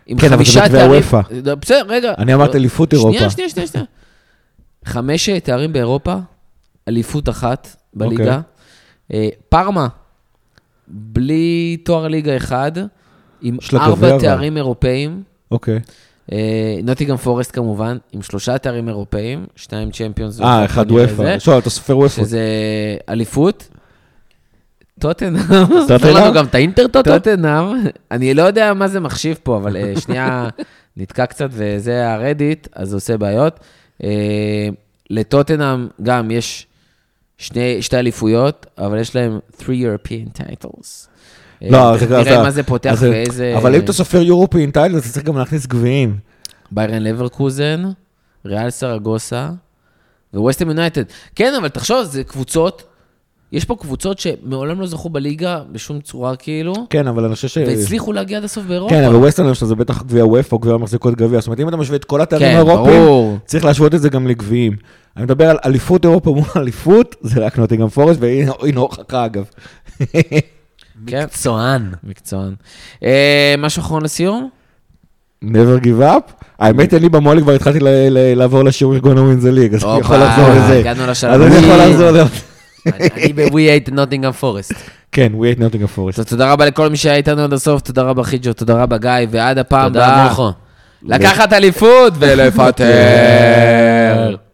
עם 0.08 0.18
כן, 0.18 0.34
אבל 0.34 0.46
זה 0.46 0.52
חמישה 0.52 0.70
תארים- 0.70 0.92
הוופא. 0.92 1.22
לא, 1.46 1.56
בסדר, 1.56 1.84
רגע. 1.88 2.14
אני 2.18 2.34
אמרתי 2.34 2.58
אליפות 2.58 2.94
אירופה. 2.94 3.30
שנייה, 3.30 3.50
שנייה, 3.50 3.68
שנייה. 3.68 3.86
חמש 4.96 5.30
תארים 5.30 5.74
באירופה, 5.74 6.16
אליפות 6.88 7.30
אחת 7.30 7.76
בליגה. 7.94 8.24
אוקיי. 8.24 8.40
אה, 9.14 9.30
פארמה, 9.50 9.88
בלי 10.88 11.78
תואר 11.84 12.08
ליגה 12.08 12.38
אחד, 12.38 12.72
עם 13.42 13.58
ארבע. 13.74 14.20
תארים 14.20 14.58
אירופאים. 14.58 15.24
אוקיי. 15.52 15.80
אה, 16.32 16.80
נוטיגם 16.84 17.18
פורסט 17.18 17.56
כמובן, 17.56 17.98
עם 18.12 18.22
שלושה 18.22 18.58
תארים 18.58 18.88
אירופאים, 18.88 19.46
שניים 19.56 19.92
צ'מפיונס. 19.92 20.42
אה, 20.42 20.66
אחד 20.66 20.92
וופא. 20.92 21.16
זה, 21.16 21.40
שואל, 21.40 21.58
אתה 21.58 21.70
סופר 21.70 21.98
וופא. 21.98 22.24
שזה 22.24 22.42
אליפות. 23.10 23.68
טוטנאם. 25.00 25.42
ספר 25.88 26.14
לנו 26.18 26.34
גם 26.34 26.46
את 26.46 26.56
האינטר 26.56 26.88
טוטו? 26.88 27.12
טוטנאם, 27.12 27.66
אני 28.12 28.34
לא 28.34 28.44
יודע 28.44 28.74
מה 28.74 28.88
זה 28.88 29.00
מחשיב 29.00 29.40
פה, 29.44 29.58
אבל 29.58 29.78
אה, 29.78 29.94
שנייה, 30.00 30.50
נתקע 30.98 31.26
קצת 31.26 31.50
וזה 31.52 32.14
הרדיט, 32.14 32.68
אז 32.76 32.90
זה 32.90 32.96
עושה 32.96 33.18
בעיות. 33.18 33.60
אה, 35.12 35.16
לטוטנאם 35.16 35.88
גם 36.04 36.32
יש 36.32 36.68
שני, 37.38 37.82
שתי 37.82 37.98
אליפויות, 37.98 38.66
אבל 38.78 39.00
יש 39.00 39.16
להם 39.16 39.40
three 39.60 39.64
European 39.64 40.40
titles. 40.42 41.08
אה, 41.64 41.68
לא, 41.72 41.94
תכף 41.98 42.08
זה- 42.10 42.18
נראה 42.18 42.44
מה 42.44 42.52
זה 42.52 42.64
פותח 42.64 42.92
אז 42.92 43.00
זה- 43.00 43.10
ואיזה... 43.10 43.54
אבל 43.58 43.76
אם 43.76 43.80
אתה 43.82 43.94
סופר 43.94 44.22
טייל, 44.72 44.96
אז 44.96 45.02
אתה 45.02 45.14
צריך 45.14 45.26
גם 45.26 45.38
להכניס 45.38 45.66
גביעים. 45.66 46.18
ביירן 46.72 47.04
לברקוזן, 47.04 47.84
ריאל 48.46 48.70
סרגוסה 48.70 49.50
וווסטם 50.34 50.68
יונייטד. 50.68 51.04
כן, 51.36 51.54
אבל 51.60 51.68
תחשוב, 51.70 52.04
זה 52.04 52.24
קבוצות, 52.24 52.84
יש 53.56 53.66
פה 53.66 53.76
קבוצות 53.76 54.20
שמעולם 54.20 54.80
לא 54.80 54.88
זכו 54.88 55.10
בליגה 55.10 55.60
בשום 55.72 56.00
צורה 56.02 56.36
כאילו, 56.36 56.74
כן, 56.90 57.08
אבל 57.08 57.26
אני 57.26 57.36
חושב 57.36 57.48
ש... 57.48 57.58
והצליחו 57.58 58.14
להגיע 58.14 58.38
עד 58.38 58.44
הסוף 58.44 58.66
באירופה. 58.66 58.96
כן, 58.96 59.04
אבל 59.04 59.16
ווסטרן 59.16 59.54
שלו 59.54 59.68
זה 59.68 59.76
בטח 59.76 60.04
גביע 60.04 60.26
וופא 60.26 60.56
או 60.56 60.60
גביע 60.60 60.78
מחזיקות 60.78 61.16
גביע. 61.16 61.40
זאת 61.40 61.48
אומרת, 61.48 61.60
אם 61.60 61.68
אתה 61.70 61.78
משווה 61.78 61.96
את 61.98 62.04
כל 62.06 62.22
התארים 62.22 62.48
כן, 62.48 62.56
האירופיים, 62.56 63.02
ברור. 63.04 63.38
צריך 63.46 63.66
להשוות 63.66 63.96
את 63.96 64.02
זה 64.02 64.10
גם 64.10 64.28
לגביעים. 64.28 64.74
אני 65.18 65.24
מדבר 65.26 65.50
על 65.50 65.58
אליפות 65.66 66.06
אירופה 66.06 66.32
מול 66.32 66.44
אליפות, 66.58 67.16
זה 67.22 67.46
רק 67.46 67.58
נוטינגרם 67.58 67.90
פורסט, 67.90 68.20
והנה 68.22 68.52
הנה 68.62 68.80
הוכחה 68.80 69.26
אגב. 69.26 69.46
כן, 71.08 71.24
מקצוען. 71.24 71.92
מקצוען. 72.04 72.54
אה, 73.04 73.56
משהו 73.58 73.80
אחרון 73.82 74.04
לסיום? 74.04 74.50
never 75.46 75.84
give 75.84 76.02
up. 76.02 76.32
האמת, 76.60 76.94
אני 76.94 77.10
במו"ל 77.10 77.42
כבר 77.42 77.52
התחלתי 77.52 77.80
ל- 77.80 77.88
ל- 78.10 78.34
לעבור 78.38 78.64
לשיעור 78.64 78.94
ארגון 78.94 79.18
הווינז 79.18 79.46
הליג, 79.46 79.74
אז 79.74 79.84
אני 79.84 80.00
יכול 80.00 80.18
לחזור 80.18 80.50
לזה. 80.50 80.80
הגענו 80.80 81.08
לשלב. 81.08 81.42
אז 81.42 81.42
אני 81.42 81.66
יכול 81.66 81.78
לחזור 81.78 82.12
לזה. 82.12 82.24
אני 82.94 83.34
ב-We 83.34 83.52
Hate 83.52 83.92
Nottingham 83.92 84.42
Forest. 84.42 84.76
כן, 85.12 85.32
we 85.34 85.56
hate 85.56 85.60
נוטינגרם 85.60 85.88
פורסט. 85.88 86.20
אז 86.20 86.26
תודה 86.26 86.52
רבה 86.52 86.66
לכל 86.66 86.90
מי 86.90 86.98
שהיה 86.98 87.16
איתנו 87.16 87.44
עד 87.44 87.54
הסוף, 87.54 87.82
תודה 87.82 88.02
רבה 88.02 88.24
חיג'ו, 88.24 88.54
תודה 88.54 88.74
רבה 88.84 88.98
גיא, 88.98 89.12
ועד 89.30 89.58
הפעם 89.58 89.88
תודה, 89.88 90.06
הבאה. 90.08 90.24
מולכו. 90.26 90.52
לקחת 91.04 91.54
אליפות 91.54 92.14
ולפטר. 92.20 92.86